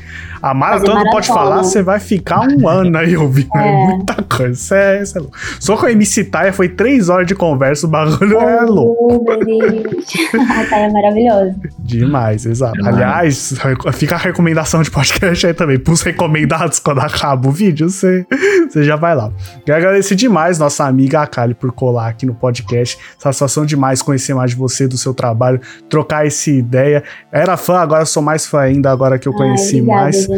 [0.42, 3.48] A maratona, pode falar, você vai ficar um ano aí ouvindo.
[3.56, 4.52] É, é muita coisa.
[4.52, 5.22] Isso é, isso é.
[5.60, 9.26] Só com a MC Taia foi três horas de conversa, o bagulho oh, é louco.
[10.72, 11.54] a é maravilhosa.
[11.78, 12.74] Demais, exato.
[12.74, 12.94] Demais.
[12.94, 13.54] Aliás,
[13.94, 15.78] fica a recomendação de podcast aí também.
[15.78, 18.26] Pros recomendados quando acaba o vídeo, você,
[18.68, 19.32] você já vai lá.
[19.64, 22.98] Quero agradecer demais nossa amiga Akali por colar aqui no podcast.
[23.18, 27.02] Satisfação demais conhecer mais de você, do seu trabalho, trocar essa ideia.
[27.30, 30.28] Era fã, agora sou mais fã ainda, agora que eu conheci Ai, obrigada, mais.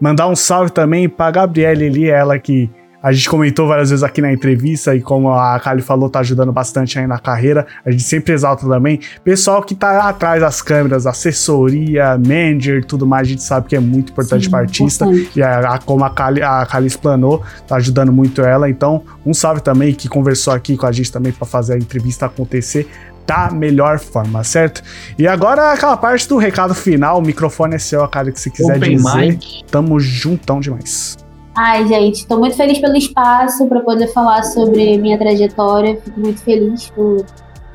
[0.00, 2.70] Mandar um salve também pra Gabriele ali, ela que
[3.06, 6.50] a gente comentou várias vezes aqui na entrevista e como a Kali falou, tá ajudando
[6.50, 7.64] bastante aí na carreira.
[7.84, 8.98] A gente sempre exalta também.
[9.22, 13.78] Pessoal que tá atrás das câmeras, assessoria, manager, tudo mais, a gente sabe que é
[13.78, 15.04] muito importante Sim, para artista.
[15.04, 15.38] Importante.
[15.38, 18.68] E a, a, como a Kali, a Kali explanou, tá ajudando muito ela.
[18.68, 22.26] Então, um salve também que conversou aqui com a gente também para fazer a entrevista
[22.26, 22.88] acontecer
[23.24, 24.82] da melhor forma, certo?
[25.16, 28.50] E agora aquela parte do recado final, o microfone é seu, a cara que você
[28.50, 29.16] quiser Open dizer.
[29.16, 29.64] Mic.
[29.70, 31.24] Tamo juntão demais.
[31.56, 35.98] Ai, gente, estou muito feliz pelo espaço para poder falar sobre minha trajetória.
[36.04, 37.24] Fico muito feliz por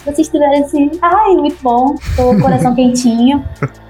[0.05, 0.91] vocês tiverem assim.
[1.01, 1.95] Ai, muito bom.
[2.15, 3.43] Tô com o coração quentinho.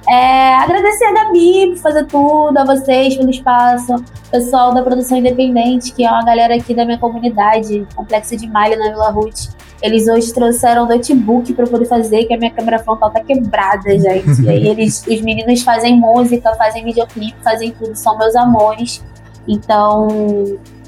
[0.10, 3.96] É, agradecer a Gabi por fazer tudo, a vocês pelo espaço,
[4.32, 8.78] pessoal da produção independente, que é uma galera aqui da minha comunidade, Complexo de Malha
[8.78, 9.50] na Vila Ruth.
[9.82, 14.42] Eles hoje trouxeram notebook para poder fazer, que a minha câmera frontal tá quebrada, gente.
[14.42, 19.04] e aí eles, os meninos fazem música, fazem videoclipe, fazem tudo, são meus amores.
[19.48, 20.08] Então,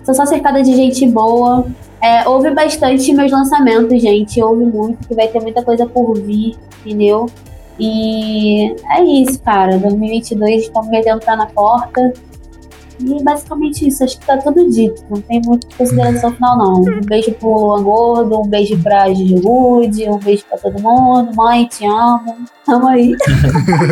[0.03, 1.65] sou só cercada de gente boa.
[2.01, 4.41] É, ouve bastante meus lançamentos, gente.
[4.41, 7.27] Ouve muito, que vai ter muita coisa por vir, entendeu?
[7.79, 9.77] E é isso, cara.
[9.77, 12.13] 2022 estamos metendo tá na porta.
[12.99, 15.03] E basicamente isso, acho que tá tudo dito.
[15.09, 16.81] Não tem muita consideração final, não.
[16.81, 21.35] Um beijo pro Luan Gordo, um beijo pra Gigi Wood, um beijo pra todo mundo.
[21.35, 22.45] Mãe, te amo.
[22.65, 23.15] Tamo aí.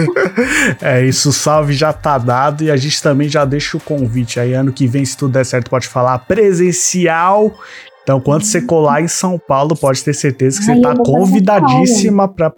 [0.82, 4.54] é isso, salve já tá dado e a gente também já deixa o convite aí.
[4.54, 7.54] Ano que vem, se tudo der certo, pode falar presencial
[8.04, 12.52] então, quando você colar em São Paulo, pode ter certeza que você está convidadíssima para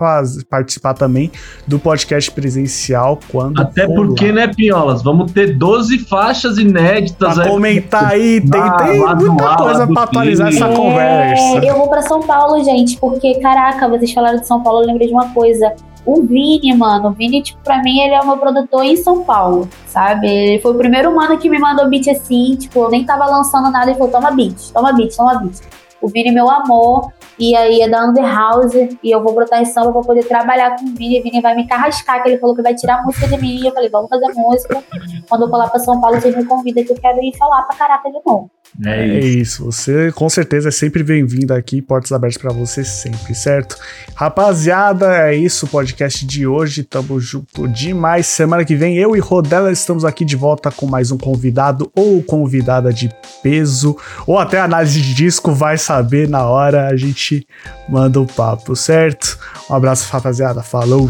[0.49, 1.29] participar também
[1.67, 3.19] do podcast presencial.
[3.29, 4.33] Quando Até porque, lá.
[4.33, 5.03] né, Piolas?
[5.03, 7.33] Vamos ter 12 faixas inéditas.
[7.33, 7.49] Pra aí.
[7.49, 11.65] comentar aí, tem, ah, tem muita coisa para atualizar essa é, conversa.
[11.65, 15.07] Eu vou para São Paulo, gente, porque, caraca, vocês falaram de São Paulo, eu lembrei
[15.07, 15.73] de uma coisa.
[16.05, 19.23] O Vini, mano, o Vini, tipo, pra mim, ele é o meu produtor em São
[19.23, 20.27] Paulo, sabe?
[20.27, 23.71] Ele foi o primeiro mano que me mandou beat assim, tipo, eu nem tava lançando
[23.71, 25.61] nada, ele falou, toma beat, toma beat, toma beat.
[26.01, 29.93] O Vini, meu amor, e aí é da Underhouse, e eu vou brotar em samba
[29.93, 32.61] pra poder trabalhar com o Vini, o Vini vai me carrascar, que ele falou que
[32.61, 34.83] vai tirar a música de mim, e eu falei, vamos fazer música.
[35.29, 37.61] Quando eu for lá pra São Paulo, vocês me convidam que eu quero ir falar
[37.61, 38.51] pra caraca de novo.
[38.83, 39.65] É, é isso.
[39.65, 43.77] Você com certeza é sempre bem-vindo aqui, portas abertas para você sempre, certo?
[44.15, 46.83] Rapaziada, é isso o podcast de hoje.
[46.83, 48.25] Tamo junto demais.
[48.25, 52.23] Semana que vem eu e Rodela estamos aqui de volta com mais um convidado ou
[52.23, 53.09] convidada de
[53.43, 53.95] peso,
[54.25, 57.45] ou até análise de disco, vai saber na hora a gente
[57.87, 59.37] manda o papo, certo?
[59.69, 60.63] Um abraço, rapaziada.
[60.63, 61.09] Falou!